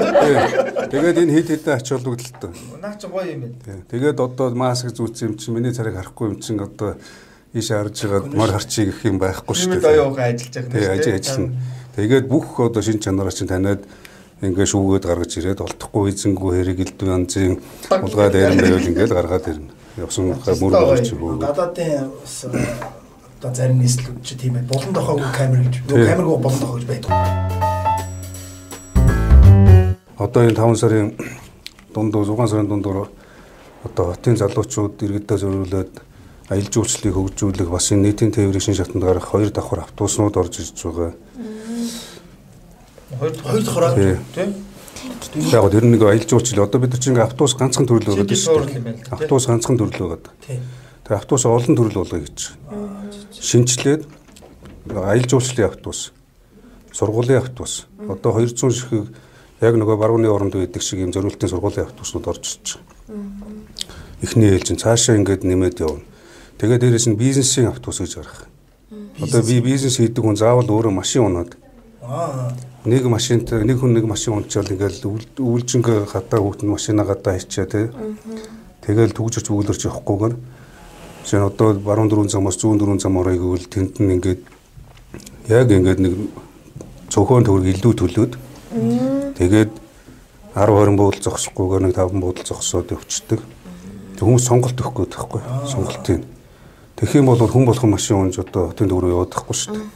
Тэгээд 0.90 1.20
энэ 1.20 1.34
хэд 1.36 1.48
хэдэн 1.50 1.74
ач 1.76 1.86
холбогдолтой. 1.92 2.50
Наа 2.80 2.94
чи 2.96 3.06
гоё 3.06 3.26
юм 3.28 3.40
байна. 3.60 3.82
Тэгээд 3.90 4.18
одоо 4.20 4.48
маск 4.54 4.88
зүүцсэн 4.94 5.26
юм 5.28 5.34
чинь 5.36 5.54
миний 5.54 5.74
царайг 5.74 6.00
харахгүй 6.00 6.26
юм 6.32 6.36
чинь 6.40 6.60
одоо 6.62 6.96
ийш 7.52 7.68
харж 7.70 8.06
байгаа 8.06 8.30
мөр 8.30 8.50
харчиг 8.54 8.94
гэх 8.94 9.04
юм 9.10 9.18
байхгүй 9.18 9.54
шүү 9.54 9.78
дээ. 9.78 10.00
Оюугаа 10.00 10.30
ажиллаж 10.30 10.54
байгаа 10.70 10.94
юм. 10.94 11.02
Тийм 11.02 11.14
ажиллана. 11.18 11.52
Тэгээд 11.96 12.26
бүх 12.30 12.46
одоо 12.62 12.82
шин 12.82 12.98
чанараа 13.02 13.34
чинь 13.34 13.50
таниад 13.50 13.82
ингээ 14.40 14.66
шүүгээд 14.72 15.04
гаргаж 15.04 15.32
ирээд 15.36 15.60
олдохгүй 15.60 16.14
эзэнгүү 16.14 16.50
хэрэг 16.54 16.78
элдв 16.80 17.04
янзын 17.04 17.60
улгаа 17.90 18.30
дээр 18.32 18.54
нь 18.56 18.62
байвал 18.62 18.88
ингээл 18.88 19.16
гаргаад 19.18 19.50
ирнэ. 19.50 19.70
Явсан 20.00 20.32
мөр 20.32 20.72
гарч 20.72 21.12
өгөө. 21.12 21.44
Гадаадын 21.44 22.08
одоо 23.40 23.54
зарим 23.54 23.80
нийслэлүүд 23.80 24.20
чи 24.20 24.36
тийм 24.36 24.60
ээ 24.60 24.68
булан 24.68 24.92
тохоогүй 24.92 25.32
камер 25.32 25.64
гэж 25.64 25.80
камергүй 25.88 26.38
булан 26.44 26.60
тохоо 26.60 26.76
гэж 26.76 26.86
байдаг. 26.92 27.08
Одоо 30.20 30.44
энэ 30.44 30.60
5 30.60 30.76
сарын 30.76 31.16
дундуур 31.94 32.28
6 32.36 32.52
сарын 32.52 32.68
дундуур 32.68 33.08
одоо 33.88 34.04
хотын 34.12 34.36
залуучууд 34.36 35.00
иргэдээ 35.00 35.38
зориулаад 35.40 35.92
аялал 36.52 36.68
жуулчлалыг 36.68 37.16
хөгжүүлэх 37.16 37.68
бас 37.72 37.88
энэ 37.96 38.12
нийтийн 38.12 38.28
тээврийн 38.36 38.60
шин 38.60 38.76
шатанд 38.76 39.08
гарах 39.08 39.24
хоёр 39.32 39.48
давхар 39.48 39.88
автобуснууд 39.88 40.36
орж 40.36 40.60
ирж 40.60 40.76
байгаа. 40.84 41.16
Хоёр 43.16 43.32
хоёр 43.40 43.62
давхар 43.64 44.20
тийм 44.36 44.68
Яг 45.48 45.70
тэр 45.72 45.88
нэг 45.88 46.02
аялал 46.04 46.28
жуулчлал 46.28 46.68
одоо 46.68 46.80
бид 46.84 46.92
нар 46.92 47.00
чинь 47.00 47.16
автобус 47.16 47.56
ганцхан 47.56 47.88
төрөл 47.88 48.20
байгаа 48.20 48.36
шүү 48.36 48.68
дээ. 48.68 49.00
Автобус 49.16 49.46
ганцхан 49.48 49.80
төрөл 49.80 49.96
байгаа. 49.96 50.28
Тэгээ 51.10 51.26
автобус 51.26 51.42
олон 51.42 51.74
төрөл 51.74 52.06
болгоё 52.06 52.22
гэж 52.22 52.38
шинчлээд 53.34 54.06
аялал 54.94 55.26
жуулчлалын 55.26 55.66
автобус, 55.66 56.14
сургуулийн 56.94 57.42
автобус. 57.42 57.90
Одоо 58.06 58.38
200 58.38 58.70
ширхэг 58.70 59.10
яг 59.58 59.74
нөгөө 59.74 59.98
барууны 59.98 60.30
оронд 60.30 60.54
байдаг 60.54 60.86
шиг 60.86 61.02
юм 61.02 61.10
зориултын 61.10 61.50
сургуулийн 61.50 61.90
автобуснууд 61.90 62.30
орж 62.30 62.46
ирж 62.62 62.78
байгаа. 62.78 63.58
Эхний 64.22 64.54
ээлжин 64.54 64.78
цаашаа 64.78 65.18
ингээд 65.18 65.42
нэмээд 65.42 65.82
явна. 65.82 66.06
Тэгээд 66.62 66.78
дээрэс 66.78 67.10
нь 67.10 67.18
бизнесийн 67.18 67.74
автобус 67.74 67.98
гэж 67.98 68.14
гарах. 68.14 68.46
Одоо 69.18 69.42
би 69.42 69.58
бизнес 69.58 69.98
хийдэг 69.98 70.22
хүн 70.22 70.38
заавал 70.38 70.70
өөрөө 70.70 70.94
машин 70.94 71.26
унаад. 71.26 71.58
Нэг 72.86 73.10
машинт 73.10 73.50
нэг 73.50 73.82
хүн 73.82 73.98
нэг 73.98 74.06
машин 74.06 74.38
унчаал 74.38 74.70
ингээл 74.70 75.02
үйлжинг 75.42 76.06
хатаа 76.06 76.38
хүүтэн 76.38 76.70
машина 76.70 77.02
гадаа 77.02 77.34
хийчээ 77.34 77.66
тий. 77.66 77.90
Тэгэл 78.86 79.10
түгжирч 79.10 79.50
бүглэрч 79.50 79.90
явахгүйгээр 79.90 80.59
Жишээ 81.24 81.40
нь 81.40 81.48
одоо 81.48 81.74
баруун 81.74 82.08
дөрвөн 82.08 82.32
замаас 82.32 82.56
зүүн 82.56 82.78
дөрвөн 82.80 83.00
зам 83.00 83.16
орё 83.20 83.36
гэвэл 83.36 83.68
тэнд 83.68 84.00
нь 84.00 84.14
ингээд 84.16 84.40
яг 85.48 85.68
ингээд 85.70 86.00
нэг 86.00 86.14
цөөхөн 87.12 87.44
төгрөг 87.44 87.66
илүү 87.74 87.92
төлөөд 87.98 88.32
тэгээд 89.36 89.70
10 90.54 90.66
20 90.66 90.98
буудал 90.98 91.22
зогсохгүйгээр 91.22 91.82
нэг 91.86 91.94
5 91.94 92.20
буудал 92.20 92.46
зогсоод 92.46 92.90
өвчтдөг. 92.90 93.40
Хүмүүс 94.20 94.44
сонголт 94.44 94.76
өгөх 94.76 95.06
гээд 95.06 95.14
байхгүй 95.16 95.40
сонголтын. 95.70 96.24
Тэгэх 97.00 97.16
юм 97.22 97.30
бол 97.32 97.40
хүн 97.40 97.64
болгон 97.64 97.94
машин 97.96 98.28
унж 98.28 98.36
одоо 98.42 98.68
хотын 98.74 98.90
төв 98.90 99.00
рүү 99.00 99.14
яваад 99.14 99.32
тахгүй 99.32 99.56
шүү 99.56 99.72
дээ. 99.78 99.86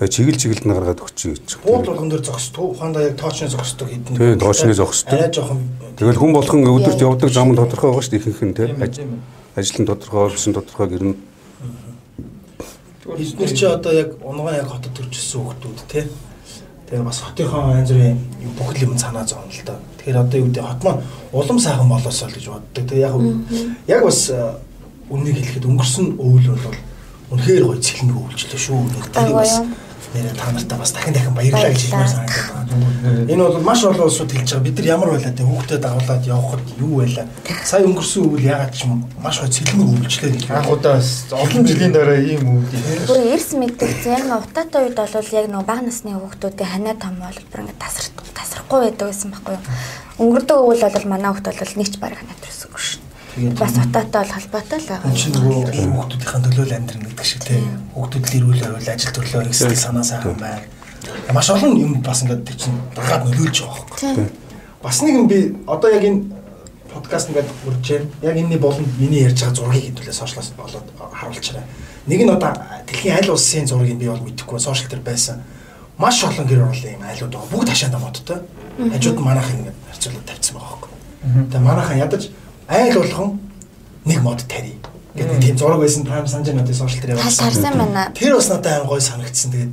Тэгээ 0.00 0.10
чиглэл 0.10 0.40
чиглэлд 0.40 0.66
нь 0.66 0.74
гаргаад 0.74 1.02
өгч 1.04 1.18
гэж. 1.30 1.48
Бууд 1.62 1.86
болгон 1.86 2.10
дээр 2.10 2.24
зогсдог. 2.26 2.64
Ухаандаа 2.74 3.06
яг 3.06 3.14
тоочны 3.20 3.46
зогсдог 3.46 3.86
хэдэн. 3.86 4.16
Тийм, 4.18 4.40
тоочны 4.40 4.74
зогсдог. 4.74 5.14
Арай 5.14 5.30
жоохон 5.30 5.60
Тэгэл 6.00 6.16
хүн 6.16 6.32
болгон 6.32 6.64
өдөрт 6.64 7.04
явдаг 7.04 7.30
зам 7.30 7.52
нь 7.52 7.60
тодорхой 7.60 7.92
байгаа 7.92 8.02
шүү 8.02 8.12
дээ 8.16 8.22
ихэнх 8.24 8.42
нь 8.48 8.56
тийм. 8.56 9.20
Ажил 9.54 9.82
нь 9.82 9.86
тодорхой, 9.86 10.26
офис 10.26 10.46
нь 10.46 10.54
тодорхой 10.54 10.88
гэрнэ. 10.88 11.14
Бид 13.16 13.40
нар 13.40 13.52
чи 13.52 13.64
одоо 13.64 13.92
яг 13.92 14.14
унган 14.22 14.54
яг 14.54 14.68
хотод 14.68 14.94
төржсэн 14.94 15.42
хүмүүс 15.42 15.84
тий. 15.90 16.06
Тэгээ 16.86 17.04
бас 17.04 17.18
хотынхоо 17.18 17.74
янз 17.74 17.90
бүрийн 17.90 18.18
бүхэл 18.58 18.84
юм 18.86 18.98
санаа 18.98 19.26
зовно 19.26 19.50
л 19.50 19.62
доо. 19.66 19.78
Тэгэхээр 19.98 20.22
одоо 20.22 20.38
юу 20.38 20.46
гэдэг 20.46 20.64
хот 20.64 20.82
маань 20.84 21.02
улам 21.32 21.58
сайхан 21.58 21.88
болоосоо 21.88 22.28
л 22.28 22.34
гэж 22.34 22.46
боддог. 22.46 22.84
Тэгээ 22.86 23.06
яг 23.06 23.14
яг 23.86 24.02
бас 24.06 24.30
үннийг 25.10 25.36
хэлэхэд 25.38 25.66
өнгөрсөн 25.66 26.06
өвөл 26.18 26.48
бол 26.54 26.78
үнэхээр 27.34 27.64
гоё 27.66 27.78
цэлмэг 27.82 28.16
өвлжлөө 28.16 28.58
шүү. 28.58 28.78
Тэр 29.10 29.34
бас 29.34 29.62
нэрээ 30.14 30.34
та 30.34 30.50
нартай 30.50 30.78
бас 30.78 30.92
дахин 30.92 31.14
дахин 31.14 31.34
баярлалаа 31.34 31.70
гэж 31.70 31.82
хэлмээр 31.86 32.10
санагдаад 32.10 32.70
байна. 32.70 33.30
Энэ 33.30 33.42
бол 33.46 33.60
маш 33.62 33.80
олон 33.84 34.06
улсууд 34.10 34.32
хэлж 34.32 34.50
байгаа. 34.50 34.66
Бид 34.66 34.76
нар 34.78 34.88
ямар 34.90 35.10
байлаа 35.14 35.32
те 35.32 35.42
хүүхдэд 35.46 35.80
дагуулад 35.80 36.26
явхад 36.26 36.64
юу 36.82 36.92
байлаа. 36.98 37.26
Сая 37.64 37.86
өнгөрсөн 37.86 38.22
үйл 38.26 38.44
ягаад 38.50 38.74
ч 38.74 38.84
юм 38.90 39.06
маш 39.22 39.36
гоё 39.38 39.50
цэлмэг 39.54 39.86
өвлжлээ. 39.86 40.50
Анх 40.50 40.70
удаа 40.74 40.98
олон 40.98 41.62
жилийн 41.62 41.92
дараа 41.94 42.18
ийм 42.18 42.42
үйл 42.58 43.06
бүр 43.06 43.20
эрс 43.30 43.50
мэддэг. 43.54 43.90
Нэг 44.02 44.50
утаатай 44.50 44.80
үед 44.90 44.98
бол 44.98 45.14
яг 45.14 45.46
нэг 45.46 45.62
бага 45.62 45.82
насны 45.86 46.10
хүүхдүүдийн 46.18 46.70
ханаа 46.74 46.96
том 46.98 47.14
бол 47.22 47.38
бүр 47.54 47.60
ингээд 47.62 47.78
тасрах 47.78 48.10
тасрахгүй 48.34 48.78
байдаг 48.90 49.06
гэсэн 49.14 49.30
байхгүй 49.30 49.54
юу. 49.54 49.64
Өнгөрдөг 50.20 50.58
өвөл 50.58 50.84
бол 50.90 51.06
манай 51.06 51.30
хүүхд 51.30 51.46
бол 51.54 51.74
нэг 51.78 51.88
ч 51.88 51.96
бараг 52.02 52.18
төрсөхгүй 52.42 52.82
шин. 52.82 52.89
Бас 53.36 53.72
утаатай 53.78 54.22
бол 54.22 54.32
холбоотой 54.34 54.78
л 54.80 54.88
байгаа. 54.90 55.14
Чинь 55.14 55.34
нөгөө 55.38 55.70
хүүхдүүдийн 55.70 56.42
төлөө 56.50 56.66
л 56.66 56.74
амьдрын 56.74 57.02
гэдэг 57.06 57.26
шиг 57.26 57.42
тий. 57.46 57.62
Хүүхдүүд 57.94 58.26
л 58.26 58.36
ирүүл 58.42 58.60
байвал 58.66 58.90
ажил 58.90 59.14
төрлөө 59.14 59.46
гэсэн 59.46 59.76
санаа 59.78 60.02
сайхан 60.02 60.34
байна. 60.34 60.66
Маш 61.30 61.50
олон 61.54 61.78
юм 61.78 62.02
бас 62.02 62.22
ингээд 62.26 62.42
тэг 62.42 62.58
чинь 62.58 62.74
дагаад 62.90 63.30
нөлөөлж 63.30 63.56
байгаа 63.62 63.86
байхгүй. 63.86 64.26
Бас 64.82 64.98
нэг 65.06 65.14
юм 65.14 65.26
би 65.30 65.54
одоо 65.66 65.90
яг 65.94 66.02
энэ 66.02 66.26
подкаст 66.90 67.30
ингээд 67.30 67.48
үрж 67.70 67.80
जैन. 67.86 68.10
Яг 68.18 68.34
энэний 68.34 68.58
болонд 68.58 68.90
миний 68.98 69.22
ярьж 69.22 69.46
байгаа 69.46 69.54
зургийг 69.54 69.94
хэдүүлээ 69.94 70.16
сошиалоос 70.18 70.50
болоод 70.58 70.86
харуулчаарай. 70.98 71.64
Нэг 72.10 72.20
нь 72.26 72.34
одоо 72.34 72.50
дэлхийн 72.90 73.14
аль 73.14 73.30
улсын 73.30 73.70
зургийг 73.70 73.98
би 74.02 74.10
бол 74.10 74.26
мэдэхгүй 74.26 74.58
сошиал 74.58 74.90
дээр 74.90 75.06
байсан. 75.06 75.46
Маш 75.96 76.18
олон 76.26 76.46
гэр 76.50 76.66
оролын 76.66 76.98
юм 76.98 77.06
айлууд 77.06 77.30
байгаа. 77.30 77.52
Бүгд 77.54 77.68
хашаанда 77.70 77.98
модтой. 78.02 78.38
Хажууд 78.74 79.18
манайхан 79.22 79.56
ингээд 79.60 79.78
харьцуулаад 79.86 80.26
тавьсан 80.26 80.54
байгаа 80.56 80.74
байхгүй. 80.74 80.90
Тэгээ 81.46 81.68
манайхан 81.68 81.98
ядаж 82.00 82.22
айл 82.70 82.94
болгон 83.02 83.40
нэг 84.06 84.22
мод 84.22 84.44
тари. 84.46 84.74
гэдэг 85.14 85.42
тийм 85.42 85.58
зураг 85.58 85.80
байсан 85.80 86.06
прайм 86.06 86.26
санаж 86.26 86.54
надад 86.54 86.76
сошиал 86.76 87.02
дээр 87.02 87.18
Тас 87.18 87.38
харсан 87.38 87.78
байна. 87.78 88.12
Тэр 88.14 88.36
бас 88.36 88.48
надад 88.48 88.72
аим 88.72 88.86
гой 88.86 89.00
санагдсан. 89.00 89.50
Тэгээд 89.50 89.72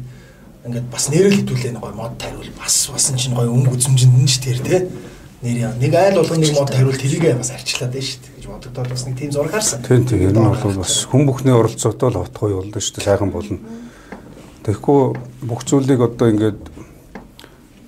ингээд 0.65 0.87
бас 0.89 1.09
нэрэл 1.09 1.37
хэдүүлээ 1.37 1.71
нэг 1.77 1.81
гой 1.81 1.93
мод 1.93 2.17
тариул 2.17 2.49
бас 2.57 2.89
бас 2.89 3.09
энэ 3.13 3.21
чинь 3.21 3.37
гой 3.37 3.45
өнгө 3.45 3.77
үзмжинд 3.77 4.17
нь 4.17 4.25
ч 4.25 4.41
тэр 4.41 4.59
тий. 4.65 4.89
Нэр 5.45 5.57
яа. 5.61 5.73
Нэг 5.77 5.93
айл 5.93 6.17
болгон 6.17 6.41
нэг 6.41 6.57
мод 6.57 6.73
тариул 6.73 6.97
тэрийг 6.97 7.37
бас 7.37 7.53
арчлаад 7.53 7.93
байна 7.93 8.07
шүү 8.09 8.21
дээ 8.25 8.33
гэж 8.33 8.45
бодогдоод 8.49 8.89
бас 8.89 9.05
нэг 9.05 9.15
тийм 9.21 9.31
зураг 9.31 9.51
харсан. 9.53 9.85
Тийм 9.85 10.03
тийм 10.09 10.21
ер 10.25 10.33
нь 10.33 10.41
бол 10.41 10.81
бас 10.81 11.05
хүн 11.05 11.29
бүхний 11.29 11.53
оролцоотой 11.53 12.09
л 12.09 12.25
гоё 12.33 12.65
болно 12.65 12.81
шүү 12.81 12.97
дээ 12.97 13.05
сайхан 13.05 13.29
болно. 13.29 13.61
Тэгэхгүй 14.65 15.01
бүх 15.45 15.61
зүйлийг 15.63 16.01
одоо 16.01 16.33
ингээд 16.33 16.59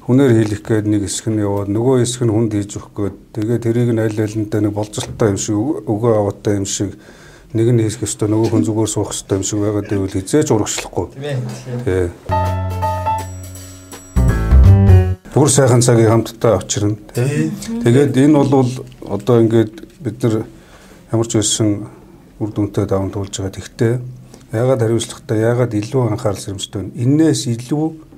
хүнээр 0.09 0.41
хийлэх 0.41 0.65
гээд 0.65 0.89
нэг 0.89 1.05
хэсэг 1.05 1.29
нь 1.29 1.45
яваад 1.45 1.69
нөгөө 1.69 2.01
хэсэг 2.01 2.25
нь 2.25 2.33
хүнд 2.33 2.49
хийж 2.57 2.81
өгөх 2.81 2.97
гээд 2.97 3.17
тэгээ 3.29 3.57
тэрийг 3.61 3.89
нь 3.93 4.01
аль 4.01 4.17
алиндаа 4.17 4.65
нэг 4.65 4.73
болцолтой 4.73 5.29
юм 5.29 5.37
шиг 5.37 5.53
өгөө 5.85 6.13
аваатай 6.17 6.57
юм 6.57 6.65
шиг 6.65 6.97
нэг 7.53 7.69
нь 7.69 7.85
хийх 7.85 8.01
ёстой 8.01 8.25
нөгөө 8.25 8.49
хүн 8.49 8.65
зүгээр 8.65 8.89
суух 8.89 9.13
ёстой 9.13 9.37
юм 9.37 9.45
шиг 9.45 9.61
байгаад 9.61 9.85
байвал 9.85 10.09
хизээч 10.09 10.49
урагшлахгүй. 10.49 11.05
Тий. 11.85 12.09
Бүр 15.29 15.49
сайхан 15.53 15.85
цагийг 15.85 16.09
хамтдаа 16.09 16.57
авчирна. 16.57 16.97
Тэгээд 17.13 18.17
энэ 18.17 18.33
бол 18.49 18.65
одоо 19.05 19.45
ингээд 19.45 19.77
бид 20.01 20.17
нар 20.25 20.49
ямар 21.13 21.27
ч 21.29 21.37
байсан 21.37 21.85
үр 22.41 22.49
дүнтэй 22.49 22.89
даван 22.89 23.13
туулж 23.13 23.37
байгаа. 23.37 23.61
Тэгтээ 23.61 23.93
яагаад 24.57 24.81
хариуцлагатай 24.81 25.37
яагаад 25.37 25.77
илүү 25.77 26.01
анхаарал 26.17 26.41
сэрэмжтэй 26.41 26.81
вэ? 26.81 26.97
Иннээс 26.97 27.45
илүү 27.45 28.08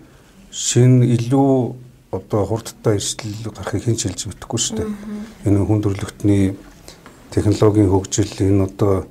шин 0.52 0.99
илүү 1.02 1.76
одоо 2.12 2.43
хурдтай 2.45 2.99
эрсдэл 2.99 3.56
гарахыг 3.56 3.88
хэн 3.88 3.95
ч 3.95 4.12
хэлж 4.12 4.28
мэдэхгүй 4.28 4.60
шүү 4.60 4.76
дээ. 4.84 4.89
Энэ 5.47 5.64
хүн 5.64 5.80
төрөлхтний 5.80 6.43
технологийн 7.32 7.88
хөгжил 7.88 8.36
энэ 8.36 8.68
одоо 8.68 9.08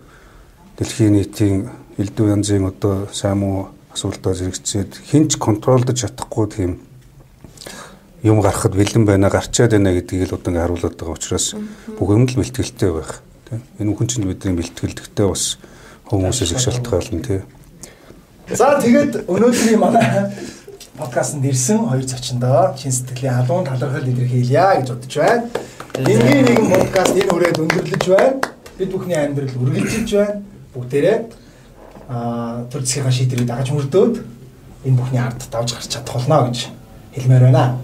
дэлхийн 0.76 1.16
нийтийн 1.16 1.72
элдв 1.97 2.28
янзын 2.28 2.68
одоо 2.68 3.09
сайн 3.09 3.41
муу 3.41 3.72
асуултаа 3.88 4.36
зэрэгцээд 4.36 5.01
хэн 5.01 5.32
ч 5.32 5.41
контролдож 5.41 5.97
чадахгүй 5.97 6.47
тийм 6.53 6.72
юм 8.20 8.45
гарахад 8.45 8.76
бэлэн 8.76 9.09
байна 9.09 9.32
гарчаад 9.32 9.72
байна 9.72 9.97
гэдгийг 9.97 10.28
л 10.28 10.36
одоо 10.36 10.53
ингээ 10.53 10.64
харуулдаг 10.68 10.93
байгаа 10.93 11.16
учраас 11.16 11.57
бүх 11.97 12.09
юм 12.12 12.28
л 12.28 12.36
бэлтгэлтэй 12.36 12.93
байх. 12.93 13.24
Тийм 13.49 13.64
энэ 13.80 13.97
хүн 13.97 14.09
чинь 14.12 14.28
бидний 14.28 14.61
бэлтгэлдэгтэй 14.61 15.24
бас 15.24 15.57
хүмүүсээс 16.12 16.53
их 16.53 16.61
шалтгаална 16.61 17.24
тийм 17.24 17.49
За 18.51 18.82
тэгээд 18.82 19.30
өнөөдрийн 19.30 19.78
манай 19.78 20.26
подкастт 21.01 21.40
ирсэн 21.40 21.88
хоёр 21.88 22.05
зочиндоо 22.05 22.76
чин 22.76 22.92
сэтгэлийн 22.92 23.34
халуун 23.34 23.64
талархал 23.64 24.05
илэрхийлье 24.05 24.84
гэж 24.84 24.88
бодож 24.92 25.14
байна. 25.16 25.48
Энгийн 25.96 26.44
нэгэн 26.44 26.68
подкаст 26.68 27.16
энэ 27.16 27.32
үрээд 27.32 27.57
өндөрлөж 27.64 28.05
байна. 28.12 28.36
Бид 28.76 28.90
бүхний 28.92 29.16
амьдрал 29.16 29.57
үргэлжилж 29.64 30.11
байна. 30.12 30.42
Бүгдээрээ 30.74 31.18
аа 32.12 32.68
төр 32.68 32.82
засгийн 32.84 33.16
шийдвэрийг 33.16 33.48
дагаж 33.48 33.68
мөрдөөд 33.72 34.14
энэ 34.84 34.98
бүхний 35.01 35.22
ард 35.24 35.40
давж 35.48 35.72
гарч 35.72 35.88
чадах 35.88 36.14
болно 36.20 36.53
гэж 36.53 36.68
хэлмээр 37.16 37.44
байна. 37.48 37.80